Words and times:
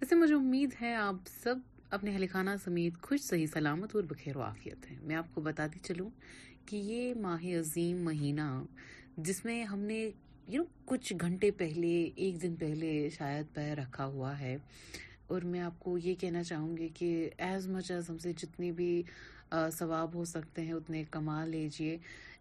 ویسے 0.00 0.14
مجھے 0.14 0.34
امید 0.34 0.74
ہے 0.80 0.94
آپ 0.94 1.26
سب 1.42 1.54
اپنے 1.96 2.10
اہل 2.10 2.26
خانہ 2.32 2.50
سمیت 2.64 3.00
خوش 3.06 3.20
صحیح 3.20 3.46
سلامت 3.52 3.94
اور 3.96 4.02
بخیر 4.10 4.36
و 4.36 4.40
آفیت 4.42 4.86
ہیں 4.90 4.96
میں 5.08 5.16
آپ 5.16 5.32
کو 5.34 5.40
بتاتی 5.44 5.78
چلوں 5.86 6.08
کہ 6.66 6.76
یہ 6.76 7.14
ماہ 7.22 7.46
عظیم 7.58 8.04
مہینہ 8.04 8.40
جس 9.26 9.44
میں 9.44 9.62
ہم 9.72 9.78
نے 9.88 9.98
یو 10.48 10.62
نو 10.62 10.68
کچھ 10.90 11.12
گھنٹے 11.20 11.50
پہلے 11.64 11.90
ایک 12.24 12.40
دن 12.42 12.54
پہلے 12.60 12.94
شاید 13.18 13.52
پیر 13.54 13.76
رکھا 13.78 14.06
ہوا 14.14 14.38
ہے 14.40 14.56
اور 15.30 15.42
میں 15.52 15.60
آپ 15.60 15.80
کو 15.84 15.96
یہ 16.04 16.14
کہنا 16.20 16.42
چاہوں 16.42 16.76
گی 16.76 16.88
کہ 16.98 17.10
ایز 17.46 17.68
مچ 17.68 17.90
ایز 17.90 18.10
ہم 18.10 18.18
سے 18.22 18.32
جتنے 18.42 18.70
بھی 18.80 19.02
ثواب 19.78 20.14
ہو 20.14 20.24
سکتے 20.36 20.64
ہیں 20.64 20.72
اتنے 20.72 21.04
کما 21.10 21.44
لیجئے 21.44 21.96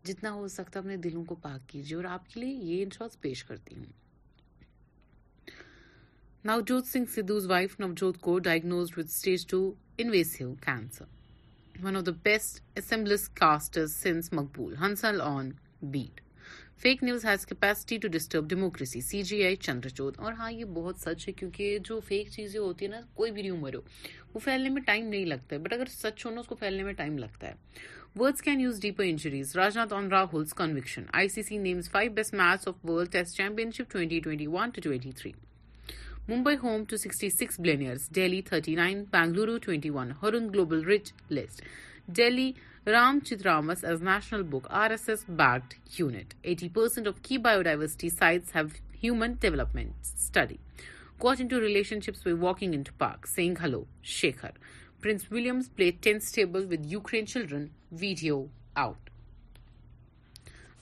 جتنا 0.07 0.33
ہو 0.33 0.47
سکتا 0.59 0.79
اپنے 0.79 0.97
دلوں 1.07 1.23
کو 1.31 1.35
پاک 1.47 1.69
کیجئے 1.69 1.95
اور 1.97 2.05
آپ 2.15 2.29
کے 2.33 2.39
لیے 2.39 2.53
یہ 2.71 2.83
انٹراس 2.83 3.19
پیش 3.21 3.43
کرتی 3.43 3.77
ہوں 3.79 4.05
نوجوت 6.49 6.85
سنگھ 6.87 7.09
سدھوز 7.11 7.47
وائف 7.49 7.75
نوجوت 7.79 8.17
کو 8.25 8.37
ڈائگنوز 8.39 8.89
ود 8.97 9.05
اسٹیج 9.05 9.45
ٹو 9.49 9.57
انیسو 9.99 10.53
cancer 10.65 11.83
one 11.85 11.95
of 11.97 12.05
the 12.07 12.11
best 12.23 13.35
cast 13.37 13.77
Maqbool 14.37 14.75
Hansal 14.81 15.19
on 15.21 15.49
bet 15.95 16.21
fake 16.81 17.03
news 17.03 17.25
has 17.25 17.45
capacity 17.45 17.97
to 18.01 18.07
disturb 18.11 18.47
democracy 18.49 19.01
C 19.09 19.21
J 19.31 19.41
I 19.45 19.55
Chandra 19.55 19.89
Chandrachud 19.89 20.19
اور 20.25 20.33
ہاں 20.39 20.51
یہ 20.51 20.63
بہت 20.75 20.99
سچ 20.99 21.27
ہے 21.27 21.33
کیونکہ 21.39 21.77
جو 21.89 21.99
فیک 22.07 22.29
چیزیں 22.35 22.59
ہوتی 22.59 22.85
ہیں 22.85 22.91
نا 22.91 23.01
کوئی 23.15 23.31
بھی 23.37 23.43
ریمر 23.43 23.75
ہو 23.75 23.81
وہ 24.33 24.39
پھیلنے 24.43 24.69
میں 24.77 24.81
ٹائم 24.85 25.07
نہیں 25.07 25.25
لگتا 25.25 25.55
ہے 25.55 25.61
بٹ 25.63 25.73
اگر 25.79 25.87
سچ 25.95 26.25
ہونا 26.25 26.39
اس 26.39 26.47
کو 26.47 26.55
پھیلنے 26.63 26.83
میں 26.83 26.93
ٹائم 27.01 27.17
لگتا 27.17 27.47
ہے 27.47 27.53
words 28.19 28.41
can 28.41 28.61
use 28.61 28.79
deeper 28.81 29.03
injuries 29.07 29.55
Rajnath 29.57 29.93
on 29.93 30.07
Rahul's 30.11 30.53
conviction 30.63 31.03
I 31.21 31.27
C 31.37 31.43
C 31.49 31.57
names 31.67 31.91
five 31.91 32.11
best 32.21 32.33
match 32.43 32.67
of 32.67 32.85
world 32.89 33.11
test 33.13 33.37
championship 33.77 33.91
twenty 33.91 33.97
twenty 33.97 34.19
twenty 34.19 34.47
one 34.55 34.69
two 34.75 34.93
three 35.19 35.31
Mumbai 36.29 36.55
home 36.61 36.83
to 36.89 36.97
sixty 36.97 37.29
six 37.29 37.59
billionaires 37.59 38.07
Delhi 38.13 38.41
thirty 38.45 38.73
nine 38.75 39.03
Bangalore 39.11 39.57
twenty 39.65 39.89
one 39.89 40.11
who 40.21 40.29
global 40.31 40.83
rich 40.85 41.11
list 41.31 41.61
Delhi 42.15 42.51
Ramcharitmanas 43.47 43.83
as 43.89 44.01
national 44.03 44.43
book 44.51 44.67
R 44.81 44.89
S 44.91 45.07
S 45.09 45.23
bard 45.37 45.73
unit 45.99 46.33
eighty 46.41 46.69
percent 46.75 47.07
of 47.07 47.21
key 47.27 47.37
biodiversity 47.69 48.09
sites 48.17 48.55
have 49.03 49.13
ہن 49.23 49.33
development 49.41 50.37
گواٹ 51.23 51.41
انلشنشپس 51.41 52.27
walking 52.39 52.71
in 52.73 52.83
park 52.97 53.27
سینگلو 53.35 53.83
Shekhar 54.19 54.51
prince 55.03 55.31
William's 55.31 55.73
plea 55.75 55.91
teen 56.01 56.15
stable 56.23 56.67
with 56.71 56.91
Ukraine 56.91 57.27
children 57.27 57.65
video 57.99 58.43
out 58.85 59.06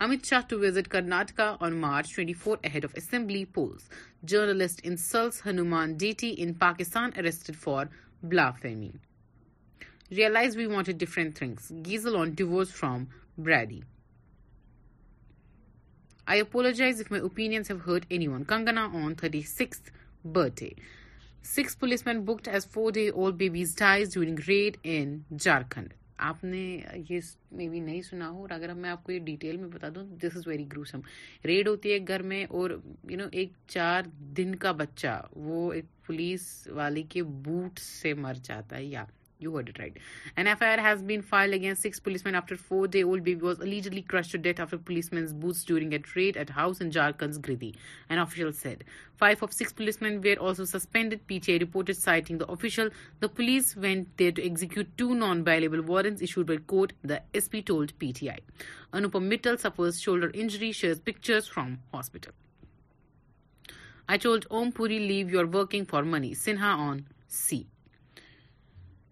Amit 0.02 0.26
Shah 0.26 0.42
to 0.42 0.58
visit 0.58 0.90
Karnataka 0.90 1.62
on 1.62 1.80
March 1.80 2.16
24 2.16 2.60
ahead 2.66 2.84
of 2.84 2.94
assembly 2.96 3.46
polls. 3.46 3.88
Journalist 4.26 4.82
insults 4.82 5.40
Hanuman 5.42 5.96
deity 5.96 6.32
in 6.32 6.54
Pakistan, 6.54 7.14
arrested 7.18 7.56
for 7.56 7.88
blasphemy. 8.22 8.94
Realize 10.12 10.58
we 10.58 10.68
wanted 10.68 10.98
different 10.98 11.38
things. 11.38 11.72
Giesel 11.74 12.18
on 12.18 12.36
divorce 12.36 12.72
from 12.72 13.08
Brady. 13.38 13.86
I 16.28 16.38
apologize 16.38 17.00
if 17.00 17.10
my 17.10 17.20
opinions 17.20 17.70
have 17.70 17.82
hurt 17.82 18.06
anyone. 18.12 18.44
Kangana 18.44 18.94
on 18.94 19.16
36th 19.16 19.92
birthday. 20.26 20.76
6 21.42 21.76
policemen 21.76 22.26
booked 22.26 22.50
as 22.50 22.66
4-day-old 22.66 23.38
babies' 23.38 23.74
dies 23.74 24.10
during 24.10 24.36
raid 24.48 24.78
in 24.84 25.24
Jharkhand. 25.34 25.92
آپ 26.28 26.44
نے 26.44 26.60
یہ 27.10 27.68
بھی 27.70 27.80
نہیں 27.80 28.02
سنا 28.02 28.30
ہو 28.30 28.42
اور 28.42 28.50
اگر 28.56 28.74
میں 28.74 28.90
آپ 28.90 29.04
کو 29.04 29.12
یہ 29.12 29.20
ڈیٹیل 29.26 29.58
میں 29.58 29.68
بتا 29.74 29.88
دوں 29.96 30.04
this 30.24 30.38
is 30.38 30.48
very 30.48 30.66
gruesome 30.72 31.00
raid 31.46 31.68
ہوتی 31.68 31.90
ہے 31.90 31.94
ایک 31.94 32.08
گھر 32.08 32.22
میں 32.34 32.44
اور 32.50 32.72
یو 33.10 33.18
نو 33.18 33.26
ایک 33.32 33.52
چار 33.74 34.02
دن 34.38 34.56
کا 34.64 34.72
بچہ 34.84 35.22
وہ 35.36 35.72
ایک 35.74 35.86
پولیس 36.08 36.48
والے 36.76 37.04
کے 37.10 37.24
بوٹ 37.46 37.80
سے 37.80 38.14
مر 38.24 38.34
جاتا 38.44 38.78
ہے 38.78 38.84
یا 38.84 39.04
You 39.46 39.56
heard 39.56 39.70
it 39.70 39.78
right. 39.78 39.96
An 40.36 40.48
FIR 40.58 40.80
has 40.80 41.04
been 41.04 41.22
filed 41.22 41.54
against 41.54 41.84
6 41.84 42.00
policemen 42.00 42.34
after 42.34 42.56
4-day-old 42.56 43.24
baby 43.24 43.42
was 43.42 43.60
allegedly 43.60 44.02
crushed 44.02 44.32
to 44.32 44.40
death 44.40 44.60
after 44.60 44.80
policemen's 44.80 45.34
boots 45.34 45.64
during 45.64 45.94
a 45.94 46.00
raid 46.16 46.36
at 46.36 46.50
house 46.50 46.82
in 46.82 46.90
Jharkhand's 46.90 47.38
Giridi, 47.38 47.76
an 48.10 48.18
official 48.18 48.52
said. 48.52 48.84
5 49.18 49.44
of 49.44 49.54
6 49.54 49.74
policemen 49.74 50.20
were 50.20 50.38
also 50.38 50.66
suspended, 50.66 51.28
PTI 51.28 51.60
reported, 51.60 51.96
citing 51.96 52.40
the 52.40 52.48
official. 52.48 52.90
The 53.20 53.30
police 53.30 53.76
went 53.76 54.18
there 54.18 54.32
to 54.32 54.44
execute 54.44 54.98
2 54.98 55.14
non-viable 55.14 55.84
warrants 55.84 56.24
issued 56.24 56.48
by 56.48 56.58
court, 56.58 56.94
the 57.04 57.22
SP 57.38 57.62
told 57.64 57.94
PTI. 58.00 58.40
Anupam 58.94 59.30
Mittal 59.30 59.60
suffers 59.60 60.02
shoulder 60.02 60.32
injury, 60.34 60.72
shares 60.72 61.00
pictures 61.00 61.48
from 61.48 61.78
hospital. 61.94 62.34
I 64.10 64.18
told 64.18 64.48
Om 64.50 64.72
Puri, 64.72 64.98
leave 64.98 65.30
your 65.30 65.46
working 65.46 65.86
for 65.86 66.04
money, 66.04 66.34
Sinha 66.34 66.76
on 66.78 67.06
C. 67.28 67.64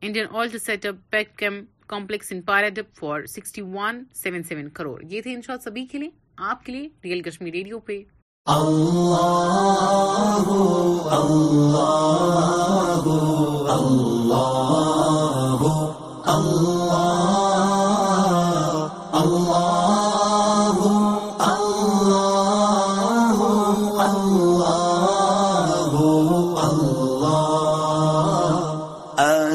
Indian 0.08 0.26
oil 0.36 0.58
set 0.60 0.86
up 0.86 0.96
petchem 1.40 1.54
complex 1.90 2.32
in 2.32 2.42
Paradip 2.76 2.96
for 3.00 3.26
sixty 3.34 3.62
one 3.74 4.04
seven 4.24 4.44
seven 4.50 4.68
crore 4.80 5.00
یہ 5.12 5.22
تھے 5.22 5.34
انشاء 5.34 5.56
سبھی 5.64 5.86
کے 5.92 5.98
لیے 5.98 6.10
آپ 6.50 6.66
کے 6.66 6.72
لیے 6.72 6.88
real 7.04 7.22
Kashmir 7.30 7.52
radio 7.54 7.80
پہ 7.80 8.02
اللہ 8.46 9.00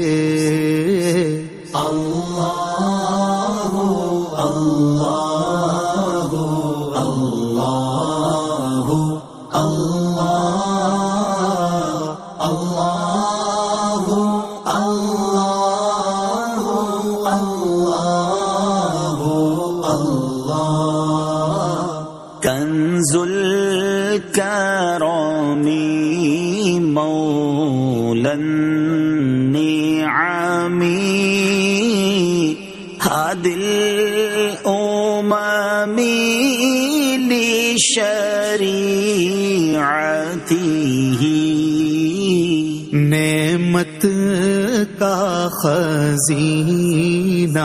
اللہ 1.85 2.66
نعمت 43.77 44.99
کا 44.99 45.49
خزینہ 45.63 47.65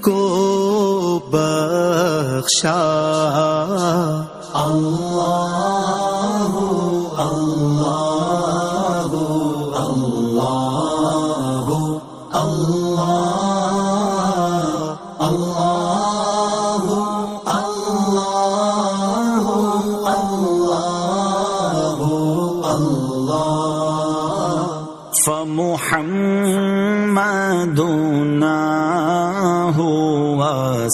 کو 0.00 0.20
بخشا 1.32 2.80
اللہ 4.64 5.81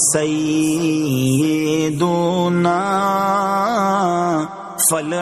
سیدنا 0.00 2.80
دون 4.90 5.14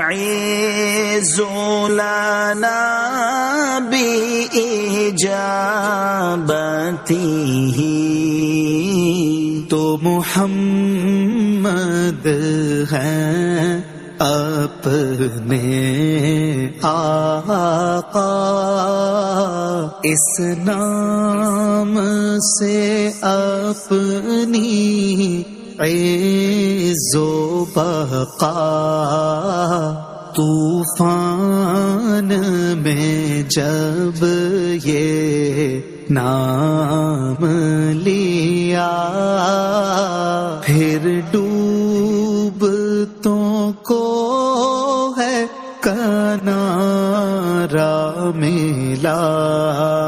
لنا 1.99 2.73
اے 3.89 5.05
تو 9.71 9.83
محمد 10.03 12.27
ہے 12.93 13.17
اپنے 14.29 15.73
آقا 16.89 18.27
اس 20.05 20.29
نام 20.65 21.95
سے 22.47 22.79
اپنی 23.27 24.63
عز 25.85 27.15
و 27.21 27.65
بقا 27.75 28.51
طوفان 30.37 32.31
میں 32.83 33.43
جب 33.57 34.25
یہ 34.85 35.81
نام 36.13 37.45
لیا 38.05 38.87
الہ 49.11 50.06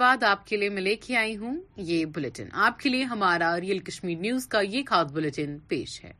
بعد 0.00 0.22
آپ 0.24 0.46
کے 0.46 0.56
لیے 0.56 0.68
میں 0.74 0.82
لے 0.82 0.94
کے 1.06 1.16
آئی 1.18 1.36
ہوں 1.36 1.58
یہ 1.86 2.04
بلٹن 2.14 2.46
آپ 2.66 2.78
کے 2.80 2.88
لیے 2.88 3.04
ہمارا 3.10 3.48
ریئل 3.60 3.78
کشمیر 3.88 4.18
نیوز 4.20 4.46
کا 4.54 4.60
یہ 4.74 4.82
خاص 4.90 5.10
بلٹن 5.12 5.58
پیش 5.68 6.02
ہے 6.04 6.12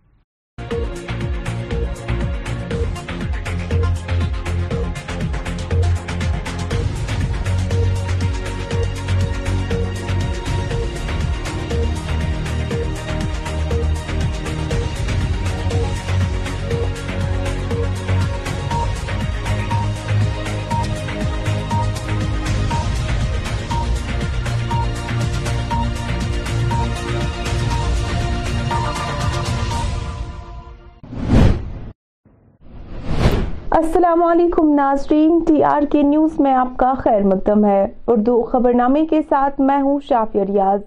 السلام 33.80 34.22
علیکم 34.22 34.72
ناظرین 34.74 35.38
ٹی 35.48 35.62
آر 35.64 35.82
کے 35.92 36.00
نیوز 36.06 36.30
میں 36.46 36.52
آپ 36.62 36.76
کا 36.78 36.92
خیر 37.02 37.22
مقدم 37.26 37.64
ہے 37.64 37.84
اردو 38.14 38.32
خبر 38.50 38.74
نامے 38.80 39.04
کے 39.10 39.20
ساتھ 39.28 39.60
میں 39.68 39.78
ہوں 39.82 39.98
شافی 40.08 40.40
ریاض 40.48 40.80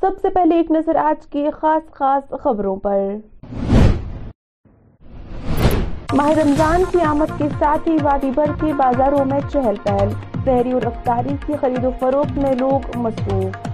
سب 0.00 0.16
سے 0.22 0.30
پہلے 0.34 0.56
ایک 0.60 0.70
نظر 0.76 0.96
آج 1.02 1.26
کے 1.32 1.44
خاص 1.60 1.82
خاص 1.98 2.32
خبروں 2.44 2.74
پر 2.86 2.98
ماہ 6.16 6.30
رمضان 6.38 6.84
کی 6.92 7.02
آمد 7.10 7.38
کے 7.38 7.48
ساتھ 7.58 7.88
ہی 7.88 7.96
وادی 8.04 8.30
بھر 8.40 8.50
کے 8.60 8.72
بازاروں 8.82 9.24
میں 9.32 9.40
چہل 9.52 9.74
پہل 9.84 10.08
تحری 10.44 10.72
اور 10.80 10.86
افطاری 10.92 11.36
کی 11.46 11.56
خرید 11.60 11.84
و 11.84 11.90
فروخت 12.00 12.38
میں 12.44 12.54
لوگ 12.60 12.96
مصروف 13.06 13.68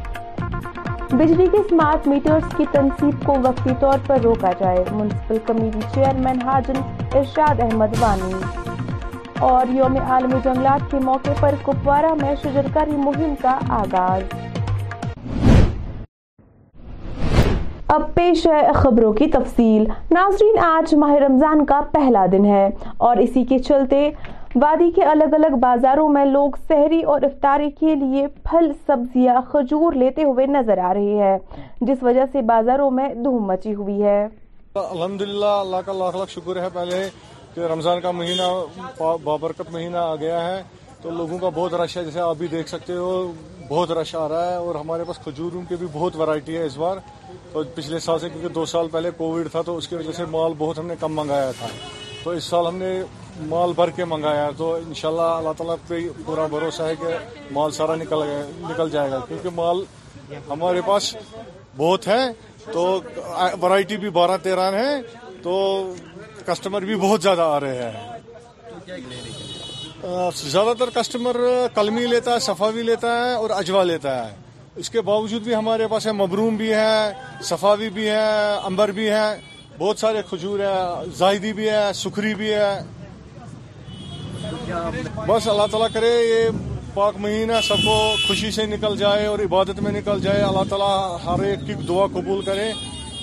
بجلی 1.14 1.46
کے 1.50 1.56
اسمارٹ 1.58 2.06
میٹرز 2.08 2.54
کی 2.56 2.64
تنصیب 2.72 3.24
کو 3.26 3.34
وقتی 3.42 3.74
طور 3.80 3.98
پر 4.06 4.20
روکا 4.24 4.50
جائے 4.60 4.84
municipal 4.90 5.36
committee 5.46 5.80
chairman 5.94 6.42
Hajin 6.48 6.80
Irshad 7.18 7.60
Ahmad 7.62 7.94
وانی 8.00 8.64
اور 9.42 9.66
یوم 9.74 9.96
عالمی 10.10 10.38
جنگلات 10.44 10.90
کے 10.90 10.98
موقع 11.04 11.30
پر 11.40 11.54
کپوارہ 11.64 12.12
میں 12.20 12.34
شجرکاری 12.42 12.90
مہم 12.96 13.34
کا 13.40 13.56
آغاز 13.78 14.22
اب 17.94 18.02
پیش 18.14 18.46
ہے 18.46 18.60
خبروں 18.74 19.12
کی 19.18 19.26
تفصیل 19.32 19.84
ناظرین 20.14 20.58
آج 20.66 20.94
ماہ 21.02 21.14
رمضان 21.24 21.64
کا 21.66 21.80
پہلا 21.92 22.24
دن 22.32 22.44
ہے 22.52 22.68
اور 23.08 23.16
اسی 23.26 23.44
کے 23.50 23.58
چلتے 23.68 24.08
وادی 24.62 24.90
کے 24.96 25.04
الگ 25.10 25.34
الگ 25.38 25.56
بازاروں 25.62 26.08
میں 26.16 26.24
لوگ 26.26 26.50
سہری 26.68 27.02
اور 27.14 27.22
افطاری 27.30 27.70
کے 27.80 27.94
لیے 28.04 28.26
پھل 28.50 28.70
سبزیاں 28.86 29.40
کھجور 29.52 29.92
لیتے 30.04 30.24
ہوئے 30.24 30.46
نظر 30.58 30.78
آ 30.88 30.92
رہے 30.94 31.22
ہیں 31.22 31.38
جس 31.86 32.02
وجہ 32.02 32.24
سے 32.32 32.42
بازاروں 32.52 32.90
میں 33.00 33.14
دھوم 33.24 33.46
مچی 33.52 33.74
ہوئی 33.74 34.02
ہے 34.02 34.22
الحمدللہ 34.90 35.54
اللہ 35.62 35.86
کا 35.86 36.24
شکر 36.28 36.62
ہے 36.62 36.68
پہلے 36.72 37.08
کہ 37.56 37.66
رمضان 37.72 38.00
کا 38.00 38.10
مہینہ 38.10 39.02
بابرکت 39.24 39.70
مہینہ 39.72 39.96
آ 39.98 40.14
گیا 40.22 40.40
ہے 40.46 40.62
تو 41.02 41.10
لوگوں 41.10 41.38
کا 41.38 41.48
بہت 41.54 41.74
رش 41.80 41.96
ہے 41.96 42.02
جیسے 42.04 42.20
آپ 42.20 42.36
بھی 42.38 42.46
دیکھ 42.54 42.68
سکتے 42.68 42.92
ہو 42.96 43.10
بہت 43.68 43.90
رش 43.98 44.14
آ 44.22 44.28
رہا 44.28 44.50
ہے 44.50 44.56
اور 44.66 44.74
ہمارے 44.74 45.04
پاس 45.08 45.18
کھجوروں 45.24 45.62
کی 45.68 45.76
بھی 45.80 45.86
بہت 45.92 46.16
ورائٹی 46.20 46.56
ہے 46.56 46.64
اس 46.66 46.76
بار 46.82 46.96
تو 47.52 47.62
پچھلے 47.74 47.98
سال 48.06 48.18
سے 48.20 48.28
کیونکہ 48.30 48.48
دو 48.58 48.64
سال 48.72 48.88
پہلے 48.92 49.10
کووڈ 49.16 49.50
تھا 49.52 49.62
تو 49.68 49.76
اس 49.76 49.88
کی 49.88 49.94
وجہ 49.96 50.12
سے 50.16 50.24
مال 50.36 50.52
بہت 50.58 50.78
ہم 50.78 50.86
نے 50.86 50.94
کم 51.00 51.16
منگایا 51.20 51.50
تھا 51.58 51.66
تو 52.24 52.30
اس 52.40 52.44
سال 52.52 52.66
ہم 52.66 52.76
نے 52.82 52.90
مال 53.52 53.72
بھر 53.76 53.90
کے 53.96 54.04
منگایا 54.12 54.44
ہے 54.46 54.50
تو 54.56 54.72
انشاءاللہ 54.88 55.30
اللہ 55.38 55.52
تعالیٰ 55.56 55.76
پہ 55.88 55.98
پورا 56.26 56.46
بھروسہ 56.56 56.82
ہے 56.90 56.94
کہ 57.00 57.14
مال 57.54 57.70
سارا 57.78 57.94
نکل 58.02 58.22
نکل 58.70 58.90
جائے 58.96 59.10
گا 59.10 59.20
کیونکہ 59.28 59.50
مال 59.62 59.84
ہمارے 60.50 60.80
پاس 60.86 61.14
بہت 61.76 62.08
ہے 62.08 62.22
تو 62.72 62.84
ورائٹی 63.62 63.96
بھی 64.04 64.10
بارہ 64.20 64.36
تیرہ 64.42 64.70
ہے 64.72 64.90
تو 65.42 65.56
کسٹمر 66.46 66.82
بھی 66.88 66.96
بہت 67.00 67.22
زیادہ 67.22 67.42
آ 67.52 67.58
رہے 67.60 67.90
ہیں 67.90 68.98
زیادہ 70.42 70.72
تر 70.78 70.90
کسٹمر 70.94 71.36
کلمی 71.74 72.06
لیتا 72.06 72.32
ہے 72.34 72.38
صفا 72.44 72.68
بھی 72.76 72.82
لیتا 72.90 73.14
ہے 73.24 73.32
اور 73.34 73.50
اجوا 73.58 73.82
لیتا 73.90 74.12
ہے 74.26 74.34
اس 74.82 74.90
کے 74.94 75.00
باوجود 75.08 75.42
بھی 75.42 75.54
ہمارے 75.54 75.86
پاس 75.90 76.06
مبروم 76.20 76.56
بھی 76.56 76.72
ہے 76.74 77.12
صفاوی 77.50 77.88
بھی 77.98 78.08
ہے 78.08 78.26
امبر 78.70 78.90
بھی 78.98 79.08
ہے 79.10 79.26
بہت 79.78 79.98
سارے 79.98 80.22
کھجور 80.30 80.58
ہیں 80.66 81.08
زاہدی 81.18 81.52
بھی 81.60 81.68
ہے 81.70 81.84
سکھری 82.02 82.34
بھی 82.42 82.52
ہے 82.54 82.70
بس 85.28 85.48
اللہ 85.48 85.66
تعالیٰ 85.70 85.88
کرے 85.92 86.12
یہ 86.24 86.74
پاک 86.94 87.14
مہینہ 87.20 87.60
سب 87.68 87.84
کو 87.84 87.96
خوشی 88.26 88.50
سے 88.58 88.66
نکل 88.76 88.96
جائے 88.98 89.26
اور 89.26 89.38
عبادت 89.44 89.80
میں 89.86 89.92
نکل 89.92 90.20
جائے 90.22 90.42
اللہ 90.42 90.64
تعالیٰ 90.70 90.96
ہر 91.24 91.44
ایک 91.50 91.66
کی 91.66 91.74
دعا 91.88 92.06
قبول 92.18 92.44
کرے 92.44 92.72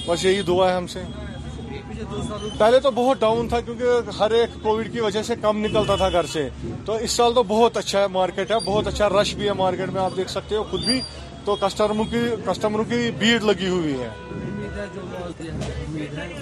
بس 0.08 0.26
یہی 0.26 0.42
دعا 0.48 0.70
ہے 0.70 0.76
ہم 0.76 0.88
سے 0.96 1.02
پہلے 2.60 2.80
تو 2.84 2.92
بہت 2.96 3.20
ڈاؤن 3.20 3.48
تھا 3.48 3.60
کیونکہ 3.66 4.10
ہر 4.20 4.32
ایک 4.38 4.62
کووڈ 4.64 4.92
کی 4.94 5.00
وجہ 5.00 5.22
سے 5.24 5.36
کم 5.42 5.60
نکلتا 5.66 5.96
تھا 5.96 6.10
گھر 6.10 6.26
سے 6.34 6.48
تو 6.86 6.94
اس 7.08 7.12
سال 7.12 7.34
تو 7.34 7.44
بہت 7.48 7.78
اچھا 7.78 8.02
ہے 8.02 8.08
مارکیٹ 8.18 8.52
ہے 8.52 8.56
بہت 8.66 8.88
اچھا 8.88 9.10
رش 9.10 9.34
بھی 9.36 9.48
ہے 9.48 9.54
مارکیٹ 9.64 9.90
میں 9.94 10.02
آپ 10.02 10.18
دیکھ 10.18 10.32
سکتے 10.32 10.56
ہو 10.56 10.64
خود 10.72 10.86
بھی 10.86 11.00
تو 11.46 11.56
کسٹمروں 11.62 12.04
کی 12.12 12.20
کسٹمروں 12.48 12.84
کی 12.90 13.10
بھیڑ 13.20 13.40
لگی 13.44 13.70
ہوئی 13.70 13.96
ہے 14.00 14.10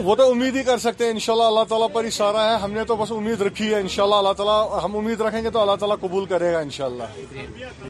وہ 0.04 0.16
تو 0.16 0.30
امید 0.32 0.56
ہی 0.56 0.64
کر 0.64 0.78
سکتے 0.86 1.04
ہیں 1.06 1.12
انشاءاللہ 1.12 1.44
اللہ 1.52 1.64
تعالیٰ 1.70 1.88
پر 1.94 2.04
ہی 2.04 2.10
سارا 2.20 2.50
ہے 2.50 2.56
ہم 2.64 2.72
نے 2.74 2.84
تو 2.88 2.96
بس 3.02 3.12
امید 3.18 3.42
رکھی 3.48 3.74
ہے 3.74 3.80
انشاءاللہ 3.80 4.16
اللہ 4.16 4.34
تعالیٰ 4.44 4.84
ہم 4.84 4.98
امید 4.98 5.22
رکھیں 5.22 5.42
گے 5.44 5.50
تو 5.50 5.62
اللہ 5.62 5.76
تعالیٰ 5.86 5.96
قبول 6.02 6.26
کرے 6.30 6.52
گا 6.54 6.60
انشاءاللہ 6.60 7.90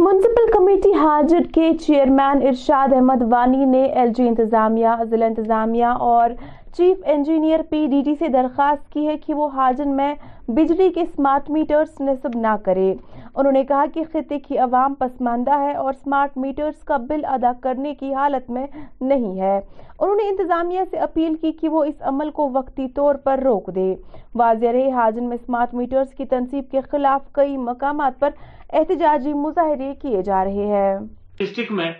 میونسپل 0.00 0.42
کمیٹی 0.52 0.92
حاجر 0.98 1.46
کے 1.54 1.70
چیئرمین 1.84 2.46
ارشاد 2.48 2.92
احمد 2.96 3.22
وانی 3.30 3.64
نے 3.70 3.82
ایل 4.00 4.08
جی 4.16 4.26
انتظامیہ 4.28 4.88
ضلع 5.10 5.26
انتظامیہ 5.26 5.84
اور 6.08 6.30
chief 6.76 6.96
engineer 7.14 7.60
P 7.70 7.86
D 7.90 8.00
D 8.06 8.14
سے 8.18 8.28
درخواست 8.32 8.90
کی 8.92 9.06
ہے 9.06 9.16
کہ 9.24 9.34
وہ 9.34 9.48
حاجن 9.54 9.96
میں 9.96 10.14
بجلی 10.56 10.88
کے 10.92 11.00
اسمارٹ 11.02 11.50
میٹرز 11.50 12.00
نصب 12.00 12.38
نہ 12.40 12.54
کرے 12.64 12.92
انہوں 12.92 13.52
نے 13.52 13.62
کہا 13.68 13.84
کہ 13.94 14.04
خطے 14.12 14.38
کی 14.46 14.58
عوام 14.66 14.94
پسماندہ 14.98 15.58
ہے 15.60 15.72
اور 15.74 15.92
اسمارٹ 15.92 16.36
میٹرز 16.44 16.78
کا 16.90 16.96
بل 17.08 17.24
ادا 17.34 17.52
کرنے 17.62 17.94
کی 18.00 18.12
حالت 18.14 18.50
میں 18.50 18.66
نہیں 19.00 19.40
ہے 19.40 19.56
انہوں 19.58 20.16
نے 20.16 20.28
انتظامیہ 20.28 20.80
سے 20.90 20.98
اپیل 21.08 21.34
کی 21.40 21.52
کہ 21.60 21.68
وہ 21.68 21.82
اس 21.84 22.02
عمل 22.12 22.30
کو 22.40 22.48
وقتی 22.54 22.86
طور 22.96 23.14
پر 23.24 23.40
روک 23.44 23.74
دے 23.74 23.94
واضح 24.38 24.72
رہے 24.72 24.90
حاجن 24.94 25.28
میں 25.28 25.36
اسمارٹ 25.42 25.74
میٹرز 25.74 26.14
کی 26.14 26.24
تنصیب 26.32 26.70
کے 26.70 26.80
خلاف 26.90 27.22
کئی 27.34 27.56
مقامات 27.56 28.18
پر 28.20 28.30
احتجاجی 28.76 29.32
مظاہرے 29.34 29.94
کیے 30.02 30.22
جا 30.22 30.42
رہے 30.44 30.66
ہیں 30.74 30.98
ڈسٹرکٹ 31.38 31.70
میں 31.78 31.90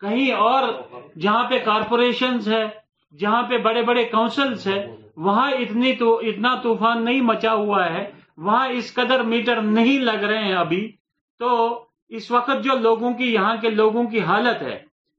کہیں 0.00 0.30
اور 0.34 0.68
جہاں 1.20 1.42
پہ 1.50 1.58
کارپوریشنز 1.64 2.48
ہے 2.52 2.64
جہاں 3.20 3.42
پہ 3.48 3.56
بڑے 3.64 3.82
بڑے 3.88 4.04
کاؤنسلز 4.12 4.66
ہے 4.68 4.84
وہاں 5.26 5.50
اتنی 5.64 5.92
تو 5.96 6.16
اتنا 6.30 6.54
طوفان 6.62 7.04
نہیں 7.04 7.20
مچا 7.30 7.52
ہوا 7.54 7.84
ہے 7.94 8.10
وہاں 8.46 8.68
اس 8.78 8.92
قدر 8.94 9.22
میٹر 9.32 9.60
نہیں 9.62 9.98
لگ 10.04 10.24
رہے 10.30 10.44
ہیں 10.44 10.54
ابھی 10.58 10.82
تو 11.38 11.50
اس 12.18 12.30
وقت 12.30 12.64
جو 12.64 12.74
لوگوں 12.86 13.12
کی 13.18 13.32
یہاں 13.32 13.54
کے 13.60 13.70
لوگوں 13.70 14.04
کی 14.10 14.20
حالت 14.30 14.62
ہے 14.62 14.78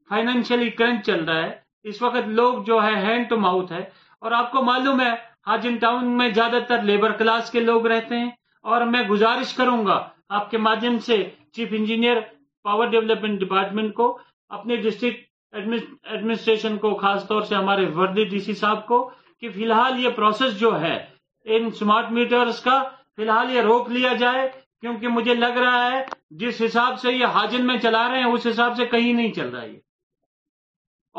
فائنینشلی 0.10 0.70
کرنچ 0.82 1.06
چل 1.06 1.24
رہا 1.30 1.44
ہے 1.46 1.52
اس 1.92 2.02
وقت 2.02 2.28
لوگ 2.42 2.62
جو 2.68 2.80
ہے 2.84 2.94
ہینڈ 3.06 3.30
ٹو 3.30 3.38
ماؤتھ 3.40 3.72
ہے 3.74 3.84
اور 4.24 4.32
آپ 4.42 4.52
کو 4.52 4.64
معلوم 4.64 5.02
ہے 5.02 5.12
ہاجن 5.48 5.76
ٹاؤن 5.82 6.18
میں 6.18 6.28
زیادہ 6.36 6.60
تر 6.68 6.82
لیبر 6.92 7.12
کلاس 7.18 7.52
کے 7.52 7.60
لوگ 7.60 7.88
رہتے 7.88 8.18
ہیں 8.20 8.30
اور 8.74 8.82
میں 8.94 9.02
گزارش 9.10 9.54
کروں 9.54 9.86
گا 9.86 9.98
آپ 10.38 10.50
کے 10.52 10.58
مادھیم 10.68 10.98
سے 11.08 11.18
chief 11.56 11.74
engineer 11.78 12.20
power 12.64 12.88
development 12.94 13.40
department 13.40 13.94
کو 13.96 14.08
اپنے 14.58 14.76
ڈسٹرکٹ 14.86 15.56
ایڈمنسٹریشن 15.56 16.78
کو 16.86 16.94
خاص 17.02 17.28
طور 17.28 17.42
سے 17.50 17.56
ہمارے 17.56 17.86
وردی 17.96 18.24
ڈی 18.32 18.40
سی 18.48 18.54
صاحب 18.62 18.86
کو 18.88 19.00
کہ 19.40 19.50
فی 19.58 19.66
الحال 19.66 20.00
یہ 20.04 20.10
پروسیس 20.16 20.58
جو 20.60 20.72
ہے 20.82 20.96
ان 21.58 21.70
سمارٹ 21.80 22.12
میٹرز 22.18 22.60
کا 22.70 22.82
فی 23.16 23.24
الحال 23.24 23.52
یہ 23.56 23.62
روک 23.72 23.90
لیا 23.98 24.14
جائے 24.24 24.50
کیونکہ 24.52 25.08
مجھے 25.18 25.36
لگ 25.44 25.58
رہا 25.64 25.86
ہے 25.92 26.02
جس 26.42 26.62
حساب 26.66 27.00
سے 27.02 27.12
یہ 27.14 27.38
حاجن 27.38 27.68
میں 27.68 27.78
چلا 27.86 28.04
رہے 28.12 28.24
ہیں 28.24 28.32
اس 28.32 28.48
حساب 28.52 28.76
سے 28.78 28.86
کہیں 28.96 29.14
نہیں 29.20 29.32
چل 29.40 29.50
رہا 29.56 29.64
یہ 29.66 29.78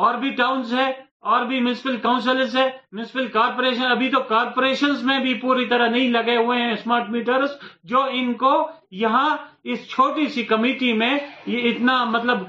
اور 0.07 0.15
بھی 0.25 0.35
ٹاؤنز 0.43 0.75
ہیں 0.81 0.93
اور 1.35 1.45
بھی 1.47 1.61
میونسپل 1.61 1.97
کاؤنسلز 2.03 2.57
ہے 2.57 2.67
میونسپل 2.97 3.27
کارپوریشن 3.37 3.85
ابھی 3.91 4.09
تو 4.11 4.19
کارپوریشن 4.29 4.93
میں 5.07 5.19
بھی 5.21 5.33
پوری 5.41 5.65
طرح 5.73 5.89
نہیں 5.95 6.09
لگے 6.17 6.37
ہوئے 6.37 6.59
ہیں 6.59 6.71
اسمارٹ 6.73 7.09
میٹرس 7.15 7.57
جو 7.93 8.03
ان 8.19 8.33
کو 8.43 8.53
یہاں 8.99 9.27
اس 9.73 9.89
چھوٹی 9.95 10.27
سی 10.35 10.43
کمیٹی 10.53 10.93
میں 11.01 11.11
یہ 11.55 11.69
اتنا 11.71 11.97
مطلب 12.11 12.45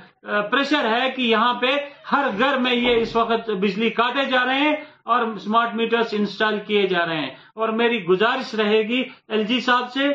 پریشر 0.52 0.90
ہے 0.92 1.10
کہ 1.16 1.22
یہاں 1.22 1.54
پہ 1.62 1.72
ہر 2.12 2.28
گھر 2.40 2.58
میں 2.68 2.74
یہ 2.76 3.02
اس 3.02 3.16
وقت 3.16 3.50
بجلی 3.66 3.90
کاٹے 4.02 4.26
جا 4.36 4.46
رہے 4.46 4.60
ہیں 4.60 4.76
اور 5.16 5.26
اسمارٹ 5.28 5.76
میٹرس 5.82 6.14
انسٹال 6.20 6.60
کیے 6.68 6.86
جا 6.94 7.06
رہے 7.06 7.20
ہیں 7.26 7.34
اور 7.62 7.70
میری 7.82 8.04
گزارش 8.14 8.54
رہے 8.62 8.82
گی 8.94 9.04
ایل 9.28 9.44
جی 9.54 9.60
صاحب 9.72 9.92
سے 9.94 10.08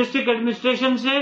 ڈسٹرکٹ 0.00 0.28
ایڈمنسٹریشن 0.28 0.96
سے 1.08 1.18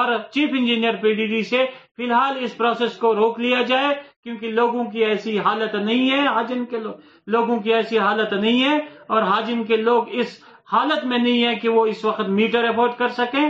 اور 0.00 0.16
chief 0.34 0.50
engineer 0.58 0.96
P 1.02 1.12
D 1.14 1.26
D 1.36 1.42
سے 1.54 1.64
فی 1.96 2.04
الحال 2.04 2.38
اس 2.44 2.56
پروسیس 2.56 2.96
کو 2.98 3.14
روک 3.14 3.38
لیا 3.40 3.62
جائے 3.74 3.94
کیونکہ 4.24 4.50
لوگوں 4.58 4.84
کی 4.90 5.04
ایسی 5.04 5.38
حالت 5.44 5.74
نہیں 5.74 6.10
ہے 6.10 6.54
کے 6.70 6.78
لوگ, 6.80 6.92
لوگوں 7.36 7.56
کی 7.62 7.72
ایسی 7.74 7.98
حالت 7.98 8.32
نہیں 8.32 8.62
ہے 8.64 8.76
اور 9.14 9.22
حاجن 9.30 9.64
کے 9.70 9.76
لوگ 9.76 10.08
اس 10.22 10.38
حالت 10.72 11.04
میں 11.06 11.18
نہیں 11.18 11.44
ہے 11.46 11.54
کہ 11.62 11.68
وہ 11.68 11.84
اس 11.92 12.04
وقت 12.04 12.28
میٹر 12.36 12.64
افورڈ 12.68 12.92
کر 12.98 13.08
سکیں 13.16 13.48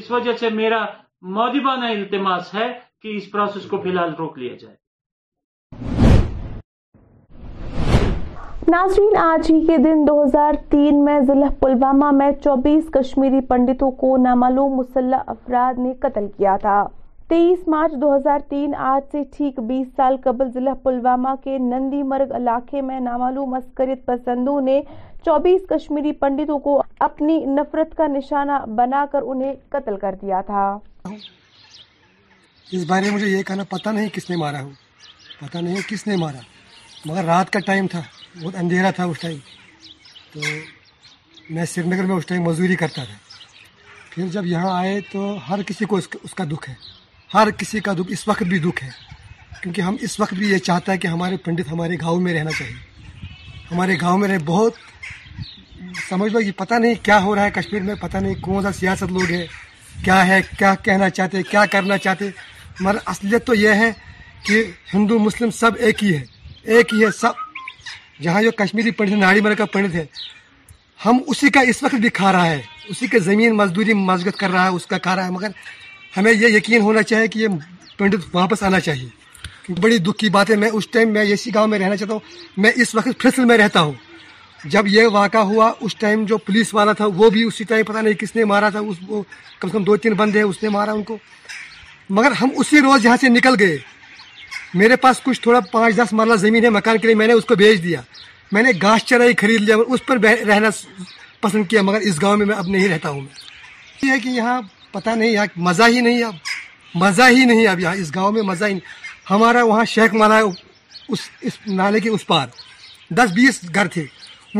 اس 0.00 0.10
وجہ 0.10 0.32
سے 0.40 0.48
میرا 0.60 0.84
مودبانہ 1.38 1.86
التماس 1.96 2.54
ہے 2.54 2.72
کہ 3.02 3.16
اس 3.16 3.30
پروسیس 3.30 3.66
کو 3.70 3.82
فی 3.82 3.88
الحال 3.90 4.14
روک 4.18 4.38
لیا 4.38 4.54
جائے 4.60 4.76
ناظرین 8.70 9.16
آج 9.22 9.50
ہی 9.50 9.60
کے 9.66 9.76
دن 9.84 10.06
دو 10.08 10.22
ہزار 10.24 10.54
تین 10.70 11.04
میں 11.04 11.18
ضلع 11.26 11.48
پلوامہ 11.60 12.10
میں 12.18 12.30
چوبیس 12.44 12.88
کشمیری 12.94 13.40
پنڈتوں 13.48 13.90
کو 14.04 14.16
نامالو 14.28 14.68
مسلح 14.76 15.30
افراد 15.36 15.78
نے 15.78 15.92
قتل 16.02 16.26
کیا 16.36 16.56
تھا 16.62 16.82
تیئیس 17.32 17.60
مارچ 17.72 17.92
دو 18.00 18.08
ہزار 18.14 18.38
تین 18.48 18.74
آج 18.86 19.02
سے 19.12 19.18
ٹھیک 19.36 19.58
بیس 19.68 19.86
سال 19.96 20.16
قبل 20.24 20.50
ضلع 20.54 20.72
پلوامہ 20.82 21.28
کے 21.44 21.56
نندی 21.58 22.02
مرگ 22.08 22.32
علاقے 22.36 22.80
میں 22.88 22.98
نامالو 23.00 23.44
پسندوں 24.06 24.60
نے 24.66 24.74
چوبیس 25.24 25.60
کشمیری 25.68 26.12
پنڈتوں 26.24 26.58
کو 26.66 26.76
اپنی 27.08 27.38
نفرت 27.54 27.96
کا 27.96 28.06
نشانہ 28.16 28.60
بنا 28.80 29.04
کر 29.12 29.22
انہیں 29.24 29.54
قتل 29.76 29.96
کر 30.02 30.14
دیا 30.22 30.40
تھا 30.46 30.64
اس 32.70 32.84
بارے 32.90 33.10
میں 33.10 33.22
یہ 33.28 33.42
کہنا 33.52 33.64
پتہ 33.70 33.88
نہیں 33.98 34.08
کس 34.16 34.28
نے 34.30 34.36
مارا 34.44 34.62
ہوں 34.62 34.72
پتہ 35.40 35.58
نہیں 35.58 35.88
کس 35.88 36.06
نے 36.06 36.16
مارا 36.26 36.40
مگر 37.04 37.24
رات 37.34 37.50
کا 37.52 37.60
ٹائم 37.66 37.86
تھا 37.94 38.02
بہت 38.42 38.56
اندھیرا 38.64 38.90
تھا 38.96 39.04
اس 39.12 39.20
ٹائم 39.20 39.38
تو 40.32 40.40
میں 41.54 41.64
سری 41.72 41.88
نگر 41.90 42.06
میں 42.06 42.72
پھر 44.14 44.26
جب 44.32 44.46
یہاں 44.46 44.70
آئے 44.78 44.98
تو 45.12 45.34
ہر 45.48 45.62
کسی 45.66 45.84
کو 45.90 45.96
اس 45.96 46.08
کا 46.34 46.44
دکھ 46.50 46.68
ہے 46.70 46.74
ہر 47.34 47.50
کسی 47.58 47.80
کا 47.80 47.92
دکھ 47.98 48.12
اس 48.12 48.26
وقت 48.28 48.42
بھی 48.48 48.58
دکھ 48.58 48.82
ہے 48.84 48.88
کیونکہ 49.62 49.80
ہم 49.80 49.96
اس 50.06 50.18
وقت 50.20 50.34
بھی 50.34 50.48
یہ 50.50 50.58
چاہتا 50.68 50.92
ہے 50.92 50.98
کہ 50.98 51.08
ہمارے 51.08 51.36
پنڈت 51.44 51.68
ہمارے 51.72 51.96
گاؤں 52.00 52.20
میں 52.20 52.32
رہنا 52.34 52.50
چاہیے 52.58 53.30
ہمارے 53.70 53.96
گاؤں 54.00 54.18
میں 54.18 54.28
رہے 54.28 54.38
بہت 54.46 54.72
سمجھ 56.08 56.32
لو 56.32 56.40
یہ 56.40 56.52
پتہ 56.56 56.74
نہیں 56.82 56.94
کیا 57.04 57.22
ہو 57.22 57.34
رہا 57.34 57.44
ہے 57.44 57.50
کشمیر 57.60 57.82
میں 57.82 57.94
پتہ 58.00 58.16
نہیں 58.24 58.34
کون 58.42 58.62
سا 58.62 58.72
سیاست 58.80 59.12
لوگ 59.12 59.30
ہے 59.30 59.44
کیا 60.04 60.26
ہے 60.26 60.40
کیا 60.58 60.74
کہنا 60.84 61.08
چاہتے 61.16 61.42
کیا 61.50 61.64
کرنا 61.72 61.98
چاہتے 62.06 62.28
مگر 62.80 62.96
اصلیت 63.12 63.46
تو 63.46 63.54
یہ 63.54 63.80
ہے 63.82 63.90
کہ 64.46 64.62
ہندو 64.94 65.18
مسلم 65.26 65.50
سب 65.60 65.72
ایک 65.86 66.04
ہی 66.04 66.12
ہے 66.16 66.22
ایک 66.74 66.94
ہی 66.94 67.04
ہے 67.04 67.10
سب 67.20 67.40
جہاں 68.22 68.42
جو 68.42 68.50
کشمیری 68.58 68.90
پنڈت 68.98 69.18
ناڑی 69.18 69.40
مر 69.46 69.54
کا 69.58 69.64
پنڈت 69.72 69.94
ہے 69.94 70.04
ہم 71.04 71.18
اسی 71.32 71.50
کا 71.50 71.60
اس 71.70 71.82
وقت 71.82 71.94
بھی 72.04 72.08
کھا 72.18 72.32
رہا 72.32 72.50
ہے 72.50 72.60
اسی 72.90 73.06
کے 73.14 73.18
زمین 73.28 73.56
مزدوری 73.56 73.92
مذگت 74.10 74.36
کر 74.40 74.50
رہا 74.50 74.64
ہے 74.66 74.74
اس 74.78 74.86
کا 74.86 74.98
کھا 75.06 75.16
رہا 75.16 75.26
ہے 75.26 75.30
مگر 75.30 75.50
ہمیں 76.16 76.32
یہ 76.32 76.48
یقین 76.56 76.80
ہونا 76.82 77.02
چاہیے 77.10 77.26
کہ 77.34 77.38
یہ 77.38 77.48
پنڈت 77.98 78.34
واپس 78.34 78.62
آنا 78.68 78.80
چاہیے 78.86 79.72
بڑی 79.82 79.98
دکھ 80.06 80.18
کی 80.18 80.28
بات 80.36 80.50
ہے 80.50 80.56
میں 80.62 80.68
اس 80.74 80.88
ٹائم 80.92 81.12
میں 81.12 81.22
اسی 81.32 81.54
گاؤں 81.54 81.68
میں 81.74 81.78
رہنا 81.78 81.96
چاہتا 81.96 82.14
ہوں 82.14 82.60
میں 82.64 82.70
اس 82.82 82.94
وقت 82.94 83.22
فصل 83.22 83.44
میں 83.50 83.56
رہتا 83.58 83.80
ہوں 83.80 83.92
جب 84.74 84.86
یہ 84.88 85.06
واقعہ 85.12 85.40
ہوا 85.50 85.72
اس 85.86 85.94
ٹائم 85.96 86.24
جو 86.32 86.38
پولیس 86.48 86.72
والا 86.74 86.92
تھا 86.98 87.06
وہ 87.16 87.30
بھی 87.36 87.42
اسی 87.44 87.64
ٹائم 87.68 87.84
پتہ 87.84 87.98
نہیں 87.98 88.14
کس 88.20 88.34
نے 88.36 88.44
مارا 88.52 88.68
تھا 88.74 88.80
اس 88.90 88.96
وہ 89.08 89.22
کم 89.58 89.68
سے 89.68 89.72
کم 89.76 89.84
دو 89.84 89.96
تین 90.04 90.12
بندے 90.20 90.38
ہیں 90.38 90.46
اس 90.46 90.62
نے 90.62 90.68
مارا 90.76 90.92
ان 90.98 91.02
کو 91.10 91.16
مگر 92.18 92.30
ہم 92.40 92.48
اسی 92.60 92.80
روز 92.80 93.04
یہاں 93.04 93.16
سے 93.20 93.28
نکل 93.28 93.54
گئے 93.60 93.76
میرے 94.80 94.96
پاس 95.04 95.20
کچھ 95.24 95.40
تھوڑا 95.42 95.60
پانچ 95.70 95.96
دس 95.96 96.12
مرلہ 96.20 96.34
زمین 96.44 96.64
ہے 96.64 96.70
مکان 96.78 96.98
کے 96.98 97.06
لیے 97.06 97.16
میں 97.22 97.26
نے 97.26 97.32
اس 97.40 97.44
کو 97.48 97.54
بیچ 97.62 97.82
دیا 97.82 98.00
میں 98.52 98.62
نے 98.62 98.70
گاس 98.82 99.04
چرائی 99.10 99.34
خرید 99.40 99.60
لیا 99.60 99.76
اس 99.94 100.06
پر 100.06 100.18
رہنا 100.48 100.68
پسند 101.40 101.66
کیا 101.70 101.82
مگر 101.82 102.00
اس 102.08 102.20
گاؤں 102.22 102.36
میں 102.36 102.46
میں 102.46 102.56
اب 102.56 102.68
نہیں 102.74 102.88
رہتا 102.88 103.10
ہوں 103.10 103.20
میں 103.20 103.30
یہ 104.02 104.10
ہے 104.12 104.18
کہ 104.20 104.28
یہاں 104.36 104.60
پتہ 104.92 105.10
نہیں 105.18 105.30
یہاں 105.30 105.46
مزہ 105.66 105.88
ہی 105.94 106.00
نہیں 106.06 106.22
اب 106.24 106.34
مزہ 107.04 107.28
ہی 107.36 107.44
نہیں 107.50 107.66
اب 107.68 107.80
یہاں 107.80 107.94
اس 108.00 108.14
گاؤں 108.14 108.32
میں 108.36 108.42
مزہ 108.52 108.64
ہی 108.64 108.72
نہیں 108.72 109.30
ہمارا 109.30 109.62
وہاں 109.70 109.84
شیخ 109.94 110.14
مانا 110.20 110.38
اس 111.12 111.20
اس 111.48 111.54
نالے 111.80 112.00
کے 112.00 112.08
اس 112.16 112.26
پار 112.26 112.46
دس 113.18 113.30
بیس 113.38 113.60
گھر 113.74 113.86
تھے 113.94 114.04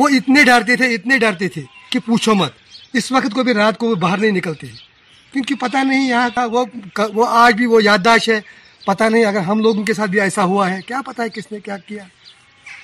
وہ 0.00 0.08
اتنے 0.18 0.42
ڈرتے 0.50 0.76
تھے 0.82 0.86
اتنے 0.94 1.18
ڈرتے 1.24 1.48
تھے 1.56 1.62
کہ 1.90 1.98
پوچھو 2.06 2.34
مت 2.42 2.52
اس 3.00 3.10
وقت 3.12 3.34
کو 3.34 3.42
بھی 3.48 3.52
رات 3.58 3.78
کو 3.82 3.88
وہ 3.88 3.94
باہر 4.04 4.18
نہیں 4.24 4.36
نکلتے 4.38 4.66
کیونکہ 5.32 5.54
پتہ 5.64 5.82
نہیں 5.90 6.08
یہاں 6.08 6.28
کا 6.34 6.44
وہ 6.54 6.64
وہ 7.18 7.26
آج 7.44 7.54
بھی 7.60 7.66
وہ 7.74 7.82
یادداشت 7.84 8.28
ہے 8.28 8.40
پتہ 8.84 9.04
نہیں 9.14 9.24
اگر 9.24 9.42
ہم 9.50 9.60
لوگوں 9.66 9.84
کے 9.90 9.94
ساتھ 9.98 10.10
بھی 10.10 10.20
ایسا 10.20 10.44
ہوا 10.52 10.68
ہے 10.70 10.80
کیا 10.86 11.00
پتہ 11.06 11.22
ہے 11.22 11.28
کس 11.36 11.50
نے 11.52 11.60
کیا 11.68 11.76
کیا 11.86 12.04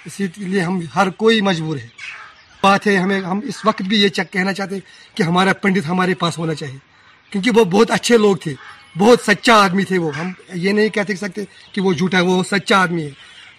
اسی 0.08 0.26
لیے 0.36 0.60
ہم 0.68 0.80
ہر 0.96 1.10
کوئی 1.22 1.40
مجبور 1.50 1.76
ہے 1.84 1.88
بات 2.62 2.86
ہے 2.86 2.96
ہمیں 2.96 3.20
ہم 3.30 3.40
اس 3.50 3.64
وقت 3.70 3.82
بھی 3.90 4.00
یہ 4.02 4.08
چیک 4.18 4.32
کہنا 4.32 4.52
چاہتے 4.60 4.74
ہیں 4.80 5.16
کہ 5.16 5.22
ہمارا 5.30 5.52
پنڈت 5.64 5.86
ہمارے 5.88 6.14
پاس 6.22 6.38
ہونا 6.38 6.54
چاہیے 6.62 6.76
کیونکہ 7.30 7.50
وہ 7.58 7.64
بہت 7.72 7.90
اچھے 7.90 8.18
لوگ 8.18 8.36
تھے 8.42 8.54
بہت 8.98 9.20
سچا 9.26 9.54
آدمی 9.64 9.84
تھے 9.88 9.98
وہ 9.98 10.14
ہم 10.16 10.30
یہ 10.60 10.72
نہیں 10.72 10.88
کہہ 10.94 11.14
سکتے 11.20 11.42
کہ 11.72 11.80
وہ 11.80 11.92
جھوٹا 11.92 12.18
ہے 12.18 12.22
وہ 12.26 12.42
سچا 12.50 12.80
آدمی 12.82 13.02
ہے 13.04 13.10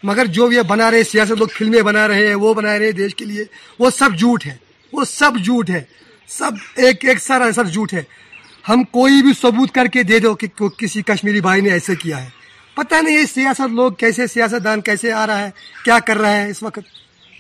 مگر 0.09 0.25
جو 0.35 0.47
بھی 0.47 0.61
بنا 0.67 0.89
رہے 0.91 1.03
سیاست 1.03 1.39
لوگ 1.39 1.47
فلمیں 1.57 1.81
بنا 1.89 2.07
رہے 2.07 2.27
ہیں 2.27 2.35
وہ 2.43 2.53
بنا 2.53 2.77
رہے 2.77 2.85
ہیں 2.85 2.91
دیش 2.99 3.15
کے 3.15 3.25
لیے 3.25 3.43
وہ 3.79 3.89
سب 3.97 4.17
جھوٹ 4.19 4.45
ہے 4.45 4.55
وہ 4.93 5.03
سب 5.09 5.37
جھوٹ 5.43 5.69
ہے 5.69 5.81
سب 6.37 6.51
ایک 6.85 7.05
ایک 7.09 7.19
سارا 7.23 7.51
سب 7.55 7.71
جھوٹ 7.73 7.93
ہے 7.93 8.01
ہم 8.69 8.83
کوئی 8.91 9.21
بھی 9.23 9.33
ثبوت 9.41 9.71
کر 9.75 9.85
کے 9.93 10.03
دے 10.11 10.19
دو 10.25 10.33
کہ 10.41 10.47
کسی 10.77 11.01
کشمیری 11.11 11.41
بھائی 11.41 11.61
نے 11.61 11.69
ایسے 11.73 11.95
کیا 12.01 12.23
ہے 12.23 12.29
پتہ 12.75 13.01
نہیں 13.01 13.17
یہ 13.17 13.25
سیاست 13.33 13.73
لوگ 13.75 13.91
کیسے 14.01 14.27
سیاست 14.33 14.63
دان 14.63 14.81
کیسے 14.89 15.11
آ 15.21 15.25
رہا 15.27 15.45
ہے 15.45 15.49
کیا 15.85 15.97
کر 16.07 16.17
رہا 16.17 16.35
ہے 16.41 16.49
اس 16.49 16.61
وقت 16.63 16.79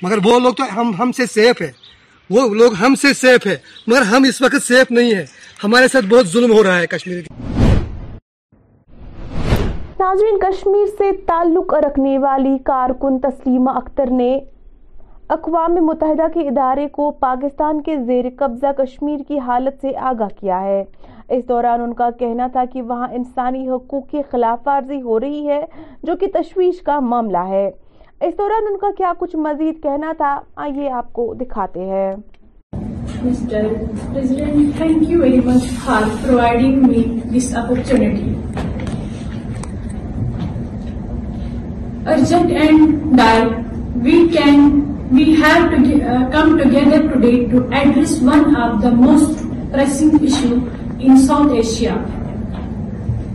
مگر 0.03 0.17
وہ 0.23 0.39
لوگ 0.39 0.53
تو 0.53 0.63
ہم 0.79 0.91
ہم 0.99 1.11
سے 1.17 1.25
سیف 1.33 1.61
ہے 1.61 1.71
وہ 2.31 2.41
لوگ 2.55 2.73
ہم 2.79 2.95
سے 3.01 3.13
سیف 3.19 3.45
ہے 3.47 3.55
مگر 3.87 4.01
ہم 4.09 4.23
اس 4.27 4.41
وقت 4.41 4.63
سیف 4.63 4.91
نہیں 4.97 5.13
ہیں 5.15 5.25
ہمارے 5.63 5.87
ساتھ 5.93 6.05
بہت 6.11 6.27
ظلم 6.33 6.51
ہو 6.53 6.63
رہا 6.63 6.77
ہے 6.79 6.87
کشمیر 6.87 7.21
ناظرین 9.99 10.37
کشمیر 10.39 10.85
سے 10.97 11.11
تعلق 11.27 11.73
رکھنے 11.85 12.17
والی 12.25 12.57
کارکن 12.65 13.19
تسلیمہ 13.19 13.71
اختر 13.83 14.11
نے 14.17 14.33
اقوام 15.37 15.75
متحدہ 15.85 16.27
کے 16.33 16.47
ادارے 16.49 16.87
کو 16.91 17.09
پاکستان 17.25 17.81
کے 17.87 17.95
زیر 18.05 18.25
قبضہ 18.39 18.71
کشمیر 18.77 19.19
کی 19.27 19.39
حالت 19.47 19.81
سے 19.81 19.95
آگاہ 20.11 20.29
کیا 20.39 20.61
ہے 20.61 20.83
اس 21.37 21.47
دوران 21.49 21.81
ان 21.81 21.93
کا 21.93 22.09
کہنا 22.19 22.47
تھا 22.51 22.63
کہ 22.73 22.81
وہاں 22.93 23.07
انسانی 23.17 23.67
حقوق 23.69 24.07
کی 24.11 24.21
خلاف 24.31 24.67
ورزی 24.67 25.01
ہو 25.01 25.19
رہی 25.19 25.47
ہے 25.47 25.61
جو 26.03 26.15
کہ 26.19 26.27
تشویش 26.35 26.81
کا 26.85 26.99
معاملہ 27.09 27.43
ہے 27.49 27.69
اس 28.27 28.33
دوران 28.37 28.65
ان 28.69 28.77
کا 28.77 28.87
کیا 28.97 29.11
کچھ 29.19 29.35
مزید 29.43 29.81
کہنا 29.83 30.11
تھا 30.17 30.33
آئیے 30.63 30.89
آپ 30.99 31.11
کو 31.13 31.33
دکھاتے 31.41 31.85
ہیں 31.91 32.11
President, 33.21 34.57
thank 34.77 35.09
you 35.09 35.19
very 35.21 35.39
much 35.45 35.63
for 35.85 36.03
providing 36.25 36.81
me 36.87 37.03
this 37.35 37.47
opportunity. 37.61 38.29
Urgent 42.13 42.51
and 42.61 43.17
dire, 43.21 43.49
we 44.03 44.17
can 44.37 44.69
we 45.11 45.23
have 45.43 45.67
to 45.71 45.81
come 46.33 46.57
together 46.57 47.07
today 47.19 47.31
to 47.51 47.63
address 47.77 48.21
one 48.27 48.55
of 48.65 48.81
the 48.83 48.89
most 49.05 49.43
pressing 49.73 50.17
issue 50.21 50.53
in 51.07 51.17
South 51.27 51.53
Asia 51.57 51.95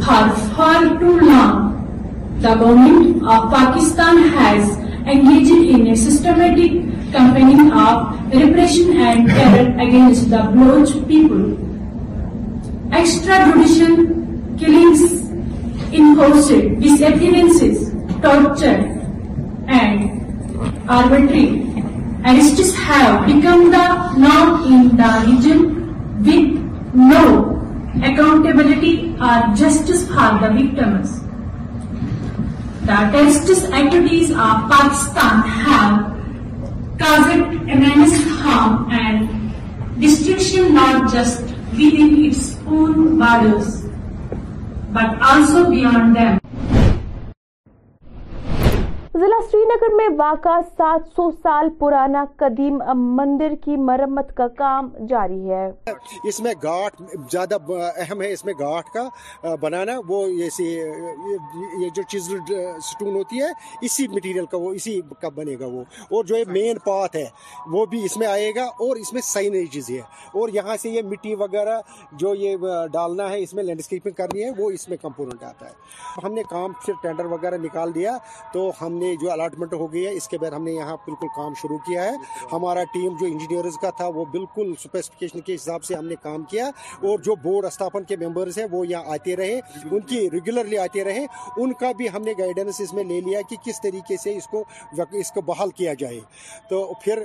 For 0.02 0.22
far 0.50 0.78
too 1.00 1.16
long, 1.20 1.56
the 2.40 2.54
government 2.54 3.26
of 3.34 3.50
Pakistan 3.50 4.28
has 4.38 4.76
engaged 5.14 5.60
in 5.74 5.88
a 5.88 5.96
systematic 5.96 6.70
campaign 7.14 7.72
of 7.72 8.40
repression 8.42 8.96
and 9.08 9.28
terror 9.28 9.66
against 9.86 10.30
the 10.30 10.42
Baloch 10.54 11.08
people. 11.08 11.56
Extrajudicial 13.00 13.96
killings, 14.60 15.02
enforced 16.02 16.70
disappearances, 16.86 17.92
torture, 18.22 18.78
and 19.68 20.88
arbitrary. 20.88 21.64
Arrests 22.24 22.74
have 22.74 23.26
become 23.26 23.70
the 23.70 23.86
norm 24.18 24.66
in 24.72 24.96
the 24.96 25.12
region 25.28 25.60
with 26.28 26.94
no 26.94 27.54
accountability 28.02 29.16
or 29.20 29.36
justice 29.54 30.06
for 30.08 30.30
the 30.42 30.50
victims. 30.56 31.20
The 32.82 32.96
terrorist 33.12 33.72
activities 33.80 34.30
of 34.30 34.66
Pakistan 34.72 35.42
have 35.56 36.98
caused 36.98 37.68
immense 37.76 38.16
harm 38.40 38.90
and 38.90 39.28
destruction 40.00 40.74
not 40.74 41.12
just 41.12 41.42
within 41.82 42.24
its 42.24 42.56
own 42.66 43.18
borders 43.18 43.84
but 44.96 45.22
also 45.22 45.70
beyond 45.70 46.16
them. 46.16 46.40
نگر 49.70 49.92
میں 49.96 50.06
واقع 50.18 50.48
سات 50.76 51.00
سو 51.16 51.22
سال 51.42 51.66
پرانا 51.78 52.24
قدیم 52.38 52.76
مندر 53.16 53.54
کی 53.64 53.76
مرمت 53.76 54.32
کا 54.36 54.46
کام 54.58 54.88
جاری 55.08 55.50
ہے 55.50 55.66
اس 56.30 56.38
میں 56.42 56.52
گاٹ 56.62 57.00
زیادہ 57.32 57.56
اہم 58.04 58.22
ہے 58.22 58.30
اس 58.32 58.44
میں 58.44 58.52
گاٹ 58.60 58.88
کا 58.94 59.54
بنانا 59.60 59.98
وہ 60.08 60.20
یہ 60.32 61.88
جو 61.96 62.02
سٹون 62.10 63.14
ہوتی 63.14 63.42
ہے 63.42 63.48
اسی 63.88 64.06
اسی 64.72 65.00
کا 65.20 65.28
کا 65.28 65.28
وہ 65.28 65.28
وہ 65.28 65.30
بنے 65.36 65.54
گا 65.60 65.66
اور 65.66 66.24
جو 66.30 66.36
مین 66.52 66.78
پاتھ 66.86 67.16
ہے 67.16 67.24
وہ 67.72 67.84
بھی 67.92 68.04
اس 68.04 68.16
میں 68.22 68.26
آئے 68.26 68.50
گا 68.56 68.64
اور 68.86 68.96
اس 69.02 69.12
میں 69.12 69.22
سائنیجز 69.32 69.90
ہے 69.90 69.98
اور 70.40 70.48
یہاں 70.54 70.76
سے 70.82 70.90
یہ 70.90 71.02
مٹی 71.10 71.34
وغیرہ 71.44 71.78
جو 72.24 72.34
یہ 72.44 72.56
ڈالنا 72.92 73.28
ہے 73.30 73.42
اس 73.42 73.54
میں 73.58 73.64
لینڈسکیپنگ 73.64 74.18
کرنی 74.22 74.44
ہے 74.44 74.50
وہ 74.58 74.70
اس 74.80 74.88
میں 74.88 74.96
کمپوننٹ 75.02 75.44
آتا 75.52 75.66
ہے 75.66 76.24
ہم 76.24 76.32
نے 76.32 76.42
کام 76.50 76.72
پھر 76.84 77.00
ٹینڈر 77.02 77.32
وغیرہ 77.36 77.58
نکال 77.66 77.94
دیا 77.94 78.16
تو 78.52 78.70
ہم 78.82 78.98
نے 79.04 79.14
جو 79.22 79.32
الاٹ 79.32 79.56
ہو 79.72 79.92
گئی 79.92 80.04
ہے 80.06 80.12
اس 80.16 80.28
کے 80.28 80.38
بعد 80.38 80.50
ہم 80.56 80.64
نے 80.64 80.72
یہاں 80.72 80.96
بالکل 81.06 81.26
کام 81.36 81.54
شروع 81.60 81.78
کیا 81.86 82.04
ہے 82.04 82.12
ہمارا 82.52 82.82
ٹیم 82.92 83.16
جو 83.20 83.26
انجینئرز 83.26 83.76
کا 83.82 83.90
تھا 83.96 84.06
وہ 84.14 84.24
بالکل 84.32 84.72
اسپیسیفکیشن 84.78 85.40
کے 85.46 85.54
حساب 85.54 85.84
سے 85.84 85.94
ہم 85.94 86.04
نے 86.06 86.14
کام 86.22 86.42
کیا 86.50 86.66
اور 86.68 87.18
جو 87.24 87.34
بورڈ 87.42 87.64
استھاپن 87.66 88.04
کے 88.08 88.16
ممبرز 88.24 88.58
ہیں 88.58 88.66
وہ 88.70 88.86
یہاں 88.86 89.12
آتے 89.14 89.36
رہے 89.36 89.58
ان 89.90 90.00
کی 90.08 90.20
ریگولرلی 90.32 90.78
آتے 90.78 91.04
رہے 91.04 91.24
ان 91.62 91.72
کا 91.80 91.90
بھی 91.96 92.08
ہم 92.14 92.22
نے 92.24 92.32
گائیڈنس 92.38 92.80
اس 92.80 92.92
میں 92.94 93.04
لے 93.04 93.20
لیا 93.26 93.40
کہ 93.48 93.56
کس 93.64 93.80
طریقے 93.82 94.16
سے 94.22 94.36
اس 94.36 94.46
کو 94.50 94.64
اس 95.20 95.30
کو 95.32 95.40
بحال 95.48 95.70
کیا 95.76 95.94
جائے 95.98 96.20
تو 96.70 96.82
پھر 97.02 97.22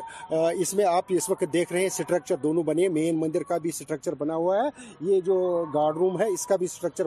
اس 0.61 0.73
میں 0.73 0.85
آپ 0.85 1.03
اس 1.15 1.29
وقت 1.29 1.53
دیکھ 1.53 1.71
رہے 1.73 1.79
ہیں 1.79 1.87
اسٹرکچر 1.87 2.35
دونوں 2.43 2.63
بنے 2.63 2.87
مین 2.97 3.19
مندر 3.19 3.43
کا 3.49 3.57
بھی 3.63 3.69
اسٹرکچر 3.69 4.15
بنا 4.19 4.35
ہوا 4.35 4.57
ہے 4.63 4.67
یہ 5.11 5.19
جو 5.25 5.39
گارڈ 5.73 5.97
روم 5.97 6.19
ہے 6.21 6.27
اس 6.33 6.45
کا 6.47 6.55
بھی 6.55 6.65
اسٹرکچر 6.65 7.01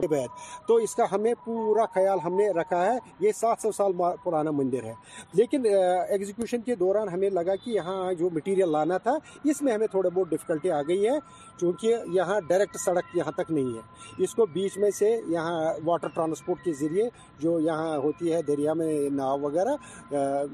تو 0.67 0.75
اس 0.87 0.93
کا 0.95 1.03
ہمیں 1.11 1.33
پورا 1.45 1.85
خیال 1.93 2.17
ہم 2.23 2.33
نے 2.37 2.47
رکھا 2.59 2.85
ہے 2.85 2.97
یہ 3.19 3.31
سات 3.35 3.61
سو 3.61 3.71
سال 3.71 3.91
پرانا 4.23 4.51
مندر 4.51 4.83
ہے 4.83 4.93
لیکن 5.37 5.65
ایگزیکیوشن 6.09 6.61
کے 6.65 6.75
دوران 6.75 7.09
ہمیں 7.13 7.29
لگا 7.29 7.55
کہ 7.63 7.69
یہاں 7.71 8.11
جو 8.19 8.29
مٹیریل 8.33 8.69
لانا 8.71 8.97
تھا 9.03 9.11
اس 9.49 9.61
میں 9.61 9.73
ہمیں 9.73 9.87
تھوڑا 9.91 10.09
بہت 10.13 10.29
ڈفکلٹی 10.29 10.71
آ 10.71 10.81
گئی 10.87 11.05
ہے 11.07 11.17
چونکہ 11.59 11.95
یہاں 12.13 12.39
ڈائریکٹ 12.49 12.77
سڑک 12.85 13.15
یہاں 13.17 13.31
تک 13.37 13.51
نہیں 13.51 13.75
ہے 13.75 14.23
اس 14.23 14.33
کو 14.35 14.45
بیچ 14.53 14.77
میں 14.77 14.89
سے 14.99 15.09
یہاں 15.31 15.73
واٹر 15.85 16.07
ٹرانسپورٹ 16.15 16.63
کے 16.63 16.73
ذریعے 16.79 17.07
جو 17.39 17.59
یہاں 17.59 17.95
ہوتی 18.03 18.33
ہے 18.33 18.41
دریا 18.47 18.73
میں 18.81 18.93
ناؤ 19.15 19.37
وغیرہ 19.41 19.75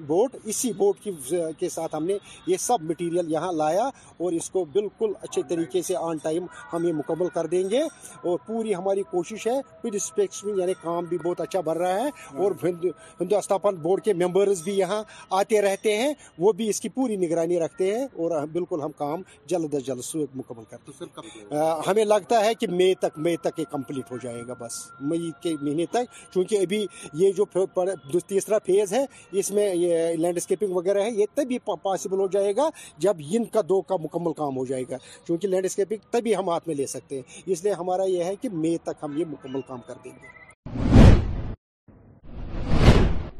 بوٹ 0.07 0.35
اسی 0.43 0.71
بوٹ 0.77 0.99
کی 1.03 1.11
کے 1.59 1.69
ساتھ 1.69 1.95
ہم 1.95 2.05
نے 2.05 2.17
یہ 2.47 2.57
سب 2.59 2.83
مٹیریل 2.89 3.31
یہاں 3.31 3.51
لایا 3.53 3.87
اور 4.17 4.31
اس 4.33 4.49
کو 4.49 4.63
بالکل 4.73 5.11
اچھے 5.21 5.41
طریقے 5.49 5.81
سے 5.81 5.95
آن 6.01 6.17
ٹائم 6.23 6.45
ہم 6.73 6.87
یہ 6.87 6.93
مکمل 6.93 7.27
کر 7.33 7.45
دیں 7.51 7.63
گے 7.69 7.81
اور 7.81 8.37
پوری 8.47 8.75
ہماری 8.75 9.03
کوشش 9.11 9.47
ہے 9.47 9.59
پھر 9.81 9.93
اسپیکس 9.95 10.43
میں 10.43 10.53
یعنی 10.57 10.73
کام 10.81 11.05
بھی 11.09 11.17
بہت 11.25 11.41
اچھا 11.41 11.59
بڑھ 11.67 11.77
رہا 11.77 12.03
ہے 12.03 12.07
اور 12.43 12.51
ہندوستان 12.63 13.75
بورڈ 13.81 14.01
کے 14.03 14.13
ممبر 14.25 14.52
بھی 14.61 14.77
یہاں 14.77 15.01
آتے 15.39 15.61
رہتے 15.61 15.95
ہیں 15.97 16.13
وہ 16.39 16.51
بھی 16.53 16.67
اس 16.69 16.79
کی 16.81 16.89
پوری 16.95 17.15
نگرانی 17.17 17.59
رکھتے 17.59 17.93
ہیں 17.97 18.03
اور 18.05 18.45
بالکل 18.53 18.81
ہم 18.81 18.91
کام 18.97 19.21
جلد 19.47 19.73
از 19.75 19.85
جلد 19.85 20.35
مکمل 20.35 20.63
کرتے 20.69 21.05
ہیں 21.17 21.61
ہمیں 21.87 22.03
لگتا 22.05 22.43
ہے 22.45 22.53
کہ 22.59 22.67
مئی 22.71 22.93
تک 23.01 23.17
مئی 23.25 23.37
تک 23.43 23.59
یہ 23.59 23.65
کمپلیٹ 23.71 24.11
ہو 24.11 24.17
جائے 24.23 24.41
گا 24.47 24.53
بس 24.59 24.79
مئی 25.11 25.31
کے 25.43 25.53
مہینے 25.61 25.85
تک 25.91 26.33
چونکہ 26.33 26.59
ابھی 26.61 26.85
یہ 27.21 27.31
جو 27.37 28.19
تیسرا 28.27 28.57
فیز 28.65 28.93
ہے 28.93 29.05
اس 29.39 29.51
میں 29.51 29.73
یہ 29.75 30.05
لینڈسکیپنگ 30.19 30.75
وغیرہ 30.75 31.03
ہے 31.03 31.09
یہ 31.11 31.25
تبھی 31.35 31.57
پاسبل 31.83 32.19
ہو 32.19 32.27
جائے 32.31 32.55
گا 32.55 32.69
جب 33.05 33.17
ان 33.33 33.45
کا 33.53 33.61
دو 33.69 33.81
کا 33.89 33.95
مکمل 34.03 34.33
کام 34.37 34.57
ہو 34.57 34.65
جائے 34.65 34.83
گا 34.89 34.97
چونکہ 35.27 35.47
لینڈسکیپنگ 35.47 36.11
تبھی 36.11 36.35
ہم 36.35 36.49
ہاتھ 36.49 36.67
میں 36.67 36.75
لے 36.75 36.85
سکتے 36.87 37.15
ہیں 37.19 37.41
اس 37.51 37.63
لیے 37.63 37.73
ہمارا 37.79 38.03
یہ 38.09 38.23
ہے 38.23 38.35
کہ 38.41 38.49
مئی 38.53 38.77
تک 38.83 39.03
ہم 39.03 39.17
یہ 39.19 39.25
مکمل 39.31 39.61
کام 39.67 39.79
کر 39.87 39.93
دیں 40.03 40.11
گے 40.21 40.41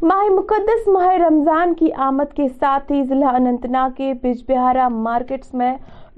ماہ 0.07 0.27
مقدس 0.35 0.87
ماہ 0.93 1.07
رمضان 1.17 1.73
کی 1.79 1.89
آمد 2.05 2.33
کے 2.35 2.47
ساتھ 2.59 2.91
ہی 2.91 3.01
ضلع 3.09 3.29
انتنا 3.35 3.87
کے 3.97 4.11
بج 4.23 4.41
بہارا 4.47 4.87
مارکیٹس 5.05 5.53
میں 5.61 5.71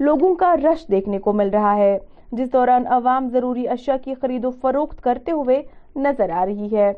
لوگوں 0.06 0.34
کا 0.40 0.52
رش 0.62 0.82
دیکھنے 0.90 1.18
کو 1.26 1.32
مل 1.40 1.50
رہا 1.52 1.74
ہے 1.76 1.96
جس 2.38 2.52
دوران 2.52 2.86
عوام 2.96 3.28
ضروری 3.32 3.66
اشیاء 3.74 3.96
کی 4.04 4.14
خرید 4.20 4.44
و 4.44 4.50
فروخت 4.62 5.00
کرتے 5.02 5.32
ہوئے 5.32 5.62
نظر 6.08 6.30
آ 6.40 6.44
رہی 6.46 6.68
ہے 6.76 6.92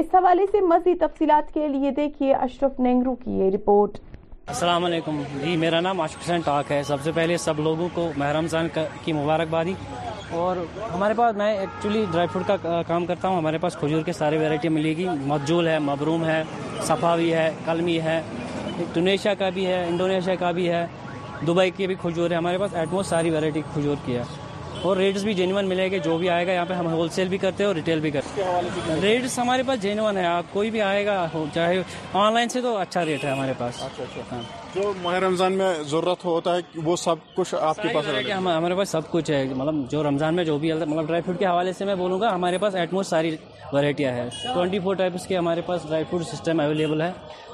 اس 0.00 0.14
حوالے 0.14 0.46
سے 0.52 0.60
مزید 0.74 1.00
تفصیلات 1.06 1.52
کے 1.54 1.68
لیے 1.68 1.90
دیکھیے 2.00 2.34
اشرف 2.48 2.78
نینگرو 2.88 3.14
کی 3.24 3.38
یہ 3.38 3.50
رپورٹ 3.54 3.98
السلام 4.52 4.84
علیکم 4.84 5.20
جی 5.44 5.54
میرا 5.56 5.78
نام 5.80 6.00
عاشق 6.00 6.22
حسین 6.22 6.40
ٹاک 6.44 6.70
ہے 6.72 6.82
سب 6.86 7.02
سے 7.04 7.12
پہلے 7.14 7.36
سب 7.44 7.60
لوگوں 7.60 7.88
کو 7.94 8.02
رمضان 8.38 8.66
کی 9.04 9.12
مبارکبادی 9.12 9.72
اور 10.40 10.56
ہمارے 10.94 11.14
پاس 11.16 11.36
میں 11.36 11.46
ایکچولی 11.56 12.04
ڈرائی 12.10 12.26
فروٹ 12.32 12.50
کا 12.64 12.80
کام 12.86 13.06
کرتا 13.06 13.28
ہوں 13.28 13.36
ہمارے 13.36 13.58
پاس 13.58 13.76
کھجور 13.80 14.02
کے 14.06 14.12
سارے 14.20 14.38
ویرائٹی 14.38 14.68
ملے 14.76 14.96
گی 14.96 15.08
مجول 15.26 15.68
ہے 15.68 15.78
مبروم 15.86 16.24
ہے 16.24 16.42
صفاوی 16.86 17.32
ہے 17.34 17.50
کلمی 17.66 17.98
ہے 18.04 18.20
انڈونیشیا 18.78 19.34
کا 19.38 19.48
بھی 19.54 19.66
ہے 19.66 19.84
انڈونیشیا 19.88 20.34
کا 20.40 20.50
بھی 20.58 20.70
ہے 20.70 20.86
دبئی 21.46 21.70
کی 21.76 21.86
بھی 21.86 21.94
کھجور 22.02 22.30
ہے 22.30 22.36
ہمارے 22.36 22.58
پاس 22.58 22.74
ایٹموسٹ 22.74 23.10
ساری 23.10 23.30
ویرائٹی 23.30 23.62
کھجور 23.74 23.96
کی 24.06 24.16
ہے 24.16 24.22
اور 24.84 24.96
ریٹس 24.96 25.22
بھی 25.24 25.32
جینون 25.34 25.68
ملے 25.68 25.90
گے 25.90 25.98
جو 26.04 26.16
بھی 26.18 26.28
آئے 26.30 26.46
گا 26.46 26.52
یہاں 26.52 26.64
پہ 26.68 26.74
ہم 26.74 26.86
ہول 26.92 27.08
سیل 27.12 27.28
بھی 27.28 27.36
کرتے 27.42 27.62
ہیں 27.62 27.66
اور 27.66 27.74
ریٹیل 27.74 28.00
بھی 28.00 28.10
کرتے 28.10 28.42
ہیں 28.44 29.00
ریٹس 29.02 29.38
ہمارے 29.38 29.62
پاس 29.66 29.80
جینون 29.82 30.16
ہے 30.16 30.24
آپ 30.26 30.52
کوئی 30.52 30.70
بھی 30.70 30.80
آئے 30.82 31.04
گا 31.06 31.24
چاہے 31.54 31.80
آن 32.22 32.32
لائن 32.34 32.48
سے 32.48 32.60
تو 32.62 32.76
اچھا 32.78 33.04
ریٹ 33.04 33.24
ہے 33.24 33.30
ہمارے 33.30 33.52
پاس 33.58 33.76
اچھا، 33.84 34.02
اچھا۔ 34.02 34.22
ہاں۔ 34.32 34.40
جو 34.74 34.92
ماہ 35.02 35.16
رمضان 35.24 35.52
میں 35.58 35.72
ضرورت 35.90 36.24
ہوتا 36.24 36.56
ہے 36.56 36.80
وہ 36.84 36.96
سب 37.04 37.22
کچھ 37.36 37.54
آپ 37.60 37.76
کے 37.82 37.94
پاس 37.94 38.06
ہمارے 38.46 38.74
پاس 38.76 38.88
سب 38.88 39.10
کچھ 39.10 39.30
ہے 39.30 39.42
مطلب 39.54 39.74
جو 39.90 40.02
رمضان 40.08 40.34
میں 40.36 40.44
جو 40.44 40.58
بھی 40.58 40.72
مطلب 40.72 41.06
ڈرائی 41.06 41.22
فروٹ 41.26 41.38
کے 41.38 41.46
حوالے 41.46 41.72
سے 41.78 41.84
میں 41.84 41.94
بولوں 42.02 42.20
گا 42.20 42.34
ہمارے 42.34 42.58
پاس 42.64 42.74
ایٹموسٹ 42.82 43.10
ساری 43.10 43.34
ورائٹیاں 43.72 44.12
ہیں 44.14 44.28
ٹوئنٹی 44.54 44.78
فور 44.84 44.94
ٹائپس 44.96 45.26
کے 45.26 45.38
ہمارے 45.38 45.60
پاس 45.66 45.86
ڈرائی 45.86 46.04
فروٹ 46.10 46.26
سسٹم 46.32 46.60
اویلیبل 46.60 47.02
ہے 47.02 47.10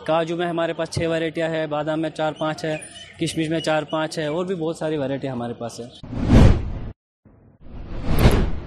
کاجو 0.06 0.36
میں 0.36 0.46
ہمارے 0.48 0.72
پاس 0.80 0.90
چھ 0.94 1.06
ورائٹیاں 1.10 1.48
ہیں 1.54 1.64
بادام 1.76 2.02
میں 2.02 2.10
چار 2.16 2.32
پانچ 2.38 2.64
ہے 2.64 2.76
کشمش 3.20 3.48
میں 3.50 3.60
چار 3.70 3.82
پانچ 3.90 4.18
ہے 4.18 4.26
اور 4.26 4.44
بھی 4.46 4.54
بہت 4.54 4.76
ساری 4.76 4.96
ورائٹی 4.98 5.28
ہمارے 5.30 5.52
پاس 5.60 5.80
ہے 5.80 6.38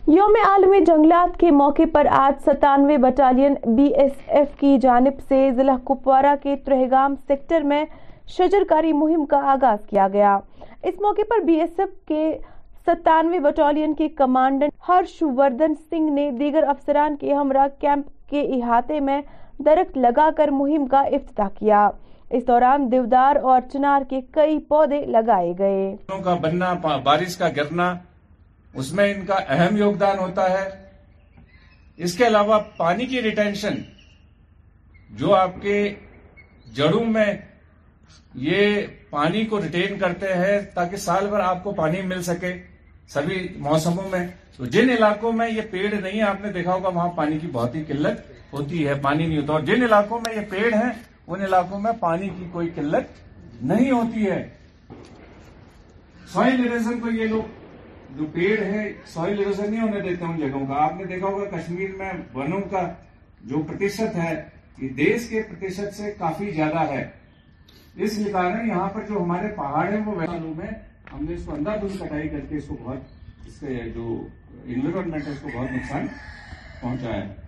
یوم 0.08 0.34
عالمی 0.46 0.80
جنگلات 0.86 1.38
کے 1.40 1.52
موقع 1.58 1.82
پر 1.92 2.06
آج 2.20 2.42
ستانوے 2.46 2.96
بٹالین 3.04 3.54
بی 3.76 3.84
ایس 4.02 4.12
ایف 4.38 4.58
کی 4.60 4.78
جانب 4.82 5.20
سے 5.30 5.48
ضلع 5.58 5.76
کپوارہ 5.88 6.34
کے 6.44 6.56
ترہگام 6.66 7.14
سیکٹر 7.28 7.62
میں 7.74 7.84
شجرکاری 8.38 8.92
مہم 9.04 9.24
کا 9.32 9.40
آغاز 9.52 9.86
کیا 9.90 10.08
گیا 10.14 10.38
اس 10.84 11.00
موقع 11.02 11.22
پر 11.30 11.44
بی 11.46 11.60
ایس 11.60 11.80
ایف 11.80 11.90
کے 12.08 12.26
ستانوے 12.88 13.40
بٹالین 13.48 13.94
کے 14.00 14.08
کمانڈنٹ 14.18 14.72
ہرش 14.88 15.18
وردن 15.38 15.74
سنگھ 15.90 16.12
نے 16.20 16.30
دیگر 16.40 16.64
افسران 16.76 17.16
کے 17.22 17.34
ہمراہ 17.34 17.68
کیمپ 17.82 18.30
کے 18.30 18.42
احاطے 18.62 19.00
میں 19.10 19.20
درخت 19.66 19.98
لگا 19.98 20.30
کر 20.38 20.50
مہم 20.60 20.88
کا 20.92 21.02
افتتاح 21.12 21.50
کیا 21.60 21.90
اس 22.30 22.48
دوران 22.48 22.92
دیودار 22.92 23.36
اور 23.52 23.62
چنار 23.74 24.02
کے 24.10 24.22
کئی 24.34 24.60
پودے 24.70 25.02
لگائے 25.18 25.54
گئے 25.60 25.94
بارش 27.04 27.38
کا 27.38 27.48
گرنا 27.58 27.94
اس 28.82 28.92
میں 28.98 29.12
ان 29.14 29.26
کا 29.26 29.36
اہم 29.56 29.76
یوگدان 29.78 30.18
ہوتا 30.20 30.50
ہے 30.52 30.68
اس 32.06 32.14
کے 32.18 32.28
علاوہ 32.28 32.60
پانی 32.78 33.06
کی 33.06 33.22
ریٹینشن 33.22 33.76
جو 35.20 35.34
آپ 35.36 35.62
کے 35.62 35.76
جڑوں 36.76 37.04
میں 37.18 37.26
یہ 38.50 38.78
پانی 39.10 39.46
کو 39.50 39.62
ریٹین 39.62 39.98
کرتے 40.00 40.34
ہیں 40.36 40.60
تاکہ 40.74 40.98
سال 41.06 41.28
بھر 41.30 41.40
آپ 41.50 41.64
کو 41.64 41.72
پانی 41.82 42.02
مل 42.12 42.22
سکے 42.24 42.54
سبھی 43.14 43.38
موسموں 43.68 44.08
میں 44.12 44.26
تو 44.56 44.66
جن 44.76 44.90
علاقوں 44.90 45.32
میں 45.42 45.50
یہ 45.50 45.62
پیڑ 45.72 45.94
نہیں 45.94 46.18
ہے 46.18 46.22
آپ 46.28 46.42
نے 46.42 46.52
دیکھا 46.54 46.74
ہوگا 46.74 46.90
وہاں 46.96 47.08
پانی 47.16 47.38
کی 47.40 47.48
بہت 47.52 47.76
ہی 47.76 47.84
قلت 47.88 48.32
ہوتی 48.54 48.88
ہے 48.88 48.94
پانی 49.02 49.26
نہیں 49.28 49.42
ہوتا 49.42 49.54
اور 49.54 49.62
جن 49.70 49.84
علاقوں 49.84 50.20
میں 50.26 50.34
یہ 50.36 50.42
پیڑ 50.50 50.74
ہیں 50.74 50.92
ان 51.28 51.42
علاقوں 51.42 51.80
میں 51.80 51.92
پانی 52.00 52.30
کی 52.38 52.46
کوئی 52.52 52.70
قلت 52.76 53.22
نہیں 53.72 53.92
ہوتی 53.92 54.30
ہے 54.30 54.44
کو 56.34 57.10
یہ 57.12 57.26
لوگ 57.28 57.62
جو 58.18 58.26
پیڑ 58.34 58.58
ہے 58.64 58.82
سوئل 59.14 59.38
ایروزن 59.40 59.70
نہیں 59.70 59.82
ہونے 59.82 60.00
دیتے 60.02 60.26
ان 60.26 60.38
جگہوں 60.40 60.66
کا 60.68 60.76
آپ 60.84 60.94
نے 60.98 61.04
دیکھا 61.12 61.28
ہوگا 61.28 61.46
کشمیر 61.58 61.90
میں 61.98 62.10
ونوں 62.34 62.60
کا 62.72 62.82
جو 63.50 63.62
پرتیشت 63.68 64.16
ہے 64.24 64.34
یہ 64.82 64.90
دیش 64.98 65.28
کے 65.30 65.42
پرتیشت 65.50 65.96
سے 65.98 66.12
کافی 66.18 66.50
زیادہ 66.56 66.84
ہے 66.92 67.04
اس 67.96 68.18
لیے 68.18 68.28
لکھا 68.28 68.44
یہاں 68.68 68.88
پر 68.94 69.02
جو 69.10 69.22
ہمارے 69.24 69.48
پہاڑ 69.56 69.88
ہیں 69.92 70.02
وہ 70.06 70.14
ویسالوں 70.20 70.54
میں 70.58 70.68
ہم 71.14 71.24
نے 71.30 71.34
اس 71.34 71.46
کو 71.46 71.54
اندر 71.56 71.78
دن 71.82 71.98
کٹائی 72.02 72.30
کر 72.30 72.46
کے 72.50 72.58
اس 72.58 72.68
کو 72.68 72.78
بہت 72.84 73.48
اس 73.48 73.60
کے 73.60 73.80
جو 73.96 74.20
انوائرمنٹ 74.76 75.28
ہے 75.28 75.32
اس 75.32 75.40
کو 75.42 75.50
بہت 75.56 75.72
نقصان 75.76 76.08
پہنچا 76.82 77.16
ہے 77.16 77.42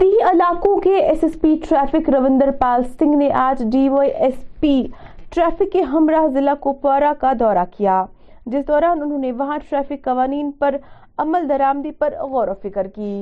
دیہی 0.00 0.22
علاقوں 0.32 0.76
کے 0.80 0.94
S 1.06 1.24
S 1.24 1.40
P 1.40 1.56
traffic 1.68 2.08
Ravinder 2.14 2.50
Pal 2.60 2.82
Singh 2.98 3.16
نے 3.16 3.30
آج 3.48 3.62
D 3.72 3.88
Y 3.88 4.10
S 4.24 4.34
P 4.60 4.80
traffic 5.30 5.72
کے 5.72 5.82
ہمراہ 5.92 6.26
ضلع 6.34 6.54
کوپوارا 6.60 7.12
کا 7.20 7.32
دورہ 7.40 7.64
کیا 7.76 8.04
جس 8.52 8.66
دوران 8.68 9.02
وہاں 9.40 9.58
ٹریفک 9.68 10.04
قوانین 10.04 10.50
پر 10.58 10.76
عمل 11.24 11.48
درامدی 11.48 11.90
پر 11.98 12.14
غور 12.30 12.48
و 12.48 12.54
فکر 12.62 12.86
کی 12.96 13.16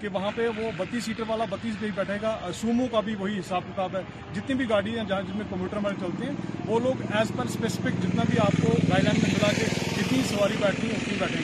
کہ 0.00 0.08
وہاں 0.12 0.30
پہ 0.34 0.46
وہ 0.56 0.68
بتیس 0.78 1.04
سیٹر 1.04 1.22
والا 1.28 1.44
بتیس 1.50 1.80
گئی 1.80 1.90
بیٹھے 1.94 2.16
گا 2.22 2.34
سومو 2.54 2.84
کا 2.90 3.00
بھی 3.04 3.14
وہی 3.20 3.38
حساب 3.38 3.62
کتاب 3.72 3.96
ہے 3.96 4.02
جتنی 4.34 4.54
بھی 4.56 4.68
گاڑی 4.70 4.96
ہیں 4.98 5.04
جہاں 5.08 5.22
جن 5.28 5.36
میں 5.36 5.44
کمپیوٹر 5.50 5.76
ہمارے 5.76 5.94
چلتے 6.00 6.24
ہیں 6.26 6.34
وہ 6.66 6.78
لوگ 6.84 7.02
ایز 7.16 7.32
پر 7.36 7.44
اسپیسیفک 7.50 8.02
جتنا 8.02 8.22
بھی 8.28 8.38
آپ 8.42 8.60
کو 8.62 8.74
گائیڈ 8.90 9.04
لائن 9.04 9.18
میں 9.22 9.30
ملا 9.32 9.48
کے 9.58 9.64
جتنی 9.96 10.22
سواری 10.28 10.56
بیٹھیں 10.60 10.88
ہے 10.90 11.40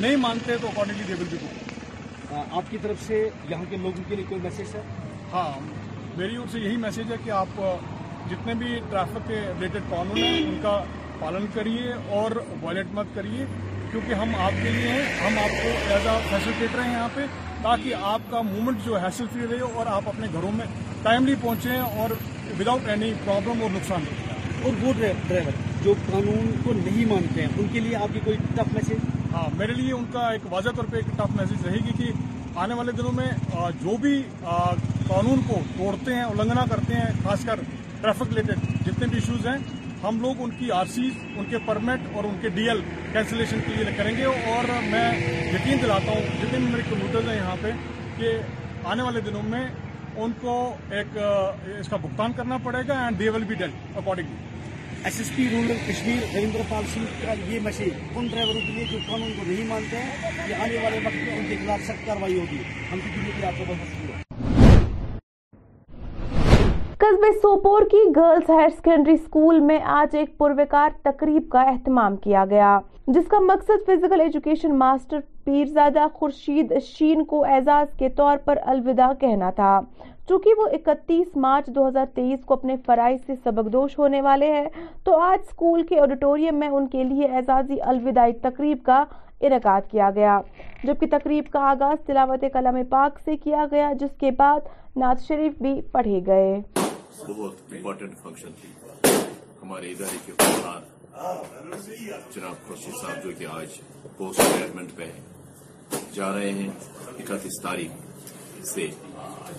نہیں 0.00 0.16
مانتے 0.26 0.56
تو 0.62 0.82
بھی 1.30 1.38
آپ 2.36 2.70
کی 2.70 2.78
طرف 2.82 3.02
سے 3.06 3.28
یہاں 3.48 3.64
کے 3.70 3.76
لوگوں 3.82 4.08
کے 4.08 4.16
لیے 4.16 4.24
کوئی 4.28 4.40
میسج 4.42 4.74
ہے 4.76 4.82
ہاں 5.32 5.48
میری 6.16 6.36
اور 6.36 6.56
یہی 6.58 6.76
میسیج 6.76 7.10
ہے 7.12 7.16
کہ 7.24 7.30
آپ 7.42 7.56
جتنے 8.30 8.54
بھی 8.58 8.68
ٹریفک 8.90 9.26
کے 9.28 9.34
ریلیٹڈ 9.54 9.88
قانون 9.90 10.16
ہیں 10.18 10.36
ان 10.42 10.58
کا 10.62 10.76
پالن 11.20 11.46
کریے 11.54 11.92
اور 12.18 12.36
وائلٹ 12.60 12.94
مت 12.94 13.06
کریے 13.14 13.44
کیونکہ 13.90 14.12
ہم 14.22 14.34
آپ 14.44 14.62
کے 14.62 14.68
لیے 14.70 14.88
ہیں 14.92 15.02
ہم 15.24 15.38
آپ 15.44 15.62
کو 15.62 15.72
ایز 15.94 16.06
اے 16.12 16.66
رہے 16.76 16.82
ہیں 16.84 16.92
یہاں 16.92 17.08
پہ 17.14 17.24
تاکہ 17.62 18.04
آپ 18.12 18.30
کا 18.30 18.40
موومنٹ 18.52 18.84
جو 18.84 18.96
حاصل 19.04 19.26
فری 19.32 19.46
رہے 19.50 19.72
اور 19.78 19.86
آپ 19.96 20.08
اپنے 20.08 20.26
گھروں 20.32 20.50
میں 20.56 20.66
ٹائملی 21.02 21.34
پہنچیں 21.42 21.78
اور 22.00 22.10
وداؤٹ 22.58 22.88
اینی 22.94 23.12
پرابلم 23.24 23.62
اور 23.62 23.70
نقصان 23.74 24.04
اور 24.62 24.82
وہ 24.82 24.92
ڈرائیور 25.00 25.50
جو 25.84 25.94
قانون 26.10 26.50
کو 26.64 26.72
نہیں 26.84 27.04
مانتے 27.12 27.40
ہیں 27.44 27.48
ان 27.58 27.66
کے 27.72 27.80
لیے 27.80 27.96
آپ 28.02 28.12
کی 28.14 28.20
کوئی 28.24 28.36
ٹف 28.54 28.72
میسج 28.74 29.08
ہاں 29.32 29.48
میرے 29.58 29.72
لیے 29.82 29.92
ان 29.92 30.04
کا 30.12 30.28
ایک 30.32 30.52
واضح 30.52 30.76
طور 30.76 30.84
پہ 30.90 30.96
ایک 30.96 31.16
ٹف 31.16 31.36
میسج 31.36 31.66
رہے 31.66 31.78
گی 31.86 31.92
کہ 32.02 32.10
آنے 32.64 32.74
والے 32.74 32.92
دنوں 32.98 33.12
میں 33.12 33.30
جو 33.82 33.96
بھی 34.02 34.20
قانون 35.08 35.40
کو 35.48 35.56
توڑتے 35.76 36.14
ہیں 36.14 36.22
النگنا 36.22 36.64
کرتے 36.70 36.94
ہیں 36.94 37.08
خاص 37.24 37.44
کر 37.46 37.60
ٹریفک 38.02 38.28
ریلیٹڈ 38.36 38.86
جتنے 38.86 39.06
بھی 39.06 39.18
ایشوز 39.18 39.46
ہیں 39.46 39.56
ہم 40.02 40.20
لوگ 40.20 40.40
ان 40.44 40.50
کی 40.58 40.70
آر 40.78 40.84
سیز 40.94 41.18
ان 41.38 41.44
کے 41.50 41.58
پرمٹ 41.66 42.06
اور 42.16 42.24
ان 42.28 42.36
کے 42.40 42.48
ڈی 42.54 42.68
ایل 42.68 42.80
کینسلیشن 43.12 43.60
کے 43.66 43.72
لیے 43.76 43.92
کریں 43.96 44.12
گے 44.16 44.24
اور 44.54 44.70
میں 44.90 45.04
یقین 45.54 45.78
دلاتا 45.82 46.10
ہوں 46.12 46.22
جتنے 46.42 46.58
بھی 46.58 46.66
میرے 46.72 46.82
کمپیوٹرز 46.88 47.28
ہیں 47.28 47.36
یہاں 47.36 47.56
پہ 47.62 47.70
کہ 48.16 48.32
آنے 48.92 49.02
والے 49.02 49.20
دنوں 49.28 49.42
میں 49.52 49.64
ان 50.24 50.32
کو 50.40 50.56
ایک 50.98 51.16
اس 51.80 51.88
کا 51.90 51.96
بھگتان 52.02 52.32
کرنا 52.36 52.58
پڑے 52.64 52.82
گا 52.88 53.00
and 53.04 53.18
they 53.18 53.28
will 53.36 53.44
be 53.52 53.54
done 53.62 53.70
according 53.94 54.36
S 55.06 55.18
S 55.20 55.32
P 55.36 55.48
rural 55.52 55.76
Kashmir 55.86 56.24
Harinder 56.32 56.60
Pal 56.68 56.84
Singh 56.94 57.06
کا 57.24 57.32
یہ 57.50 57.58
میسج 57.64 58.00
ان 58.16 58.26
ڈرائیوروں 58.30 58.60
کے 58.66 58.72
لیے 58.72 58.84
جو 58.90 58.98
قانون 59.10 59.32
کو 59.38 59.44
نہیں 59.50 59.64
مانتے 59.68 59.98
ہیں 60.02 60.48
یہ 60.48 60.62
آنے 60.64 60.78
والے 60.84 61.00
وقت 61.04 61.26
میں 61.26 61.38
ان 61.38 61.46
کے 61.48 61.56
خلاف 61.64 61.86
سخت 61.88 62.06
کاروائی 62.06 62.38
ہوگی 62.40 62.62
ہم 62.92 62.98
کی 63.04 63.10
دلی 63.16 63.30
کے 63.40 63.46
آپ 63.46 63.54
کو 63.66 63.74
مشکل 63.74 64.08
ہو 64.08 64.13
قصبے 67.10 67.30
سوپور 67.40 67.82
کی 67.90 67.98
گرلز 68.16 68.48
ہائر 68.50 68.68
سیکنڈری 68.68 69.12
اسکول 69.14 69.58
میں 69.60 69.78
آج 69.94 70.14
ایک 70.16 70.28
پروکار 70.38 70.90
تقریب 71.04 71.48
کا 71.52 71.62
اہتمام 71.70 72.14
کیا 72.24 72.44
گیا 72.50 72.78
جس 73.14 73.24
کا 73.30 73.38
مقصد 73.46 73.84
physical 73.86 74.20
education 74.20 74.74
master 74.78 75.18
Pirzada 75.44 76.06
Khurshid 76.14 76.72
Sheen 76.86 77.24
کو 77.32 77.42
اعزاز 77.54 77.92
کے 77.98 78.08
طور 78.16 78.36
پر 78.44 78.58
الوداع 78.72 79.10
کہنا 79.20 79.50
تھا 79.58 79.72
چونکہ 80.28 80.54
وہ 80.60 80.68
اکتیس 80.74 81.36
مارچ 81.46 81.66
دو 81.74 81.86
ہزار 81.88 82.06
تیئیس 82.14 82.44
کو 82.46 82.54
اپنے 82.54 82.76
فرائض 82.86 83.18
سے 83.26 83.34
سبق 83.44 83.72
دوش 83.72 83.98
ہونے 83.98 84.20
والے 84.26 84.50
ہیں 84.52 84.64
تو 85.04 85.18
آج 85.22 85.38
اسکول 85.46 85.82
کے 85.88 85.98
آڈیٹوریم 86.02 86.58
میں 86.60 86.68
ان 86.68 86.86
کے 86.92 87.04
لیے 87.08 87.26
اعزازی 87.36 87.80
الوداعی 87.88 88.32
تقریب 88.42 88.78
کا 88.86 89.02
انعقاد 89.48 89.90
کیا 89.90 90.08
گیا 90.14 90.38
جبکہ 90.84 91.06
تقریب 91.18 91.52
کا 91.52 91.68
آغاز 91.70 92.06
تلاوت 92.06 92.44
کلام 92.52 92.82
پاک 92.90 93.18
سے 93.24 93.36
کیا 93.44 93.64
گیا 93.70 93.92
جس 94.00 94.16
کے 94.20 94.30
بعد 94.38 94.68
نعت 95.00 95.22
شریف 95.28 95.60
بھی 95.62 95.74
پڑھے 95.92 96.20
گئے 96.26 96.56
بہت 97.18 97.54
امپورٹنٹ 97.72 98.14
فنکشن 98.22 98.52
تھی 98.60 99.12
ہمارے 99.62 99.90
ادارے 99.92 100.16
کے 100.24 100.32
افغان 100.44 100.82
جناب 102.34 102.66
خوشی 102.68 102.90
صاحب 103.00 103.22
جو 103.24 103.30
کہ 103.38 103.46
آج 103.50 103.78
پوسٹ 104.16 104.40
ریٹائرمنٹ 104.40 104.90
پہ 104.96 105.10
جا 106.14 106.32
رہے 106.36 106.50
ہیں 106.52 106.68
اکتیس 107.18 107.60
تاریخ 107.62 108.64
سے 108.74 108.86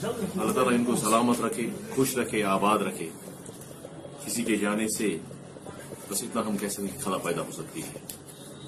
اللہ 0.01 0.51
تعالیٰ 0.55 0.73
ان 0.73 0.83
کو 0.85 0.95
سلامت 1.05 1.41
رکھے 1.45 1.67
خوش 1.95 2.17
رکھے 2.17 2.43
آباد 2.57 2.79
رکھے 2.87 3.09
کسی 4.25 4.43
کے 4.43 4.55
جانے 4.65 4.87
سے 4.97 5.15
بس 6.09 6.23
اتنا 6.23 6.41
ہم 6.47 6.57
کہہ 6.57 6.69
سکتے 6.75 6.87
ہیں 6.95 7.01
خلا 7.03 7.17
پیدا 7.23 7.41
ہو 7.47 7.51
سکتی 7.61 7.81
ہے 7.83 8.05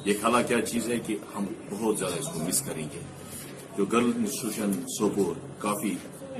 یہ 0.06 0.13
خلا 0.21 0.41
کیا 0.52 0.62
چیز 0.71 0.88
ہے 0.91 1.00
کہ 1.08 1.17
ہم 1.36 1.45
بہت 1.71 2.00
زیادہ 2.00 2.19
اس 2.19 2.28
کو 2.34 2.39
مس 2.47 2.62
کریں 2.67 2.88
گے 2.93 3.00
جو 3.78 3.86
گرل 3.93 4.12
انسٹیٹیوشن 4.15 4.71
سوپور 4.97 5.34
کافی 5.62 5.93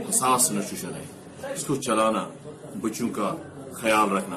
حساس 0.10 0.52
انسٹیٹیوشن 0.52 0.96
ہے 0.96 1.06
اس 1.46 1.64
کو 1.66 1.76
چلانا 1.86 2.24
بچوں 2.82 3.10
کا 3.16 3.34
خیال 3.82 4.12
رکھنا 4.18 4.36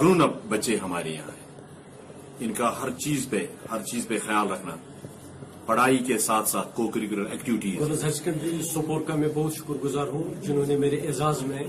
گرون 0.00 0.22
اپ 0.22 0.32
بچے 0.48 0.76
ہمارے 0.82 1.10
یہاں 1.10 1.30
ہیں 1.36 2.44
ان 2.46 2.52
کا 2.58 2.70
ہر 2.82 2.90
چیز 3.04 3.26
پہ 3.30 3.46
ہر 3.70 3.82
چیز 3.90 4.06
پہ 4.08 4.18
خیال 4.26 4.50
رکھنا 4.52 4.74
پڑھائی 5.66 5.98
کے 6.06 6.18
ساتھ 6.26 6.54
activity 6.56 7.72
girls 7.80 8.02
higher 8.02 8.12
secondary 8.14 8.62
support 8.72 9.06
کا 9.06 9.14
میں 9.22 9.28
بہت 9.34 9.54
شکر 9.56 9.82
گزار 9.84 10.06
ہوں 10.14 10.42
جنہوں 10.42 10.66
نے 10.66 10.76
میرے 10.84 11.00
اعزاز 11.06 11.42
میں 11.50 11.62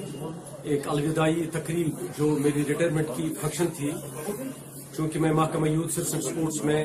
ایک 0.72 0.88
الوداعی 0.94 1.46
تقریب 1.54 1.90
جو 2.18 2.28
میری 2.44 2.64
ریٹائرمنٹ 2.68 3.08
کی 3.18 3.34
فنکشن 3.42 3.68
تھی 3.78 3.92
چونکہ 4.96 5.20
میں 5.20 5.32
محکمہ 5.40 5.70
یوتھ 5.70 6.00
سپورٹس 6.10 6.64
میں 6.66 6.84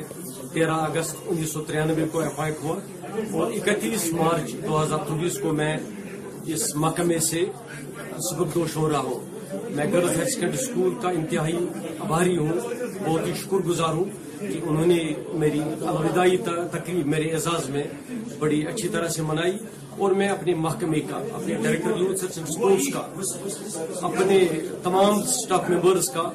تیرہ 0.53 0.75
اگست 0.89 1.15
انیس 1.29 1.53
سو 1.53 1.61
ترانوے 1.67 2.05
کو 2.11 2.19
ایف 2.21 2.63
ہوا 2.63 2.77
اور 3.43 3.51
اکتیس 3.51 4.11
مارچ 4.13 4.53
دو 4.67 4.81
ہزار 4.83 5.05
چوبیس 5.07 5.37
کو 5.41 5.53
میں 5.61 5.75
اس 6.53 6.63
محکمے 6.75 7.17
سے 7.29 7.43
سبردوش 8.29 8.75
ہو 8.77 8.89
رہا 8.89 8.99
ہو 9.07 9.19
میں 9.75 9.85
گرلز 9.93 10.15
ہائر 10.17 10.29
سیکنڈری 10.29 10.57
اسکول 10.61 10.93
کا 11.01 11.09
انتہائی 11.17 11.55
آباری 12.05 12.37
ہوں 12.37 12.49
بہت 13.05 13.27
ہی 13.27 13.33
شکر 13.43 13.65
گزار 13.67 13.93
ہوں 13.93 14.05
کہ 14.39 14.59
انہوں 14.67 14.85
نے 14.85 14.99
میری 15.43 15.59
الوداعی 15.89 16.37
تقریب 16.71 17.05
میرے 17.13 17.29
اعزاز 17.33 17.69
میں 17.75 17.83
بڑی 18.39 18.65
اچھی 18.67 18.87
طرح 18.95 19.07
سے 19.15 19.21
منائی 19.27 19.57
اور 20.03 20.11
میں 20.19 20.27
اپنے 20.29 20.53
محکمے 20.67 20.99
کا 21.09 21.17
اپنے 21.31 21.55
ڈائریکٹر 21.63 22.41
اسپورٹس 22.47 22.93
کا 22.93 23.07
اپنے 24.07 24.39
تمام 24.83 25.19
اسٹاف 25.21 25.69
ممبرز 25.69 26.09
کا 26.15 26.29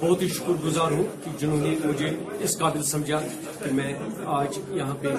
بہت 0.00 0.22
ہی 0.22 0.28
شکر 0.36 0.62
گزار 0.64 0.90
ہوں 0.92 1.02
کہ 1.24 1.30
جنہوں 1.40 1.60
نے 1.66 1.74
مجھے 1.84 2.10
اس 2.48 2.58
قابل 2.58 2.82
سمجھا 2.92 3.20
کہ 3.64 3.72
میں 3.74 3.92
آج 4.40 4.58
یہاں 4.76 4.94
پہ 5.00 5.14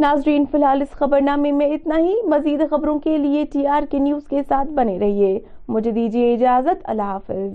ناظرین 0.00 0.44
فی 0.50 0.56
الحال 0.58 0.82
اس 0.82 0.90
خبر 0.98 1.20
نامے 1.20 1.52
میں 1.60 1.66
اتنا 1.74 1.98
ہی 1.98 2.14
مزید 2.28 2.62
خبروں 2.70 2.98
کے 3.04 3.16
لیے 3.18 3.44
ٹی 3.52 3.66
آر 3.76 3.82
کے 3.90 3.98
نیوز 3.98 4.26
کے 4.30 4.42
ساتھ 4.48 4.72
بنے 4.80 4.98
رہیے 4.98 5.38
مجھے 5.76 5.90
دیجیے 5.90 6.32
اجازت 6.34 6.82
اللہ 6.94 7.12
حافظ 7.12 7.54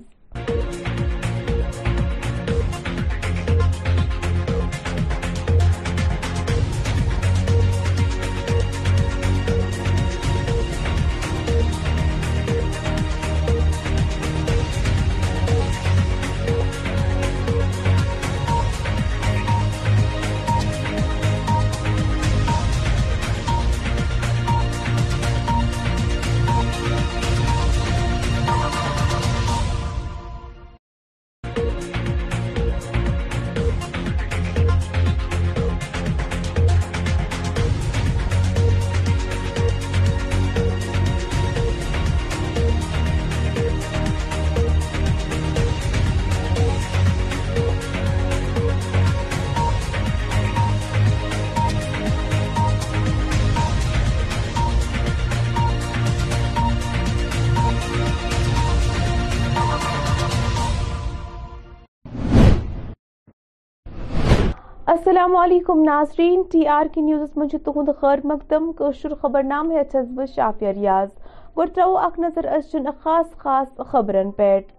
السلام 65.21 65.35
علیکم 65.37 65.81
ناظرین 65.85 66.41
ٹی 66.51 66.65
آر 66.75 66.85
کی 66.93 67.01
نیوزس 67.01 67.53
تہد 67.63 67.89
خیر 67.99 68.19
مقدم 68.27 68.71
کو 68.77 68.89
خبر 69.21 69.43
نام 69.49 69.69
ہس 69.71 69.95
اچھا 69.95 70.25
شافیہ 70.35 70.67
ریاض 70.77 71.09
گرو 71.57 71.97
اخ 72.05 72.17
نظر 72.19 72.45
از 72.55 72.73
خاص 73.03 73.27
خاص 73.43 73.79
خبرن 73.91 74.31
پیٹ 74.37 74.71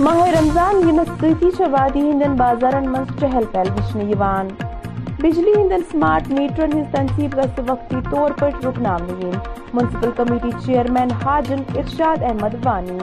ماہ 0.00 0.22
رمضان 0.38 0.80
غم 0.88 1.02
س 1.56 1.60
وادی 1.70 2.00
ہندن 2.10 2.36
بازارن 2.38 2.90
من 2.92 3.04
چہل 3.20 3.44
پہل 3.52 3.70
وچن 3.76 4.48
بجلی 5.22 5.52
ہندن 5.60 5.82
سمارٹ 5.92 6.32
میٹرن 6.38 6.78
ہز 6.78 6.90
تنصیب 6.96 7.36
گز 7.42 7.60
وقتی 7.70 7.96
طور 8.10 8.38
پر 8.40 8.64
رکنام 8.66 9.06
پہ 9.20 9.30
رکنسپل 9.30 10.18
کمیٹی 10.24 10.50
چیئرمین 10.64 11.12
حاجن 11.24 11.62
ارشاد 11.76 12.22
احمد 12.30 12.64
وانی 12.66 12.98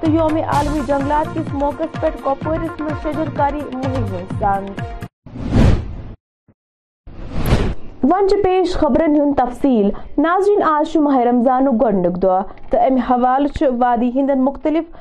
تو 0.00 0.10
یوم 0.12 0.36
عالمی 0.56 0.80
جنگلات 0.88 1.34
کس 1.34 1.48
موقع 1.62 1.84
پر 2.02 2.10
کوپورس 2.24 2.80
میں 2.80 2.92
شجر 3.02 3.28
کاری 3.36 3.58
مہم 3.72 4.04
ہوئی 4.12 4.24
سان 4.38 4.64
ونج 8.12 8.34
پیش 8.44 8.76
خبرن 8.82 9.16
ہن 9.20 9.32
تفصیل 9.40 9.88
ناظرین 10.26 10.62
آج 10.70 10.96
ماہ 11.06 11.16
رمضان 11.30 11.66
گنڈک 11.82 12.16
دو 12.22 12.38
تو 12.70 12.80
ام 12.84 12.96
حوال 13.10 13.46
وادی 13.80 14.10
ہندن 14.14 14.44
مختلف 14.44 14.94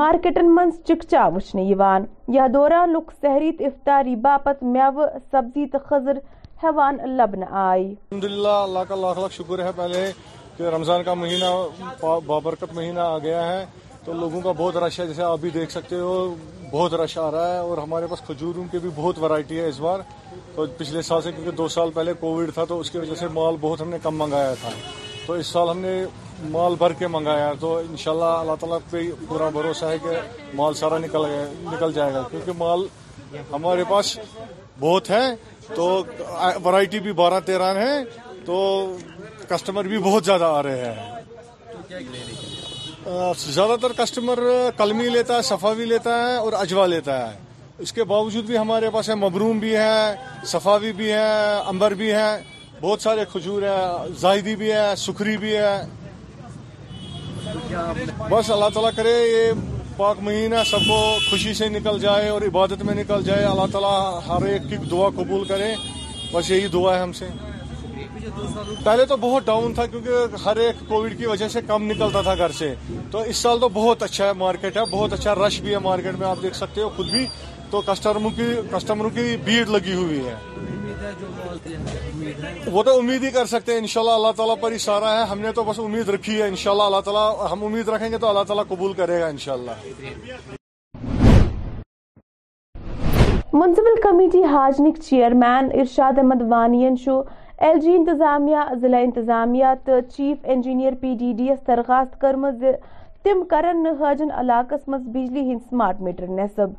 مارکیٹن 0.00 0.54
من 0.54 0.70
چکچا 0.88 1.26
وچنے 1.36 1.62
یوان 1.70 2.04
یا 2.36 2.46
دوران 2.54 2.92
لک 2.92 3.10
سہریت 3.22 3.62
افطاری 3.66 4.14
باپت 4.28 4.62
میو 4.76 5.04
سبزی 5.30 5.66
تو 5.72 5.78
خزر 5.88 6.18
حیوان 6.64 6.96
لبن 7.16 7.42
آئی 7.64 7.86
الحمدللہ 7.88 8.56
اللہ 8.68 8.88
کا 8.88 8.94
لاکھ 9.06 9.18
لاکھ 9.18 9.32
شکر 9.42 9.64
ہے 9.64 9.70
پہلے 9.76 10.10
کہ 10.56 10.74
رمضان 10.76 11.02
کا 11.04 11.14
مہینہ 11.24 12.16
بابرکت 12.26 12.74
مہینہ 12.76 13.00
آ 13.00 13.18
گیا 13.26 13.46
ہے 13.52 13.64
تو 14.08 14.14
لوگوں 14.20 14.40
کا 14.40 14.52
بہت 14.56 14.76
رش 14.82 14.98
ہے 15.00 15.06
جیسے 15.06 15.22
آپ 15.22 15.38
بھی 15.40 15.50
دیکھ 15.54 15.72
سکتے 15.72 15.96
ہو 16.00 16.12
بہت 16.70 16.94
رش 17.00 17.16
آ 17.18 17.30
رہا 17.30 17.52
ہے 17.52 17.58
اور 17.58 17.78
ہمارے 17.78 18.06
پاس 18.10 18.20
کھجوروں 18.26 18.64
کی 18.72 18.78
بھی 18.84 18.90
بہت 18.94 19.18
ورائٹی 19.22 19.58
ہے 19.60 19.66
اس 19.68 19.80
بار 19.86 20.00
تو 20.54 20.64
پچھلے 20.76 21.02
سال 21.08 21.20
سے 21.22 21.32
کیونکہ 21.32 21.56
دو 21.56 21.66
سال 21.74 21.90
پہلے 21.94 22.12
کووڈ 22.20 22.52
تھا 22.54 22.64
تو 22.68 22.78
اس 22.80 22.90
کی 22.90 22.98
وجہ 22.98 23.14
سے 23.20 23.28
مال 23.32 23.56
بہت 23.60 23.80
ہم 23.82 23.90
نے 23.90 23.98
کم 24.02 24.18
منگایا 24.22 24.54
تھا 24.60 24.68
تو 25.26 25.32
اس 25.40 25.46
سال 25.56 25.68
ہم 25.70 25.78
نے 25.80 25.92
مال 26.56 26.74
بھر 26.78 26.92
کے 26.98 27.06
منگایا 27.16 27.46
ہے 27.48 27.52
تو 27.60 27.76
انشاءاللہ 27.90 28.32
اللہ 28.40 28.54
تعالیٰ 28.60 28.78
پہ 28.90 29.02
پورا 29.28 29.48
بھروسہ 29.58 29.84
ہے 29.92 29.98
کہ 30.02 30.16
مال 30.56 30.74
سارا 30.80 30.98
نکل 31.06 31.24
گیا 31.24 31.44
نکل 31.72 31.92
جائے 32.00 32.14
گا 32.14 32.22
کیونکہ 32.30 32.52
مال 32.58 32.86
ہمارے 33.52 33.84
پاس 33.90 34.18
بہت 34.80 35.10
ہے 35.10 35.22
تو 35.74 35.86
ورائٹی 36.64 36.98
بھی 37.08 37.12
بارہ 37.22 37.40
تیرہ 37.50 37.74
ہے 37.86 37.98
تو 38.46 38.58
کسٹمر 39.48 39.88
بھی 39.94 39.98
بہت 40.10 40.24
زیادہ 40.24 40.44
آ 40.44 40.62
رہے 40.62 40.92
ہیں 40.92 42.56
زیادہ 43.36 43.76
تر 43.80 43.92
کسٹمر 43.96 44.38
کلمی 44.76 45.08
لیتا 45.12 45.36
ہے 45.36 45.42
صفاوی 45.42 45.84
لیتا 45.84 46.14
ہے 46.26 46.34
اور 46.36 46.52
اجوا 46.60 46.86
لیتا 46.86 47.16
ہے 47.30 47.36
اس 47.86 47.92
کے 47.92 48.04
باوجود 48.10 48.44
بھی 48.46 48.58
ہمارے 48.58 48.90
پاس 48.92 49.08
ہے 49.10 49.14
مبروم 49.14 49.58
بھی 49.58 49.74
ہے 49.76 50.14
صفاوی 50.52 50.92
بھی 51.00 51.10
ہے 51.12 51.28
امبر 51.70 51.94
بھی 52.00 52.10
ہے 52.12 52.28
بہت 52.80 53.00
سارے 53.02 53.24
کھجور 53.32 53.62
ہیں 53.62 54.10
زاہدی 54.20 54.54
بھی 54.56 54.70
ہے 54.72 54.86
سکھری 55.04 55.36
بھی 55.44 55.54
ہے 55.56 55.82
بس 58.30 58.50
اللہ 58.50 58.68
تعالیٰ 58.74 58.90
کرے 58.96 59.16
یہ 59.26 59.50
پاک 59.96 60.16
مہینہ 60.22 60.56
سب 60.70 60.86
کو 60.88 61.00
خوشی 61.30 61.54
سے 61.60 61.68
نکل 61.68 61.98
جائے 62.00 62.28
اور 62.28 62.42
عبادت 62.46 62.82
میں 62.88 62.94
نکل 63.02 63.22
جائے 63.24 63.44
اللہ 63.44 63.66
تعالیٰ 63.72 63.98
ہر 64.26 64.46
ایک 64.48 64.62
کی 64.70 64.76
دعا 64.90 65.08
قبول 65.16 65.46
کرے 65.48 65.74
بس 66.32 66.50
یہی 66.50 66.66
دعا 66.72 66.94
ہے 66.96 67.00
ہم 67.02 67.12
سے 67.20 67.28
پہلے 68.84 69.04
تو 69.08 69.16
بہت 69.20 69.44
ڈاؤن 69.46 69.72
تھا 69.74 69.84
کیونکہ 69.86 70.36
ہر 70.44 70.56
ایک 70.64 70.82
کووڈ 70.88 71.16
کی 71.18 71.26
وجہ 71.26 71.48
سے 71.54 71.60
کم 71.66 71.84
نکلتا 71.90 72.22
تھا 72.22 72.34
گھر 72.34 72.52
سے 72.58 72.74
تو 73.10 73.20
اس 73.30 73.36
سال 73.46 73.58
تو 73.60 73.68
بہت 73.74 74.02
اچھا 74.02 74.26
ہے 74.26 74.32
مارکیٹ 74.42 74.76
ہے 74.76 74.82
بہت 74.90 75.12
اچھا 75.12 75.34
رش 75.34 75.60
بھی 75.62 75.72
ہے 75.72 75.78
مارکیٹ 75.84 76.18
میں 76.18 76.26
آپ 76.28 76.42
دیکھ 76.42 76.56
سکتے 76.56 76.82
ہو 76.82 76.88
خود 76.96 77.10
بھی 77.12 77.26
تو 77.70 77.80
کسٹمروں 77.86 79.08
کی 79.14 79.36
بھیڑ 79.44 79.64
لگی 79.70 79.94
ہوئی 79.94 80.20
ہے 80.26 80.34
وہ 82.72 82.82
تو 82.82 82.96
امید 82.98 83.24
ہی 83.24 83.30
کر 83.30 83.46
سکتے 83.46 83.72
ہیں 83.72 83.78
انشاءاللہ 83.78 84.10
اللہ 84.18 84.32
تعالیٰ 84.36 84.54
پر 84.60 84.72
اشارہ 84.72 85.16
ہے 85.18 85.24
ہم 85.30 85.40
نے 85.40 85.52
تو 85.54 85.64
بس 85.64 85.78
امید 85.84 86.08
رکھی 86.14 86.40
ہے 86.40 86.46
انشاءاللہ 86.48 86.82
اللہ 86.82 87.00
تعالیٰ 87.08 87.50
ہم 87.52 87.64
امید 87.64 87.88
رکھیں 87.88 88.10
گے 88.12 88.18
تو 88.22 88.28
اللہ 88.28 88.42
تعالیٰ 88.48 88.64
قبول 88.68 88.92
کرے 89.02 89.20
گا 89.20 89.26
انشاءاللہ 89.34 90.54
municipal 93.52 94.00
committee 94.02 94.42
حاجنک 94.52 94.98
chairman 95.04 95.68
Irshad 95.82 96.18
Ahmad 96.18 96.42
وانین 96.48 96.96
شو 97.04 97.20
ایل 97.66 97.78
جی 97.80 97.92
انتظامیہ 97.96 98.56
ضلع 98.80 98.96
انتظامیہ 99.04 99.66
تو 99.86 99.92
chief 100.16 100.44
engineer 100.54 100.94
P 101.00 101.14
D 101.18 101.32
D 101.36 101.48
S 101.50 101.66
درخواست 101.66 102.20
کرم 102.20 102.46
تم 103.22 103.42
کرن 103.50 103.86
حاجن 104.00 104.30
علاقہ 104.40 104.74
مز 104.90 105.08
بجلی 105.14 105.40
ہند 105.50 105.58
سمارٹ 105.70 106.00
میٹر 106.08 106.26
نصب 106.36 106.76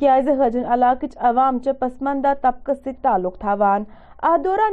تاز 0.00 0.28
حاجن 0.40 0.64
علاقہ 0.74 1.06
عوام 1.28 1.58
چ 1.62 1.70
پسماندہ 1.80 2.32
طبقہ 2.42 2.90
تعلق 3.02 3.38
تھوان 3.40 3.84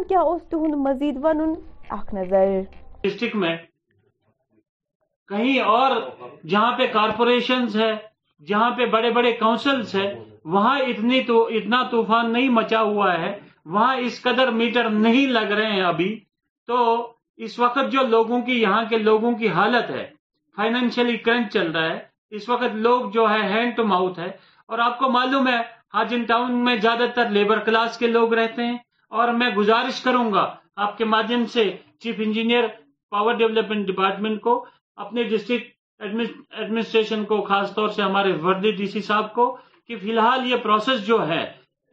کیا 0.09 0.19
اس 0.21 0.43
تہد 0.49 0.75
مزید 0.87 1.17
ون 1.23 1.41
اخ 1.97 2.13
نظر 2.13 2.59
ڈسٹرکٹ 3.03 3.35
میں 3.45 3.55
کہیں 5.29 5.59
اور 5.79 5.99
جہاں 6.49 6.71
پہ 6.77 6.87
کارپوریشنز 6.93 7.79
ہے 7.81 7.91
جہاں 8.49 8.69
پہ 8.77 8.85
بڑے 8.97 9.11
بڑے 9.19 9.31
کاؤنسلز 9.41 9.95
ہے 9.95 10.07
وہاں 10.55 10.77
اتنی 10.93 11.21
تو 11.27 11.43
اتنا 11.59 11.83
طوفان 11.91 12.31
نہیں 12.33 12.49
مچا 12.59 12.81
ہوا 12.93 13.13
ہے 13.21 13.37
وہاں 13.65 13.95
اس 14.05 14.21
قدر 14.21 14.51
میٹر 14.51 14.89
نہیں 14.89 15.27
لگ 15.27 15.51
رہے 15.59 15.71
ہیں 15.71 15.81
ابھی 15.83 16.15
تو 16.67 16.77
اس 17.47 17.57
وقت 17.59 17.91
جو 17.91 18.01
لوگوں 18.07 18.41
کی 18.45 18.61
یہاں 18.61 18.83
کے 18.89 18.97
لوگوں 18.97 19.31
کی 19.37 19.49
حالت 19.57 19.89
ہے 19.91 20.09
فائنینشلی 20.57 21.17
کرنچ 21.27 21.51
چل 21.53 21.71
رہا 21.71 21.91
ہے 21.93 21.99
اس 22.37 22.47
وقت 22.49 22.75
لوگ 22.87 23.09
جو 23.11 23.29
ہے 23.29 23.41
ہینڈ 23.51 23.75
ٹو 23.75 23.83
ماؤتھ 23.87 24.19
ہے 24.19 24.29
اور 24.71 24.79
آپ 24.79 24.97
کو 24.99 25.09
معلوم 25.11 25.47
ہے 25.47 25.59
ہاجن 25.93 26.23
ٹاؤن 26.31 26.63
میں 26.63 26.75
زیادہ 26.81 27.05
تر 27.15 27.29
لیبر 27.37 27.59
کلاس 27.69 27.97
کے 27.97 28.07
لوگ 28.07 28.33
رہتے 28.39 28.65
ہیں 28.65 28.77
اور 29.19 29.27
میں 29.41 29.49
گزارش 29.55 30.01
کروں 30.03 30.31
گا 30.33 30.45
آپ 30.85 30.97
کے 30.97 31.05
مادھیم 31.13 31.45
سے 31.53 31.69
chief 32.03 32.15
engineer 32.25 32.65
power 33.11 33.33
development 33.37 33.87
department 33.87 34.41
کو 34.41 34.53
اپنے 35.05 35.23
ڈسٹرکٹ 35.29 35.77
ایڈمنسٹریشن 36.03 37.23
کو 37.31 37.41
خاص 37.47 37.73
طور 37.75 37.89
سے 37.95 38.01
ہمارے 38.01 38.31
وردی 38.43 38.71
ڈی 38.71 38.85
سی 38.91 39.01
صاحب 39.07 39.33
کو 39.33 39.51
کہ 39.87 39.95
فی 40.03 40.11
الحال 40.11 40.45
یہ 40.51 40.57
پروسیس 40.63 41.05
جو 41.07 41.27
ہے 41.27 41.43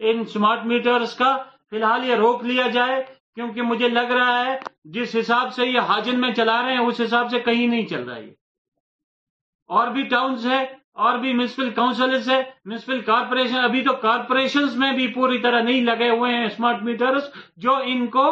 ان 0.09 0.25
سمارٹ 0.33 0.65
میٹرز 0.67 1.15
کا 1.21 1.35
فی 1.71 1.77
الحال 1.77 2.05
یہ 2.09 2.15
روک 2.15 2.45
لیا 2.45 2.67
جائے 2.75 3.03
کیونکہ 3.35 3.63
مجھے 3.71 3.89
لگ 3.89 4.11
رہا 4.19 4.45
ہے 4.47 4.57
جس 4.95 5.15
حساب 5.21 5.53
سے 5.55 5.67
یہ 5.67 5.89
حاجن 5.89 6.21
میں 6.21 6.33
چلا 6.35 6.61
رہے 6.63 6.73
ہیں 6.73 6.85
اس 6.91 7.01
حساب 7.05 7.31
سے 7.31 7.39
کہیں 7.51 7.67
نہیں 7.67 7.87
چل 7.87 8.05
رہا 8.09 8.17
ہے 8.17 8.27
اور 9.79 9.89
بھی 9.97 10.03
ٹاؤنز 10.09 10.47
ہے 10.47 10.63
اور 11.07 11.19
بھی 11.23 11.33
میونسپل 11.39 11.71
کاؤنسلز 11.77 12.29
ہے 12.31 12.43
میونسپل 12.65 13.01
کارپوریشن 13.09 13.57
ابھی 13.65 13.83
تو 13.85 13.93
کارپوریشنز 14.05 14.77
میں 14.83 14.93
بھی 14.97 15.07
پوری 15.15 15.39
طرح 15.47 15.61
نہیں 15.63 15.83
لگے 15.91 16.09
ہوئے 16.11 16.33
ہیں 16.35 16.45
اسمارٹ 16.45 16.83
میٹرز 16.83 17.25
جو 17.65 17.75
ان 17.95 18.07
کو 18.15 18.25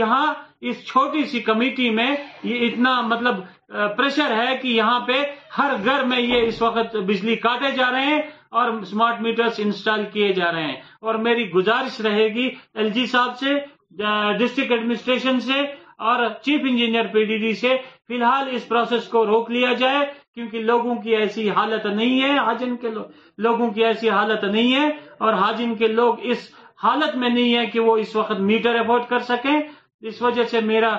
یہاں 0.00 0.26
اس 0.70 0.84
چھوٹی 0.86 1.24
سی 1.30 1.40
کمیٹی 1.50 1.88
میں 2.00 2.08
یہ 2.50 2.66
اتنا 2.66 3.00
مطلب 3.14 3.38
پریشر 3.96 4.34
ہے 4.42 4.56
کہ 4.62 4.68
یہاں 4.68 4.98
پہ 5.06 5.22
ہر 5.58 5.74
گھر 5.84 6.04
میں 6.12 6.20
یہ 6.20 6.46
اس 6.48 6.60
وقت 6.62 6.96
بجلی 7.12 7.36
کاٹے 7.46 7.70
جا 7.76 7.90
رہے 7.92 8.14
ہیں 8.14 8.20
اور 8.58 8.70
اسمارٹ 8.82 9.20
میٹرز 9.22 9.58
انسٹال 9.64 10.04
کیے 10.12 10.32
جا 10.38 10.50
رہے 10.52 10.62
ہیں 10.66 10.76
اور 11.06 11.14
میری 11.26 11.50
گزارش 11.50 12.00
رہے 12.06 12.26
گی 12.34 12.48
ایل 12.80 12.88
جی 12.96 13.04
صاحب 13.12 13.36
سے 13.38 13.54
ڈسٹرکٹ 14.38 14.70
ایڈمنسٹریشن 14.72 15.38
سے 15.40 15.60
اور 16.10 16.26
chief 16.44 16.60
engineer 16.70 17.06
P 17.12 17.24
D 17.24 17.36
D 17.38 17.52
سے 17.62 17.76
فی 18.08 18.14
الحال 18.14 18.48
اس 18.54 18.66
پروسیس 18.68 19.08
کو 19.08 19.24
روک 19.26 19.50
لیا 19.50 19.72
جائے 19.82 20.00
کیونکہ 20.34 20.62
لوگوں 20.70 20.94
کی 21.02 21.16
ایسی 21.16 21.48
حالت 21.58 21.86
نہیں 21.86 22.20
ہے 22.22 22.36
حاجن 22.38 22.76
کے 22.84 22.90
لوگوں 23.46 23.70
کی 23.74 23.84
ایسی 23.84 24.10
حالت 24.10 24.44
نہیں 24.44 24.72
ہے 24.74 24.88
اور 25.24 25.32
حاجن 25.42 25.74
کے 25.80 25.86
لوگ 25.88 26.26
اس 26.32 26.48
حالت 26.84 27.16
میں 27.22 27.28
نہیں 27.28 27.56
ہے 27.56 27.64
کہ 27.72 27.80
وہ 27.86 27.96
اس 28.04 28.14
وقت 28.16 28.40
میٹر 28.52 28.78
افورڈ 28.78 29.02
کر 29.08 29.18
سکیں 29.32 29.56
اس 30.10 30.22
وجہ 30.22 30.44
سے 30.52 30.60
میرا 30.72 30.96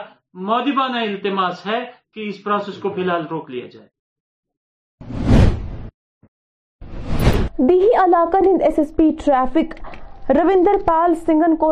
مودبانہ 0.50 0.98
التماس 1.08 1.66
ہے 1.68 1.84
کہ 2.14 2.28
اس 2.28 2.44
پروسیس 2.44 2.78
کو 2.84 2.94
فی 2.96 3.02
الحال 3.02 3.28
روک 3.32 3.50
لیا 3.52 3.68
جائے 3.74 3.88
دیہی 7.58 7.88
علاقہ 8.04 8.38
S 8.66 8.78
S 8.80 8.92
P 8.96 9.10
traffic 9.24 9.74
Ravinder 10.36 10.78
Pal 10.86 11.14
سنگھن 11.26 11.56
کو 11.64 11.72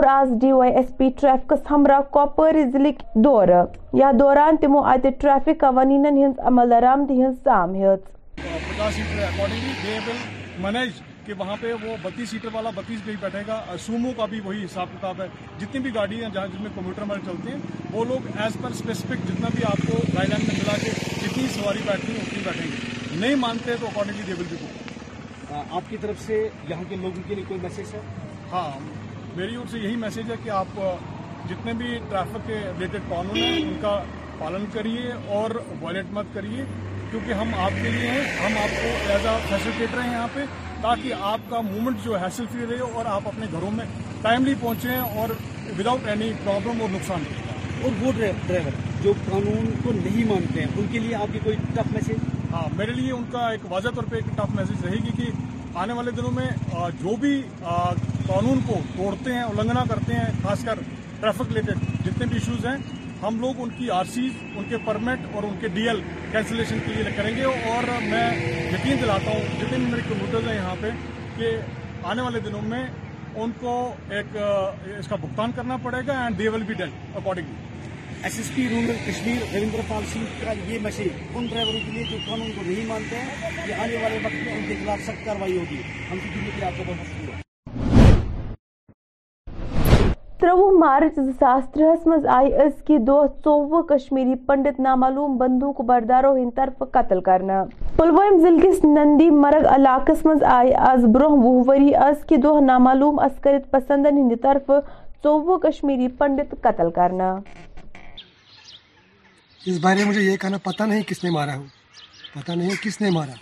ہمراہ 1.74 2.02
کو 2.12 2.24
دورہ 3.24 3.64
یا 4.00 4.12
دوران 4.20 4.56
ٹریفک 5.20 5.60
قوانین 5.60 6.06
وہ 11.38 11.96
بتیس 12.04 12.30
سیٹر 12.30 12.48
والا 12.54 12.70
بتیس 12.76 13.06
نہیں 13.06 13.16
بیٹھے 13.22 13.42
گا 13.48 13.62
سومو 13.86 14.12
کا 14.18 14.26
بھی 14.30 14.40
وہی 14.46 14.64
حساب 14.64 14.88
کتاب 14.98 15.22
ہے 15.22 15.28
جتنی 15.62 15.80
بھی 15.88 15.96
گاڑی 15.96 16.22
چلتے 16.36 17.50
ہیں 17.52 17.58
وہ 17.94 18.06
لوگ 18.06 18.28
ایز 18.36 18.58
پر 18.62 19.12
بھی 24.28 24.58
آپ 25.58 25.90
کی 25.90 25.98
طرف 26.02 26.22
سے 26.26 26.36
یہاں 26.70 26.84
کے 26.90 26.96
لوگوں 27.02 27.22
کے 27.28 27.36
لیے 27.36 27.44
کوئی 27.48 27.60
میسج 27.62 27.94
ہے 27.96 28.00
ہاں 28.52 28.70
میری 29.36 29.56
اور 29.56 29.66
سے 29.72 29.80
یہی 29.80 29.96
میسج 30.06 30.30
ہے 30.32 30.36
کہ 30.44 30.50
آپ 30.58 30.78
جتنے 31.50 31.74
بھی 31.78 31.98
ٹریفک 32.10 32.46
کے 32.48 32.56
ریلیٹڈ 32.64 33.10
قانون 33.10 33.38
ہیں 33.38 33.62
ان 33.62 33.74
کا 33.82 33.96
پالن 34.40 34.66
کریے 34.74 35.12
اور 35.38 35.52
وائلٹ 35.82 36.12
مت 36.14 36.26
کریے 36.34 36.64
کیونکہ 37.12 37.34
ہم 37.42 37.54
آپ 37.66 37.82
کے 37.82 37.90
لیے 37.92 38.10
ہیں 38.10 38.24
ہم 38.44 38.58
آپ 38.64 38.82
کو 38.82 39.12
ایز 39.14 39.26
آ 39.26 39.38
فیسلٹیٹر 39.50 40.02
ہیں 40.04 40.12
یہاں 40.12 40.28
پہ 40.34 40.44
تاکہ 40.82 41.24
آپ 41.34 41.50
کا 41.50 41.62
مومنٹ 41.72 42.04
جو 42.04 42.18
ہیسل 42.24 42.46
فری 42.52 42.66
رہے 42.70 42.92
اور 42.98 43.06
آپ 43.18 43.28
اپنے 43.28 43.46
گھروں 43.52 43.72
میں 43.78 43.86
ٹائملی 44.22 44.54
پہنچیں 44.62 44.98
اور 45.00 45.30
وداؤٹ 45.80 46.08
اینی 46.10 46.32
پرابلم 46.44 46.82
اور 46.82 46.90
نقصان 46.92 47.24
اور 47.84 48.04
وہ 48.04 48.12
ڈرائیور 48.18 48.80
جو 49.04 49.14
قانون 49.30 49.72
کو 49.84 49.92
نہیں 50.04 50.28
مانتے 50.34 50.62
ہیں 50.62 50.68
ان 50.76 50.86
کے 50.92 51.00
لیے 51.00 51.16
آپ 51.16 51.34
کی 51.34 51.40
کوئی 51.44 51.56
ٹف 51.76 51.92
میسج 51.94 52.28
ہاں 52.52 52.68
میرے 52.78 52.92
لیے 52.98 53.12
ان 53.12 53.24
کا 53.32 53.40
ایک 53.48 53.72
واضح 53.72 53.90
طور 53.96 54.04
پہ 54.10 54.16
ایک 54.16 54.26
ٹف 54.36 54.56
میسج 54.56 54.86
رہے 54.86 54.98
گی 55.06 55.12
کہ 55.18 55.30
آنے 55.82 55.94
والے 55.94 56.12
دنوں 56.20 56.32
میں 56.36 56.46
جو 57.02 57.16
بھی 57.22 57.34
قانون 57.62 58.60
کو 58.68 58.80
توڑتے 58.96 59.34
ہیں 59.34 59.42
النگھنا 59.44 59.84
کرتے 59.90 60.14
ہیں 60.14 60.30
خاص 60.44 60.64
کر 60.66 60.80
ٹریفک 61.20 61.52
ریلیٹڈ 61.56 62.06
جتنے 62.06 62.26
بھی 62.32 62.38
ایشوز 62.38 62.66
ہیں 62.66 62.76
ہم 63.24 63.40
لوگ 63.42 63.62
ان 63.64 63.70
کی 63.78 63.90
آر 63.92 64.06
سیز 64.14 64.32
ان 64.58 64.64
کے 64.70 64.78
پرمٹ 64.86 65.26
اور 65.36 65.44
ان 65.44 65.56
کے 65.62 65.68
ڈی 65.78 65.88
ایل 65.90 66.02
کینسلیشن 66.32 66.78
کے 66.86 66.94
لیے 66.94 67.12
کریں 67.18 67.36
گے 67.36 67.44
اور 67.74 67.90
میں 68.10 68.26
یقین 68.74 68.98
دلاتا 69.02 69.32
ہوں 69.32 69.58
جتنے 69.62 69.78
بھی 69.78 69.86
میرے 69.86 70.02
کمپیوٹرز 70.10 70.48
ہیں 70.48 70.56
یہاں 70.56 70.76
پہ 70.82 70.90
کہ 71.38 71.56
آنے 72.12 72.22
والے 72.22 72.40
دنوں 72.46 72.62
میں 72.76 72.86
ان 73.42 73.52
کو 73.60 73.76
ایک 74.18 74.38
اس 75.00 75.08
کا 75.10 75.16
بھگتان 75.22 75.52
کرنا 75.56 75.78
پڑے 75.84 76.00
گا 76.08 76.22
and 76.24 76.38
they 76.40 76.48
will 76.56 76.64
be 76.68 76.74
deal 76.82 76.90
accordingly 77.16 77.68
S 78.28 78.38
S 78.38 78.50
P 78.56 78.64
rural 78.70 78.96
Kashmir 79.04 79.36
Ravinder 79.42 79.82
Pal 79.90 80.02
Singh 80.14 80.42
کا 80.46 80.52
یہ 80.72 80.80
مشیر 80.84 81.08
ان 81.36 81.46
ڈرائیوروں 81.50 81.80
کے 81.86 81.92
لیے 81.92 82.04
جو 82.10 82.18
قانون 82.26 82.50
کو 82.56 82.62
نہیں 82.66 82.86
مانتے 82.88 83.18
ہیں 83.18 83.52
کہ 83.68 83.74
آنے 83.84 83.98
والے 84.02 84.18
وقت 84.24 84.34
میں 84.46 84.54
ان 84.56 84.66
کے 84.68 84.76
خلاف 84.82 85.06
سخت 85.06 85.26
کاروائی 85.26 85.56
ہوگی 85.58 85.80
ہم 86.12 86.18
کی 86.24 86.30
دلی 86.34 86.52
کے 86.58 86.66
آپ 86.66 86.78
کو 86.78 86.84
بہت 86.88 87.08
شکریہ 87.12 88.18
ترووہ 90.42 90.72
مارچ 90.80 91.20
زاس 91.40 91.64
ترہس 91.74 92.06
مز 92.08 92.26
آئی 92.36 92.54
از 92.66 92.82
کی 92.88 92.98
دو 93.08 93.18
ثووہ 93.44 93.82
کشمیری 93.96 94.36
پنڈت 94.48 94.80
نامعلوم 94.90 95.38
بندوق 95.38 95.82
برداروں 95.94 96.38
ہند 96.38 96.56
طرف 96.56 96.84
قتل 96.92 97.22
کرنا 97.30 97.64
پلوام 97.98 98.38
ضلع 98.42 98.68
کس 98.70 98.84
نندی 98.96 99.30
مرگ 99.46 99.68
علاقس 99.76 100.26
مز 100.26 100.44
آئی 100.58 100.74
آز 100.92 101.06
بروہ 101.14 101.38
وہ 101.46 101.62
وری 101.68 101.96
از 102.10 102.24
کی 102.30 102.38
دو 102.48 102.60
نامعلوم 102.66 103.20
عسکرت 103.30 103.72
پسندن 103.72 104.18
ہند 104.24 104.42
طرف 104.44 104.70
ثووہ 105.24 105.58
کشمیری 105.64 106.08
پنڈت 106.18 106.54
قتل 106.64 106.90
کرنا 106.96 107.34
اس 109.68 109.78
بارے 109.82 109.98
میں 110.00 110.06
مجھے 110.06 110.22
یہ 110.22 110.36
کہنا 110.42 110.58
پتہ 110.64 110.84
نہیں 110.90 111.02
کس 111.08 111.24
نے 111.24 111.30
مارا 111.30 111.56
ہو 111.56 111.66
پتہ 112.34 112.52
نہیں 112.52 112.70
کس 112.82 113.00
نے 113.02 113.10
مارا 113.12 113.34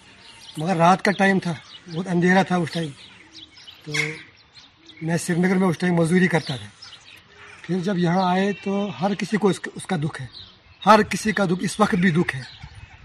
مگر 0.61 0.76
رات 0.78 1.01
کا 1.05 1.11
ٹائم 1.18 1.39
تھا 1.39 1.53
بہت 1.93 2.07
اندھیرا 2.11 2.41
تھا 2.47 2.55
اس 2.61 2.72
ٹائم 2.72 2.89
تو 3.86 3.91
میں 5.07 5.18
سری 5.26 5.39
نگر 5.39 5.55
میں 5.57 5.68
اس 5.68 5.78
ٹائم 5.78 5.93
مزدوری 5.95 6.28
کرتا 6.28 6.55
تھا 6.55 6.65
پھر 7.65 7.80
جب 7.84 7.97
یہاں 7.97 8.24
آئے 8.30 8.51
تو 8.63 8.86
ہر 9.01 9.13
کسی 9.20 9.38
کو 9.41 9.47
اس 9.76 9.86
کا 9.88 9.95
دکھ 10.03 10.22
ہے 10.22 10.26
ہر 10.86 11.01
کسی 11.09 11.32
کا 11.39 11.45
دکھ 11.49 11.63
اس 11.65 11.80
وقت 11.80 11.95
بھی 12.05 12.11
دکھ 12.18 12.36
ہے 12.36 12.41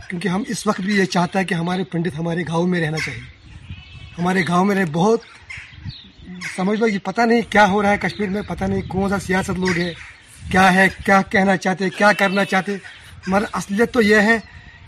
کیونکہ 0.08 0.28
ہم 0.28 0.42
اس 0.54 0.66
وقت 0.66 0.80
بھی 0.86 0.96
یہ 0.96 1.04
چاہتا 1.16 1.38
ہے 1.38 1.44
کہ 1.50 1.54
ہمارے 1.54 1.84
پنڈت 1.92 2.18
ہمارے 2.18 2.42
گاؤں 2.48 2.66
میں 2.68 2.80
رہنا 2.80 2.96
چاہیے 3.04 3.74
ہمارے 4.18 4.42
گاؤں 4.48 4.64
میں 4.64 4.74
رہے 4.76 4.84
بہت 4.92 5.20
سمجھ 6.56 6.78
لو 6.80 6.86
یہ 6.86 6.98
پتہ 7.04 7.20
نہیں 7.30 7.50
کیا 7.52 7.68
ہو 7.70 7.82
رہا 7.82 7.90
ہے 7.90 7.98
کشمیر 8.02 8.28
میں 8.30 8.42
پتہ 8.48 8.64
نہیں 8.64 8.82
کون 8.88 9.08
سا 9.10 9.18
سیاست 9.26 9.58
لوگ 9.58 9.76
ہے 9.78 9.92
کیا 10.50 10.72
ہے 10.74 10.88
کیا 11.04 11.20
کہنا 11.30 11.56
چاہتے 11.56 11.88
کیا 11.98 12.12
کرنا 12.18 12.44
چاہتے 12.54 12.76
مگر 13.26 13.44
اصلیت 13.54 13.92
تو 13.94 14.02
یہ 14.02 14.20
ہے 14.26 14.38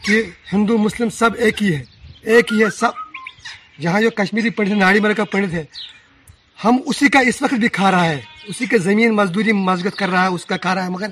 کہ 0.07 0.23
ہندو 0.53 0.77
مسلم 0.79 1.09
سب 1.19 1.35
ایک 1.39 1.63
ہی 1.63 1.75
ہے 1.75 1.83
ایک 2.33 2.53
ہی 2.53 2.63
ہے 2.65 2.69
سب 2.79 2.93
جہاں 3.81 4.01
جو 4.01 4.11
کشمیری 4.17 4.51
پنڈت 4.59 4.77
ناڑی 4.79 5.01
مر 5.01 5.13
کا 5.17 5.25
پنڈت 5.33 5.53
ہے 5.55 5.65
ہم 6.65 6.79
اسی 6.87 7.09
کا 7.13 7.21
اس 7.29 7.41
وقت 7.43 7.55
بھی 7.61 7.69
کھا 7.79 7.91
رہا 7.91 8.05
ہے 8.07 8.21
اسی 8.49 8.67
کے 8.71 8.79
زمین 8.79 9.15
مزدوری 9.17 9.53
مذگت 9.53 9.97
کر 9.99 10.09
رہا 10.11 10.23
ہے 10.23 10.33
اس 10.35 10.45
کا 10.47 10.57
کھا 10.65 10.75
رہا 10.75 10.85
ہے 10.85 10.91
مگر 10.91 11.09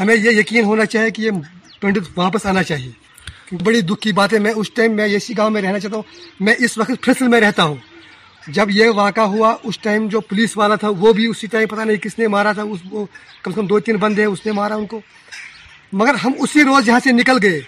ہمیں 0.00 0.14
یہ 0.14 0.30
یقین 0.40 0.64
ہونا 0.64 0.84
چاہیے 0.86 1.10
کہ 1.10 1.22
یہ 1.22 1.30
پنڈت 1.80 2.08
واپس 2.18 2.46
آنا 2.46 2.62
چاہیے 2.62 3.54
بڑی 3.64 3.80
دکھ 3.88 4.00
کی 4.00 4.12
بات 4.12 4.32
ہے 4.32 4.38
میں 4.44 4.52
اس 4.56 4.70
ٹائم 4.74 4.96
میں 4.96 5.04
اسی 5.16 5.36
گاؤں 5.36 5.50
میں 5.50 5.62
رہنا 5.62 5.78
چاہتا 5.80 5.96
ہوں 5.96 6.42
میں 6.46 6.54
اس 6.64 6.76
وقت 6.78 7.04
فصل 7.06 7.28
میں 7.28 7.40
رہتا 7.40 7.64
ہوں 7.64 7.74
جب 8.56 8.70
یہ 8.70 8.90
واقعہ 8.94 9.22
ہوا 9.34 9.54
اس 9.68 9.78
ٹائم 9.82 10.06
جو 10.08 10.20
پولیس 10.28 10.56
والا 10.56 10.74
تھا 10.82 10.88
وہ 10.98 11.12
بھی 11.12 11.26
اسی 11.26 11.46
ٹائم 11.54 11.68
پتہ 11.68 11.80
نہیں 11.80 11.96
کس 12.02 12.18
نے 12.18 12.28
مارا 12.34 12.52
تھا 12.58 12.62
اس 12.62 12.80
وہ 12.90 13.04
کم 13.42 13.50
سے 13.52 13.60
کم 13.60 13.66
دو 13.66 13.80
تین 13.88 13.96
بندے 14.04 14.22
ہیں 14.22 14.28
اس 14.28 14.44
نے 14.46 14.52
مارا 14.58 14.74
ان 14.74 14.86
کو 14.86 15.00
مگر 15.92 16.14
ہم 16.24 16.32
اسی 16.42 16.62
روز 16.64 16.88
یہاں 16.88 17.00
سے 17.04 17.12
نکل 17.12 17.38
گئے 17.42 17.60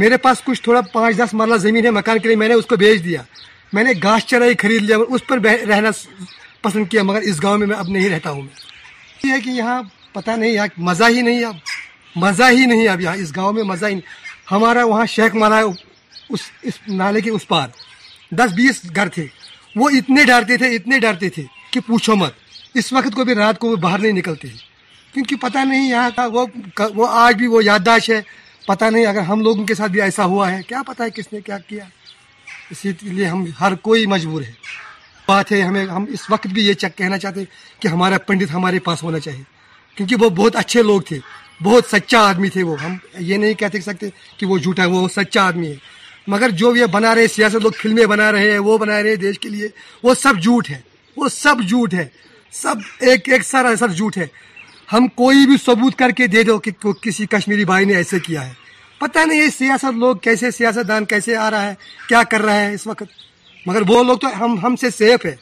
میرے 0.00 0.16
پاس 0.24 0.42
کچھ 0.44 0.62
تھوڑا 0.62 0.80
پانچ 0.92 1.16
دس 1.18 1.34
مرلہ 1.34 1.56
زمین 1.62 1.84
ہے 1.86 1.90
مکان 1.90 2.18
کے 2.18 2.28
لیے 2.28 2.36
میں 2.36 2.48
نے 2.48 2.54
اس 2.54 2.66
کو 2.66 2.76
بیچ 2.80 3.04
دیا 3.04 3.22
میں 3.72 3.84
نے 3.84 3.92
گاس 4.02 4.26
چرائی 4.26 4.54
خرید 4.62 4.82
لیا 4.82 4.96
اس 5.08 5.26
پر 5.26 5.38
رہنا 5.68 5.90
پسند 6.62 6.88
کیا 6.90 7.02
مگر 7.02 7.20
اس 7.28 7.42
گاؤں 7.42 7.58
میں 7.58 7.66
میں 7.66 7.76
اب 7.76 7.88
نہیں 7.90 8.08
رہتا 8.10 8.30
ہوں 8.30 8.42
یہ 9.24 9.32
ہے 9.32 9.40
کہ 9.44 9.50
یہاں 9.50 9.82
پتہ 10.12 10.30
نہیں 10.30 10.50
یہاں 10.52 10.66
مزہ 10.86 11.04
ہی 11.16 11.22
نہیں 11.22 11.44
اب 11.44 11.56
مزہ 12.22 12.50
ہی 12.50 12.66
نہیں 12.66 12.88
اب 12.88 13.00
یہاں 13.00 13.16
اس 13.22 13.34
گاؤں 13.36 13.52
میں 13.52 13.62
مزہ 13.72 13.86
ہی 13.86 13.94
نہیں 13.94 14.24
ہمارا 14.52 14.84
وہاں 14.86 15.06
شیخ 15.14 15.34
مارا 15.42 15.58
ہے 15.58 15.62
اس 16.30 16.40
اس 16.68 16.74
نالے 16.88 17.20
کے 17.20 17.30
اس 17.30 17.48
پار 17.48 17.68
دس 18.38 18.52
بیس 18.56 18.80
گھر 18.96 19.08
تھے 19.16 19.26
وہ 19.76 19.88
اتنے 19.98 20.24
ڈرتے 20.30 20.56
تھے 20.56 20.74
اتنے 20.76 20.98
ڈرتے 21.04 21.28
تھے 21.36 21.42
کہ 21.70 21.80
پوچھو 21.86 22.16
مت 22.16 22.78
اس 22.80 22.92
وقت 22.92 23.14
کو 23.14 23.24
بھی 23.24 23.34
رات 23.34 23.58
کو 23.58 23.70
وہ 23.70 23.76
باہر 23.84 23.98
نہیں 23.98 24.12
نکلتے 24.22 24.48
کیونکہ 25.16 25.36
پتہ 25.40 25.58
نہیں 25.68 25.88
یہاں 25.88 26.08
کا 26.16 26.24
وہ 26.32 26.44
وہ 26.94 27.06
آج 27.08 27.34
بھی 27.38 27.46
وہ 27.52 27.62
یادداشت 27.64 28.10
ہے 28.10 28.20
پتہ 28.66 28.84
نہیں 28.92 29.06
اگر 29.06 29.20
ہم 29.28 29.40
لوگوں 29.42 29.64
کے 29.66 29.74
ساتھ 29.74 29.92
بھی 29.92 30.00
ایسا 30.02 30.24
ہوا 30.32 30.50
ہے 30.50 30.60
کیا 30.68 30.82
پتہ 30.86 31.02
ہے 31.02 31.10
کس 31.16 31.32
نے 31.32 31.40
کیا 31.46 31.58
کیا 31.68 31.84
اسی 32.70 32.90
لیے 33.02 33.26
ہم 33.26 33.44
ہر 33.60 33.74
کوئی 33.86 34.04
مجبور 34.12 34.42
ہے 34.42 34.52
بات 35.28 35.52
ہے 35.52 35.60
ہمیں 35.60 35.84
ہم 35.90 36.04
اس 36.16 36.28
وقت 36.30 36.46
بھی 36.56 36.66
یہ 36.66 36.86
کہنا 36.96 37.18
چاہتے 37.18 37.40
ہیں 37.40 37.80
کہ 37.82 37.88
ہمارا 37.94 38.18
پنڈت 38.26 38.50
ہمارے 38.54 38.78
پاس 38.88 39.02
ہونا 39.02 39.18
چاہیے 39.28 39.42
کیونکہ 39.96 40.24
وہ 40.24 40.28
بہت 40.42 40.56
اچھے 40.64 40.82
لوگ 40.90 41.00
تھے 41.08 41.18
بہت 41.64 41.84
سچا 41.90 42.20
آدمی 42.28 42.48
تھے 42.56 42.62
وہ 42.70 42.76
ہم 42.82 42.96
یہ 43.28 43.36
نہیں 43.42 43.54
کہہ 43.62 43.80
سکتے 43.82 44.08
کہ 44.38 44.46
وہ 44.46 44.58
جھوٹا 44.58 44.82
ہے 44.82 44.88
وہ 44.88 45.06
سچا 45.14 45.46
آدمی 45.46 45.70
ہے 45.70 45.74
مگر 46.34 46.50
جو 46.62 46.70
بھی 46.72 46.86
بنا 46.98 47.14
رہے 47.14 47.26
سیاست 47.36 47.62
لوگ 47.62 47.72
فلمیں 47.82 48.06
بنا 48.16 48.30
رہے 48.32 48.50
ہیں 48.50 48.58
وہ 48.68 48.76
بنا 48.84 49.02
رہے 49.02 49.08
ہیں 49.10 49.16
دیش 49.26 49.38
کے 49.40 49.48
لیے 49.48 49.68
وہ 50.02 50.14
سب 50.22 50.42
جھوٹ 50.42 50.70
ہے 50.70 50.80
وہ 51.16 51.28
سب 51.36 51.62
جھوٹ 51.68 51.94
ہے 51.94 52.06
سب 52.62 52.76
ایک 53.08 53.28
ایک 53.32 53.42
سارا 53.44 53.74
سب 53.78 53.94
جھوٹ 53.96 54.16
ہے 54.16 54.26
ہم 54.92 55.06
کوئی 55.14 55.46
بھی 55.46 55.56
ثبوت 55.64 55.94
کر 55.98 56.10
کے 56.16 56.26
دے 56.34 56.42
دو 56.44 56.58
کہ 56.64 56.70
کسی 57.02 57.24
کشمیری 57.30 57.64
بھائی 57.70 57.84
نے 57.84 57.94
ایسے 58.00 58.18
کیا 58.26 58.46
ہے 58.48 58.52
پتہ 58.98 59.24
نہیں 59.26 59.38
یہ 59.42 59.48
سیاست 59.56 59.98
لوگ 59.98 60.16
کیسے 60.26 60.50
سیاست 60.58 60.88
دان 60.88 61.04
کیسے 61.12 61.36
آ 61.36 61.50
رہا 61.50 61.68
ہے 61.70 61.74
کیا 62.08 62.22
کر 62.30 62.42
رہا 62.44 62.60
ہے 62.60 62.72
اس 62.74 62.86
وقت 62.86 63.02
مگر 63.66 63.82
وہ 63.88 64.02
لوگ 64.10 64.18
تو 64.24 64.28
ہم 64.44 64.54
ہم 64.62 64.76
سے 64.82 64.90
سیف 64.98 65.24
ہے 65.26 65.34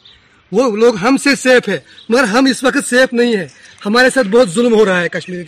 وہ 0.52 0.68
لوگ 0.76 0.96
ہم 1.02 1.16
سے 1.24 1.34
سیف 1.42 1.68
ہے 1.68 1.78
مگر 2.08 2.24
ہم 2.36 2.44
اس 2.50 2.64
وقت 2.64 2.88
سیف 2.88 3.12
نہیں 3.20 3.36
ہے 3.36 3.46
ہمارے 3.86 4.10
ساتھ 4.14 4.28
بہت 4.36 4.50
ظلم 4.54 4.74
ہو 4.78 4.84
رہا 4.86 5.00
ہے 5.00 5.08
کشمیری 5.18 5.44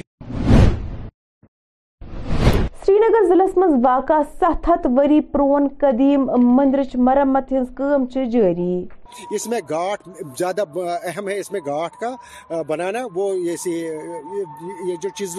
سری 2.86 2.98
نگر 3.06 3.28
ضلع 3.28 3.44
مز 3.62 3.72
واقع 3.86 4.20
ست 4.40 4.68
ہتھ 4.68 4.86
وری 4.98 5.20
پرون 5.32 5.66
قدیم 5.80 6.30
مندرچ 6.56 6.96
مرمت 7.08 7.52
ہز 7.60 8.16
جاری 8.32 8.74
اس 9.36 9.46
میں 9.48 9.60
گاٹھ 9.70 10.08
زیادہ 10.38 10.62
اہم 10.82 11.28
ہے 11.28 11.38
اس 11.40 11.50
میں 11.52 11.60
گاٹھ 11.66 11.96
کا 12.00 12.60
بنانا 12.66 13.04
وہ 13.14 13.32
جیسے 13.44 13.70
یہ 13.70 14.96
جو 15.02 15.08
چیز 15.16 15.36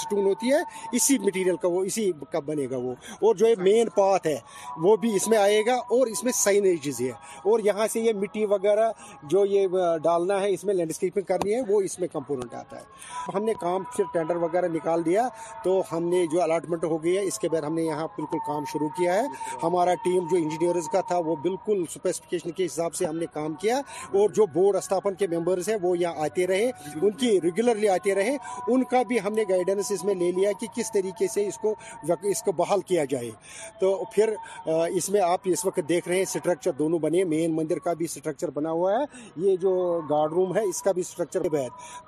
سٹون 0.00 0.24
ہوتی 0.26 0.52
ہے 0.52 0.58
اسی 0.96 1.18
مٹیریل 1.26 1.56
کا 1.62 1.68
وہ 1.68 1.82
اسی 1.84 2.10
کا 2.32 2.40
بنے 2.46 2.66
گا 2.70 2.76
وہ 2.82 2.94
اور 3.26 3.34
جو 3.34 3.46
یہ 3.48 3.54
مین 3.58 3.88
پاتھ 3.96 4.26
ہے 4.26 4.36
وہ 4.82 4.96
بھی 5.04 5.14
اس 5.16 5.28
میں 5.28 5.38
آئے 5.38 5.62
گا 5.66 5.74
اور 5.96 6.06
اس 6.06 6.22
میں 6.24 6.32
سائنیجز 6.36 7.00
ہے 7.00 7.10
اور 7.50 7.60
یہاں 7.64 7.86
سے 7.92 8.00
یہ 8.00 8.12
مٹی 8.22 8.44
وغیرہ 8.54 8.90
جو 9.30 9.44
یہ 9.46 9.66
ڈالنا 10.02 10.40
ہے 10.40 10.50
اس 10.52 10.64
میں 10.64 10.74
لینڈسکیپنگ 10.74 11.24
کرنی 11.28 11.54
ہے 11.54 11.60
وہ 11.68 11.80
اس 11.82 11.98
میں 12.00 12.08
کمپوننٹ 12.12 12.54
آتا 12.54 12.76
ہے 12.76 13.32
ہم 13.34 13.44
نے 13.44 13.52
کام 13.60 13.82
پھر 13.96 14.04
ٹینڈر 14.12 14.36
وغیرہ 14.42 14.68
نکال 14.74 15.04
دیا 15.04 15.28
تو 15.64 15.82
ہم 15.92 16.08
نے 16.08 16.24
جو 16.32 16.42
الاٹمنٹ 16.42 16.84
ہو 16.84 17.02
گئی 17.04 17.16
ہے 17.16 17.22
اس 17.30 17.38
کے 17.38 17.48
بعد 17.48 17.62
ہم 17.66 17.74
نے 17.74 17.82
یہاں 17.82 18.06
بالکل 18.16 18.38
کام 18.46 18.64
شروع 18.72 18.88
کیا 18.96 19.14
ہے 19.14 19.26
ہمارا 19.62 19.94
ٹیم 20.04 20.26
جو 20.30 20.36
انجینئرز 20.36 20.88
کا 20.92 21.00
تھا 21.08 21.18
وہ 21.26 21.36
بالکل 21.42 21.82
اسپیسیفکیشن 21.88 22.50
کے 22.50 22.64
حساب 22.66 22.94
سے 22.94 22.99
سے 23.00 23.06
ہم 23.06 23.16
نے 23.18 23.26
کام 23.32 23.54
کیا 23.64 23.78
اور 24.20 24.28
جو 24.38 24.46
بورڈ 24.54 24.76
استھاپن 24.82 25.14
کے 25.22 25.26
ممبرز 25.34 25.68
ہیں 25.68 25.76
وہ 25.82 25.96
یہاں 25.98 26.24
آتے 26.24 26.46
رہے 26.46 26.70
ان 27.02 27.10
کی 27.80 27.88
آتے 27.94 28.14
رہے 28.14 28.36
ان 28.74 28.84
کا 28.92 29.02
بھی 29.08 29.18
ہم 29.24 29.32
نے 29.34 29.42
گائیڈنس 29.48 29.78
اس 29.80 29.90
اس 29.92 29.98
اس 29.98 30.04
میں 30.04 30.14
لے 30.22 30.30
لیا 30.36 30.50
کہ 30.60 30.66
کس 30.76 30.92
طریقے 30.92 31.26
سے 31.34 31.48
کو 31.62 31.74
کو 32.44 32.52
بحال 32.60 32.80
کیا 32.92 33.04
جائے 33.14 33.30
تو 33.80 33.90
پھر 34.14 34.34
اس 34.66 34.98
اس 35.00 35.08
میں 35.14 35.20
آپ 35.26 35.46
وقت 35.64 35.88
دیکھ 35.88 36.08
رہے 36.08 36.16
ہیں 36.16 36.22
اسٹرکچر 36.22 37.80
کا 37.84 37.92
بھی 37.98 38.04
اسٹرکچر 38.04 38.50
بنا 38.58 38.70
ہوا 38.78 38.92
ہے 38.98 39.04
یہ 39.44 39.56
جو 39.64 39.72
گارڈ 40.10 40.32
روم 40.38 40.54
ہے 40.56 40.62
اس 40.68 40.82
کا 40.88 40.92
بھی 40.96 41.02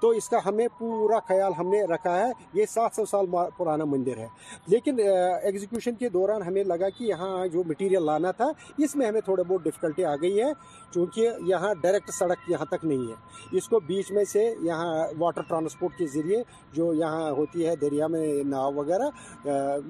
تو 0.03 0.09
اس 0.20 0.28
کا 0.28 0.38
ہمیں 0.47 0.66
پورا 0.78 1.18
خیال 1.28 1.53
ہم 1.59 1.68
نے 1.70 1.82
رکھا 1.95 2.16
ہے 2.18 2.30
یہ 2.61 2.66
سات 2.72 2.97
سو 2.97 3.05
سال 3.12 3.26
پرانا 3.59 3.84
مندر 3.95 4.16
ہے 4.18 4.26
لیکن 4.74 5.01
ایگزیکیوشن 5.01 5.95
کے 6.03 6.09
دوران 6.18 6.43
ہمیں 6.47 6.62
لگا 6.72 6.88
کہ 6.99 7.05
یہاں 7.05 7.47
جو 7.53 7.62
مٹیریل 7.68 8.05
لانا 8.11 8.30
تھا 8.40 8.51
اس 8.86 8.95
میں 9.01 9.07
ہمیں 9.09 9.20
تھوڑا 9.30 9.43
بہت 9.43 9.64
ڈفکلٹی 9.64 10.05
آ 10.12 10.14
گئی 10.22 10.40
ہے 10.40 10.51
چونکہ 10.95 11.28
یہاں 11.47 11.72
ڈائریکٹ 11.82 12.11
سڑک 12.18 12.49
یہاں 12.51 12.64
تک 12.70 12.84
نہیں 12.84 13.11
ہے 13.11 13.57
اس 13.59 13.68
کو 13.68 13.78
بیچ 13.86 14.11
میں 14.12 14.24
سے 14.32 14.43
یہاں 14.62 15.07
واٹر 15.18 15.43
ٹرانسپورٹ 15.49 15.97
کے 15.99 16.07
ذریعے 16.14 16.43
جو 16.72 16.93
یہاں 16.95 17.30
ہوتی 17.36 17.66
ہے 17.66 17.74
دریا 17.80 18.07
میں 18.14 18.26
ناؤ 18.49 18.70
وغیرہ 18.74 19.09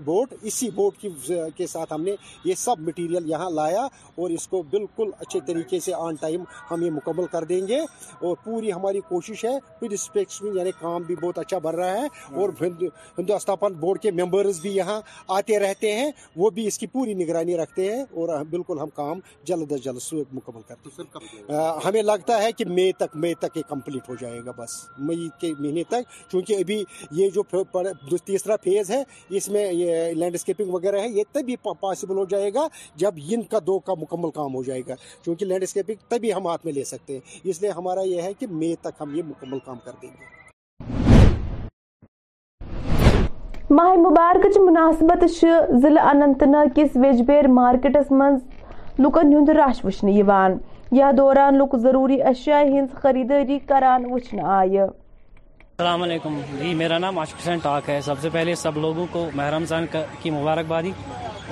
بوٹ 0.05 0.33
اسی 0.41 0.71
بوٹ 0.75 0.97
کی 1.01 1.09
کے 1.57 1.67
ساتھ 1.67 1.93
ہم 1.93 2.03
نے 2.05 2.15
یہ 2.45 2.55
سب 2.59 2.81
مٹیریل 2.87 3.29
یہاں 3.31 3.51
لایا 3.51 3.85
اور 4.15 4.31
اس 4.31 4.47
کو 4.49 4.63
بالکل 4.71 5.11
اچھے 5.21 5.41
طریقے 5.47 5.81
سے 5.89 5.93
آن 5.99 6.15
ٹائم 6.21 6.45
ہم 6.71 6.83
یہ 6.85 6.91
مکمل 6.91 7.27
کر 7.33 7.45
دیں 7.53 7.61
گے 7.69 7.81
اور 7.81 8.37
پوری 8.45 8.73
ہماری 8.73 9.01
کوشش 9.09 9.45
ہے 9.45 9.57
پھر 9.81 9.91
اسپیکس 9.99 10.41
میں 10.43 10.53
یعنی 10.55 10.71
کام 10.81 11.03
بھی 11.07 11.15
بہت 11.23 11.39
اچھا 11.39 11.59
بڑھ 11.69 11.77
رہا 11.77 11.97
ہے 11.99 12.07
اور 12.41 12.49
ہندوستان 12.63 13.73
بورڈ 13.81 14.01
کے 14.03 14.11
ممبرز 14.23 14.61
بھی 14.61 14.75
یہاں 14.77 15.01
آتے 15.39 15.59
رہتے 15.59 15.93
ہیں 15.99 16.11
وہ 16.37 16.51
بھی 16.59 16.67
اس 16.67 16.79
کی 16.79 16.87
پوری 16.97 17.15
نگرانی 17.25 17.57
رکھتے 17.57 17.91
ہیں 17.95 18.03
اور 18.21 18.39
بالکل 18.51 18.81
ہم 18.81 18.89
کام 18.95 19.19
جلد 19.47 19.73
از 19.73 19.85
جلد 19.85 20.13
مکمل 20.35 20.61
کرتے 20.69 20.85
ہیں 20.85 20.92
ہمیں 21.85 22.03
لگتا 22.03 22.43
ہے 22.43 22.51
کہ 22.57 22.65
مئی 22.69 22.93
تک 22.99 23.17
مئی 23.23 23.35
تک 23.41 23.57
یہ 23.57 23.63
کمپلیٹ 23.69 24.09
ہو 24.09 24.15
جائے 24.21 24.41
گا 24.47 24.51
بس 24.57 24.71
مئی 25.09 25.29
کے 25.41 25.53
مہینے 25.59 25.83
تک 25.89 26.31
چونکہ 26.33 26.59
ابھی 26.61 26.83
یہ 27.21 27.31
جو 27.35 27.43
تیسرا 28.25 28.57
فیز 28.65 28.91
ہے 28.91 29.03
اس 29.37 29.49
میں 29.57 29.65
یہ 29.73 30.13
لینڈسکیپنگ 30.17 30.71
وغیرہ 30.75 31.01
ہے 31.03 31.09
یہ 31.09 31.25
تبھی 31.33 31.57
پاسبل 31.81 32.17
ہو 32.19 32.25
جائے 32.31 32.51
گا 32.55 32.67
جب 33.03 33.15
ان 33.33 33.43
کا 33.51 33.59
دو 33.67 33.79
کا 33.87 33.95
مکمل 34.01 34.31
کام 34.35 34.55
ہو 34.55 34.63
جائے 34.63 34.83
گا 34.89 34.95
چونکہ 35.25 35.47
لینڈسکیپنگ 35.47 36.05
تبھی 36.11 36.33
ہم 36.35 36.47
ہاتھ 36.47 36.65
میں 36.67 36.73
لے 36.73 36.85
سکتے 36.85 37.13
ہیں 37.13 37.41
اس 37.51 37.61
لیے 37.63 37.71
ہمارا 37.79 38.03
یہ 38.07 38.23
ہے 38.23 38.33
کہ 38.39 38.47
مئی 38.51 38.75
تک 38.83 39.01
ہم 39.01 39.15
یہ 39.15 39.23
مکمل 39.29 39.59
کام 39.65 39.79
کر 39.85 39.93
دیں 40.03 40.09
گے 40.09 40.31
ماہ 43.77 43.95
مبارک 43.99 44.57
مناسبت 44.61 45.25
ضلع 45.83 46.09
اننت 46.11 46.43
ناگ 46.53 46.69
کس 46.81 46.97
ویج 47.03 47.23
مارکیٹس 47.51 48.13
لکن 48.99 49.33
ہند 49.37 49.49
رش 49.57 49.85
وشن 49.85 50.09
یہ 50.97 51.13
دوران 51.17 51.57
لک 51.59 51.75
ضروری 51.83 52.17
اشیاء 52.29 52.59
ہند 52.71 52.89
خریداری 53.03 53.59
کران 53.69 54.05
وچن 54.11 54.41
آئے 54.57 54.79
السلام 54.81 56.03
علیکم 56.03 56.39
جی 56.63 56.73
میرا 56.81 56.99
نام 57.05 57.19
عاشق 57.19 57.39
حسین 57.41 57.59
ٹاک 57.63 57.89
ہے 57.91 58.01
سب 58.05 58.21
سے 58.23 58.29
پہلے 58.33 58.55
سب 58.63 58.77
لوگوں 58.81 59.07
کو 59.13 59.25
محرم 59.35 59.65
سان 59.69 59.87
کی 60.23 60.31
مبارکبادی 60.31 60.91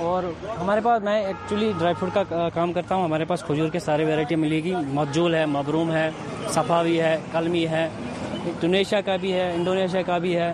اور 0.09 0.23
ہمارے 0.59 0.81
پاس 0.83 1.01
میں 1.03 1.17
ایکچولی 1.23 1.71
ڈرائی 1.79 1.93
فروٹ 1.99 2.17
کا 2.31 2.47
کام 2.53 2.73
کرتا 2.73 2.95
ہوں 2.95 3.03
ہمارے 3.03 3.25
پاس 3.31 3.43
کھجور 3.47 3.69
کے 3.71 3.79
سارے 3.87 4.05
ویرائٹی 4.05 4.35
ملے 4.43 4.63
گی 4.63 4.75
مجول 4.93 5.35
ہے 5.35 5.45
مبروم 5.55 5.91
ہے 5.91 6.09
صفاوی 6.53 6.99
ہے 7.01 7.17
کلمی 7.31 7.65
ہے 7.71 7.87
انڈونیشیا 8.61 9.01
کا 10.05 10.17
بھی 10.21 10.35
ہے 10.39 10.53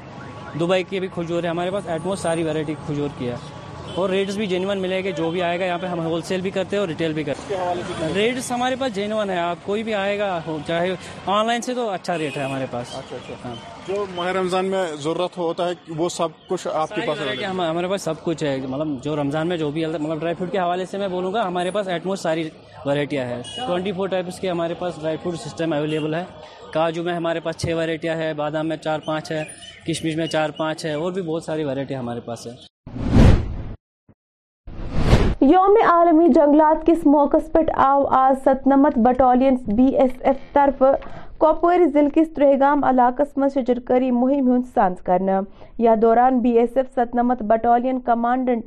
دبئی 0.60 0.84
کی 0.90 1.00
بھی 1.00 1.08
کھجور 1.16 1.44
ہے 1.44 1.50
ہمارے 1.50 1.72
پاس 1.72 1.88
ایٹموس 1.90 2.20
ساری 2.20 2.44
ویرائٹی 2.44 2.76
کھجور 2.86 3.10
کی 3.18 3.30
ہے 3.30 3.36
اور 3.96 4.10
ریٹس 4.10 4.36
بھی 4.38 4.46
جینون 4.48 4.78
ملے 4.82 5.04
گا 5.04 5.10
جو 5.18 5.30
بھی 5.32 5.42
آئے 5.42 5.60
گا 5.60 5.66
یہاں 5.66 5.78
پہ 5.82 5.88
ہم 5.88 6.00
ہول 6.06 6.22
سیل 6.26 6.42
بھی 6.42 6.50
کرتے 6.52 6.76
ہیں 6.76 6.80
اور 6.80 6.88
ریٹیل 6.88 7.14
بھی 7.14 7.24
کرتے 7.24 7.56
ہیں 7.58 8.12
ریٹس 8.16 8.52
ہمارے 8.52 8.76
پاس 8.80 8.94
جینون 8.96 9.30
ہے 9.30 9.38
آپ 9.40 9.66
کوئی 9.66 9.84
بھی 9.84 9.94
آئے 9.94 10.18
گا 10.20 10.40
چاہے 10.68 10.94
آن 11.36 11.46
لائن 11.48 11.62
سے 11.62 11.74
تو 11.76 11.90
اچھا 11.90 12.18
ریٹ 12.18 12.38
ہے 12.38 12.44
ہمارے 12.44 12.66
پاس 12.72 12.96
اچھا، 12.98 13.16
اچھا۔ 13.16 13.34
ہاں۔ 13.50 13.56
جو 13.88 14.06
ماہ 14.16 14.28
رمضان 14.36 14.66
میں 14.72 14.84
ضرورت 15.04 15.38
ہوتا 15.38 15.68
ہے 15.68 15.94
وہ 15.98 16.10
سب 16.10 16.30
کچھ 16.48 16.68
آپ 16.74 16.90
کے 16.96 17.02
پاس 17.08 17.18
ہمارے 17.60 17.88
پاس 17.88 18.02
سب 18.02 18.24
کچھ 18.24 18.44
ہے 18.44 18.56
مطلب 18.70 19.02
جو 19.04 19.16
رمضان 19.22 19.48
میں 19.48 19.58
جو 19.58 19.70
بھی 19.72 19.86
مطلب 19.86 20.20
ڈرائی 20.20 20.36
فروٹ 20.40 20.52
کے 20.52 20.60
حوالے 20.60 20.86
سے 20.92 20.98
میں 20.98 21.08
بولوں 21.08 21.34
گا 21.34 21.48
ہمارے 21.48 21.72
پاس 21.72 21.88
ایٹموسٹ 21.88 22.24
ساری 22.24 22.48
ورائٹیاں 22.86 23.26
ہیں 23.26 23.42
ٹوئنٹی 23.68 23.92
فور 23.98 24.08
ٹائپس 24.10 24.40
کے 24.40 24.50
ہمارے 24.50 24.74
پاس 24.80 25.00
ڈرائی 25.00 25.18
فروٹ 25.24 25.40
سسٹم 25.46 25.74
اویلیبل 25.74 26.14
ہے 26.16 26.24
کاجو 26.74 27.04
میں 27.04 27.14
ہمارے 27.16 27.40
پاس 27.44 27.58
چھ 27.62 27.74
ورائٹیاں 27.78 28.16
ہیں 28.18 28.32
بادام 28.44 28.68
میں 28.70 28.78
چار 28.84 29.00
پانچ 29.06 29.32
ہے 29.32 29.44
کشمش 29.88 30.16
میں 30.16 30.28
چار 30.36 30.50
پانچ 30.58 30.86
ہے 30.86 30.94
اور 30.94 31.12
بھی 31.12 31.22
بہت 31.22 31.44
ساری 31.44 31.64
ورائٹی 31.64 31.96
ہمارے 31.96 32.20
پاس 32.26 32.48
ہے 32.48 32.52
یوم 35.42 35.76
عالمی 35.88 36.28
جنگلات 36.34 36.86
کس 36.86 37.06
موقع 37.06 37.38
پہ 37.54 37.60
آو 37.88 38.06
آز 38.20 38.38
ستنمت 38.46 38.96
بٹالین 39.08 39.56
بی 39.78 39.86
ایس 40.02 40.12
ایف 40.28 40.40
طرف 40.54 40.80
کپوری 41.40 41.86
ضلع 41.94 42.10
کس 42.16 42.30
ترہ 42.36 42.54
گام 42.60 42.78
مز 43.42 43.52
شجرکری 43.54 44.10
مہم 44.12 44.48
ہند 44.52 44.66
سانس 44.74 45.00
یا 45.86 45.94
دوران 46.02 46.34
بی 46.42 46.52
ایس 46.60 46.74
ایف 46.78 46.88
ستنمت 46.96 47.40
بٹالین 47.54 47.98
کمانڈنٹ 48.10 48.64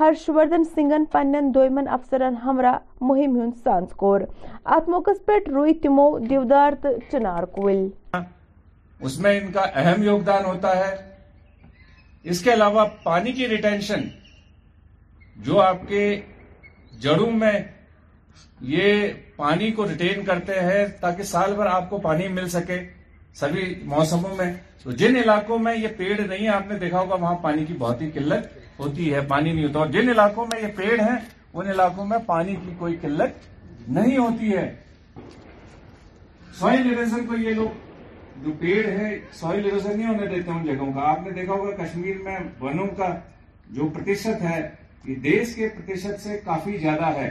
ہرشوردھن 0.00 0.64
سنگھن 0.74 1.02
پنن 1.12 1.44
دویمن 1.54 1.86
افسرن 1.98 2.34
ہمراہ 2.44 2.78
مہم 3.00 3.32
ہند 3.40 3.54
سانس 3.64 3.88
کور 4.02 4.20
ات 4.76 4.84
موقع 4.88 5.10
پہ 5.26 5.36
روئی 5.54 5.72
تمو 5.82 6.08
دیودار 6.30 6.70
تو 6.82 6.88
چنار 7.12 7.42
کا 7.52 7.62
اہم 9.72 9.98
یوگدان 10.02 10.42
ہوتا 10.44 10.70
ہے 10.84 10.92
اس 12.30 12.38
کے 12.44 12.50
علاوہ 12.52 12.82
پانی 13.04 13.30
کی 13.32 13.44
ریٹینشن 13.48 14.00
جو 15.44 15.60
آپ 15.60 15.86
کے 15.88 16.04
جڑوں 17.00 17.30
میں 17.40 17.52
یہ 18.68 19.06
پانی 19.36 19.70
کو 19.78 19.88
ریٹین 19.88 20.24
کرتے 20.24 20.60
ہیں 20.60 20.84
تاکہ 21.00 21.22
سال 21.30 21.54
بھر 21.54 21.66
آپ 21.66 21.88
کو 21.90 21.98
پانی 22.06 22.28
مل 22.36 22.48
سکے 22.48 22.78
سبھی 23.40 23.62
موسموں 23.86 24.34
میں 24.36 24.52
تو 24.82 24.90
جن 25.00 25.16
علاقوں 25.16 25.58
میں 25.58 25.74
یہ 25.76 25.88
پیڑ 25.96 26.20
نہیں 26.20 26.48
آپ 26.48 26.70
نے 26.70 26.78
دیکھا 26.78 27.00
ہوگا 27.00 27.14
وہاں 27.20 27.34
پانی 27.42 27.64
کی 27.66 27.74
بہت 27.78 28.02
ہی 28.02 28.10
قلت 28.14 28.46
ہوتی 28.78 29.12
ہے 29.14 29.20
پانی 29.28 29.52
نہیں 29.52 29.64
ہوتا 29.64 29.78
اور 29.78 29.86
جن 29.92 30.08
علاقوں 30.10 30.46
میں 30.52 30.60
یہ 30.62 30.72
پیڑ 30.76 31.00
ہیں 31.00 31.16
ان 31.52 31.68
علاقوں 31.70 32.04
میں 32.06 32.18
پانی 32.26 32.54
کی 32.64 32.74
کوئی 32.78 32.96
قلت 33.00 33.46
نہیں 33.96 34.16
ہوتی 34.18 34.56
ہے 34.56 34.70
سوئل 36.58 36.88
ایریزن 36.90 37.26
کو 37.26 37.36
یہ 37.38 37.54
لوگ 37.54 38.44
جو 38.44 38.52
پیڑ 38.60 38.86
ہے 38.98 39.16
سوئل 39.40 39.64
ایویزن 39.66 39.96
نہیں 39.98 40.06
ہونے 40.08 40.26
دیتے 40.34 40.50
ان 40.50 40.64
جگہوں 40.66 40.92
کا 40.92 41.08
آپ 41.10 41.26
نے 41.26 41.30
دیکھا 41.40 41.52
ہوگا 41.52 41.70
کشمیر 41.84 42.16
میں 42.24 42.36
ونوں 42.60 42.86
کا 42.96 43.14
جو 43.76 43.88
پرتیشت 43.94 44.42
ہے 44.50 44.60
کافی 45.04 46.76
زیادہ 46.78 47.10
ہے 47.18 47.30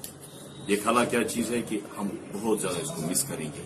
یہ 0.68 0.76
خلا 0.84 1.04
کیا 1.12 1.24
چیز 1.30 1.52
ہے 1.52 1.62
کہ 1.70 1.80
ہم 1.98 2.08
بہت 2.34 2.62
زیادہ 2.62 2.78
اس 2.82 2.92
کو 2.96 3.02
مس 3.10 3.24
کریں 3.30 3.48
گے 3.56 3.64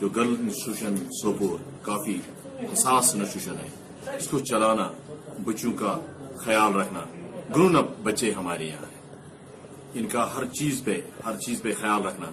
جو 0.00 0.08
گرل 0.16 0.34
انسٹیٹیوشن 0.40 0.94
سوپور 1.22 1.58
کافی 1.82 2.16
حساس 2.72 3.14
انسٹیٹیوشن 3.14 3.60
ہے 3.64 4.16
اس 4.16 4.28
کو 4.28 4.38
چلانا 4.52 4.90
بچوں 5.44 5.72
کا 5.78 5.98
خیال 6.44 6.74
رکھنا 6.80 7.00
گرون 7.54 7.76
اپ 7.76 7.86
بچے 8.02 8.30
ہمارے 8.36 8.64
یہاں 8.66 8.86
ہیں 8.92 9.02
ان 10.00 10.06
کا 10.12 10.26
ہر 10.36 10.46
چیز 10.58 10.82
پہ 10.84 11.00
ہر 11.24 11.36
چیز 11.46 11.62
پہ 11.62 11.72
خیال 11.80 12.06
رکھنا 12.06 12.30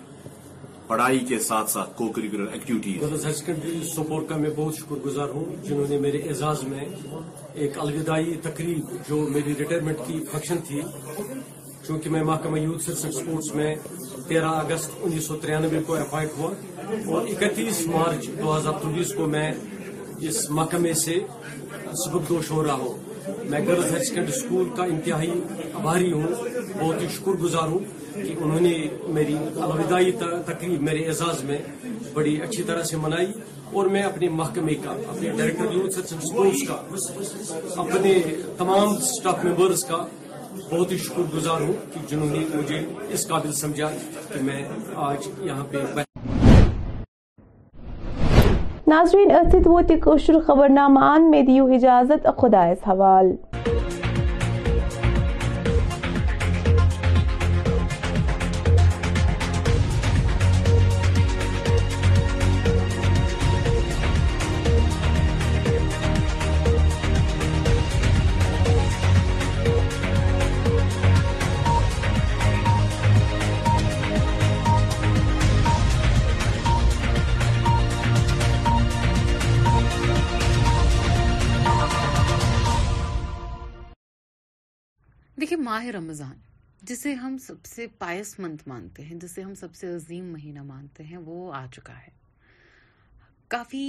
پڑھائی 0.92 1.20
کے 1.28 1.38
ساتھ 1.40 1.70
ساتھ 1.72 1.90
کو 1.98 2.08
کریکولر 2.16 2.48
ایکٹیویٹیز 2.54 3.26
سیکنڈری 3.38 3.80
سپورٹ 3.94 4.28
کا 4.30 4.36
میں 4.38 4.50
بہت 4.56 4.76
شکر 4.78 4.96
گزار 5.06 5.30
ہوں 5.36 5.46
جنہوں 5.66 5.86
نے 5.90 5.98
میرے 6.06 6.18
اعزاز 6.30 6.64
میں 6.72 6.86
ایک 7.64 7.78
الوداعی 7.82 8.34
تقریب 8.44 8.80
جو 9.10 9.18
میری 9.34 9.54
ریٹائرمنٹ 9.60 9.98
کی 10.08 10.20
فنکشن 10.32 10.58
تھی 10.68 10.82
چونکہ 11.88 12.10
میں 12.16 12.24
محکمہ 12.32 12.60
یوتھ 12.60 12.84
سرسک 12.84 13.08
اسپورٹس 13.16 13.54
میں 13.56 13.74
تیرہ 14.28 14.50
اگست 14.66 14.92
انیس 15.04 15.28
سو 15.28 15.36
ترانوے 15.46 15.80
کو 15.88 15.96
ایفائٹ 15.96 16.38
ہوا 16.40 16.52
اور 17.16 17.28
اکتیس 17.28 17.82
مارچ 17.94 18.28
دو 18.42 18.58
ہزار 18.58 18.82
چوبیس 18.82 19.14
کو 19.18 19.28
میں 19.38 19.52
اس 20.30 20.50
محکمے 20.60 20.94
سے 21.06 21.20
سبق 22.06 22.30
دوش 22.30 22.52
ہو 22.52 22.64
رہا 22.64 22.74
ہوں 22.84 23.46
میں 23.50 23.66
گرلز 23.68 23.92
ہائر 23.92 24.04
سیکنڈری 24.04 24.38
اسکول 24.40 24.70
کا 24.78 24.84
انتہائی 24.92 25.32
آبھاری 25.74 26.12
ہوں 26.12 26.28
بہت 26.80 27.02
ہی 27.02 27.08
شکر 27.16 27.42
گزار 27.44 27.68
ہوں 27.74 27.90
کہ 28.14 28.34
انہوں 28.44 28.60
نے 28.62 28.74
میری 29.14 29.36
الوداعی 29.64 30.12
تقریب 30.46 30.82
میرے 30.84 31.04
اعزاز 31.08 31.44
میں 31.50 31.58
بڑی 32.14 32.36
اچھی 32.44 32.64
طرح 32.70 32.84
سے 32.92 32.98
منائی 33.02 33.32
اور 33.80 33.86
میں 33.96 34.02
اپنے 34.04 34.30
محکمے 34.40 34.74
کا 34.84 34.92
اپنے 35.12 35.30
ڈائریکٹر 35.38 35.74
یوتھ 35.74 36.66
کا 36.68 36.74
اپنے 37.82 38.14
تمام 38.58 38.96
ممبرس 39.44 39.84
کا 39.92 40.06
بہت 40.72 40.92
ہی 40.92 40.98
شکر 40.98 41.36
گزار 41.36 41.62
ہوں 41.62 41.74
کہ 41.94 42.00
جنہوں 42.10 42.28
نے 42.32 42.40
مجھے 42.56 42.80
اس 43.18 43.28
قابل 43.28 43.52
سمجھا 43.62 43.90
کہ 44.34 44.42
میں 44.50 44.64
آج 45.10 45.28
یہاں 45.50 45.64
پہ 45.72 45.78
ناظرین 48.96 50.00
کو 50.04 50.18
خبر 50.48 50.78
آن 51.02 51.30
میں 51.32 51.42
دیو 51.52 51.66
اجازت 51.76 52.28
خدا 52.42 52.66
دیکھیں 85.52 85.64
ماہ 85.64 85.86
رمضان 85.94 86.38
جسے 86.90 87.14
ہم 87.22 87.36
سب 87.46 87.66
سے 87.66 87.86
پائس 88.00 88.34
منت 88.40 88.62
مانتے 88.68 89.04
ہیں 89.06 89.16
جسے 89.20 89.42
ہم 89.42 89.54
سب 89.60 89.74
سے 89.76 89.88
عظیم 89.96 90.32
مہینہ 90.34 90.62
مانتے 90.64 91.04
ہیں 91.04 91.18
وہ 91.26 91.52
آ 91.54 91.66
چکا 91.76 91.94
ہے 92.06 92.10
کافی 93.56 93.84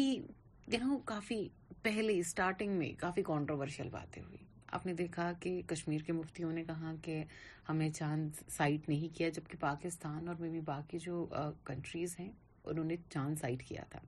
یعنی 0.73 0.97
کافی 1.13 1.37
پہلے 1.83 2.19
اسٹارٹنگ 2.19 2.77
میں 2.79 2.89
کافی 3.01 3.23
کانٹروورشل 3.27 3.89
باتیں 3.93 4.21
ہوئی 4.23 4.45
آپ 4.79 4.87
نے 4.87 4.93
دیکھا 5.03 5.31
کہ 5.41 5.61
کشمیر 5.73 6.01
کے 6.07 6.13
مفتیوں 6.13 6.53
نے 6.53 6.65
کہا 6.71 6.93
کہ 7.03 7.23
ہم 7.69 7.77
نے 7.85 7.91
چاند 7.99 8.43
سائٹ 8.57 8.89
نہیں 8.89 9.17
کیا 9.19 9.29
جبکہ 9.37 9.59
پاکستان 9.61 10.29
اور 10.29 10.41
میں 10.41 10.51
بھی 10.51 10.61
باقی 10.75 10.99
جو 11.05 11.25
کنٹریز 11.67 12.19
ہیں 12.21 12.31
انہوں 12.65 12.85
نے 12.85 12.97
چاند 13.13 13.41
سائٹ 13.41 13.63
کیا 13.69 13.83
تھا 13.91 14.01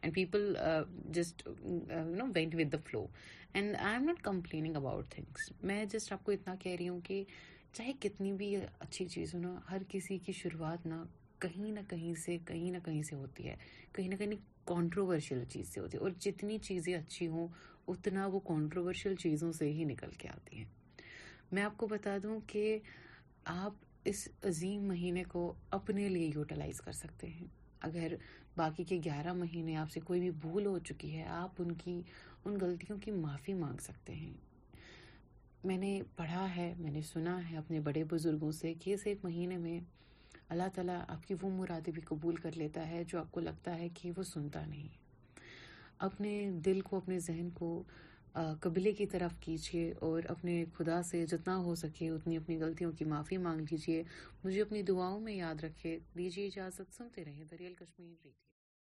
and 0.00 0.14
people 0.14 0.54
just 1.14 1.46
no 1.48 2.26
went 2.34 2.54
with 2.58 2.72
the 2.72 2.78
flow 2.90 3.06
and 3.52 3.76
I'm 3.94 4.04
not 4.06 4.22
complaining 4.24 4.76
about 4.76 5.10
things 5.10 5.50
میں 5.62 5.84
جسٹ 5.92 6.12
آپ 6.12 6.24
کو 6.24 6.32
اتنا 6.32 6.54
کہہ 6.60 6.76
رہی 6.78 6.88
ہوں 6.88 7.00
کہ 7.04 7.22
چاہے 7.76 7.92
کتنی 8.00 8.32
بھی 8.32 8.54
اچھی 8.78 9.06
چیز 9.08 9.34
ہو 9.34 9.40
نا 9.40 9.58
ہر 9.70 9.82
کسی 9.88 10.18
کی 10.26 10.32
شروعات 10.42 10.86
نا 10.86 11.02
کہیں 11.42 11.70
نہ 11.72 11.80
کہیں 11.88 12.12
سے 12.24 12.36
کہیں 12.46 12.70
نہ 12.72 12.78
کہیں 12.84 13.02
سے 13.08 13.16
ہوتی 13.16 13.48
ہے 13.48 13.56
کہیں 13.96 14.08
نہ 14.08 14.14
کہیں 14.18 14.32
کانٹروورشل 14.66 15.42
چیز 15.52 15.68
سے 15.74 15.80
ہوتی 15.80 15.96
ہے 15.98 16.02
اور 16.02 16.10
جتنی 16.20 16.58
چیزیں 16.62 16.94
اچھی 16.94 17.26
ہوں 17.34 17.48
اتنا 17.88 18.26
وہ 18.32 18.40
کانٹروورشل 18.48 19.14
چیزوں 19.22 19.52
سے 19.58 19.70
ہی 19.72 19.84
نکل 19.90 20.10
کے 20.18 20.28
آتی 20.28 20.56
ہیں 20.58 20.64
میں 21.52 21.62
آپ 21.62 21.76
کو 21.76 21.86
بتا 21.86 22.16
دوں 22.22 22.38
کہ 22.46 22.78
آپ 23.54 23.86
اس 24.10 24.26
عظیم 24.48 24.82
مہینے 24.88 25.22
کو 25.28 25.52
اپنے 25.78 26.08
لیے 26.08 26.26
یوٹیلائز 26.34 26.80
کر 26.80 26.92
سکتے 26.92 27.26
ہیں 27.36 27.46
اگر 27.88 28.14
باقی 28.58 28.84
کے 28.90 28.98
گیارہ 29.04 29.32
مہینے 29.32 29.74
آپ 29.76 29.90
سے 29.90 30.00
کوئی 30.04 30.20
بھی 30.20 30.30
بھول 30.44 30.64
ہو 30.66 30.78
چکی 30.86 31.10
ہے 31.16 31.24
آپ 31.32 31.60
ان 31.62 31.72
کی 31.82 32.00
ان 32.44 32.56
غلطیوں 32.60 32.96
کی 33.02 33.10
معافی 33.24 33.52
مانگ 33.54 33.78
سکتے 33.82 34.14
ہیں 34.14 34.32
میں 35.68 35.76
نے 35.78 35.90
پڑھا 36.16 36.46
ہے 36.56 36.72
میں 36.78 36.90
نے 36.90 37.00
سنا 37.12 37.38
ہے 37.50 37.56
اپنے 37.56 37.80
بڑے 37.88 38.02
بزرگوں 38.12 38.50
سے 38.60 38.72
کہ 38.82 38.94
اس 38.94 39.06
ایک 39.10 39.24
مہینے 39.24 39.56
میں 39.66 39.78
اللہ 40.54 40.68
تعالیٰ 40.74 40.98
آپ 41.14 41.26
کی 41.28 41.34
وہ 41.42 41.50
مرادیں 41.58 41.92
بھی 41.92 42.02
قبول 42.08 42.36
کر 42.46 42.56
لیتا 42.62 42.88
ہے 42.90 43.02
جو 43.08 43.18
آپ 43.18 43.30
کو 43.32 43.40
لگتا 43.48 43.76
ہے 43.78 43.88
کہ 44.00 44.10
وہ 44.16 44.22
سنتا 44.32 44.64
نہیں 44.66 44.88
اپنے 46.08 46.32
دل 46.64 46.80
کو 46.88 46.96
اپنے 46.96 47.18
ذہن 47.28 47.48
کو 47.58 47.70
قبلے 48.66 48.92
کی 48.98 49.06
طرف 49.14 49.32
کیجیے 49.44 49.84
اور 50.08 50.22
اپنے 50.34 50.56
خدا 50.76 51.02
سے 51.10 51.24
جتنا 51.30 51.56
ہو 51.68 51.74
سکے 51.84 52.08
اتنی 52.10 52.36
اپنی 52.36 52.58
غلطیوں 52.60 52.90
کی 52.98 53.04
معافی 53.12 53.36
مانگ 53.46 53.60
لیجیے 53.70 54.02
مجھے 54.44 54.60
اپنی 54.62 54.82
دعاؤں 54.90 55.20
میں 55.26 55.34
یاد 55.34 55.64
رکھے 55.64 55.98
دیجیے 56.18 56.46
اجازت 56.46 56.94
سنتے 56.98 57.24
رہیں 57.30 57.44
دریال 57.50 57.74
کشمیر 57.84 58.08
ریڈیو 58.24 58.47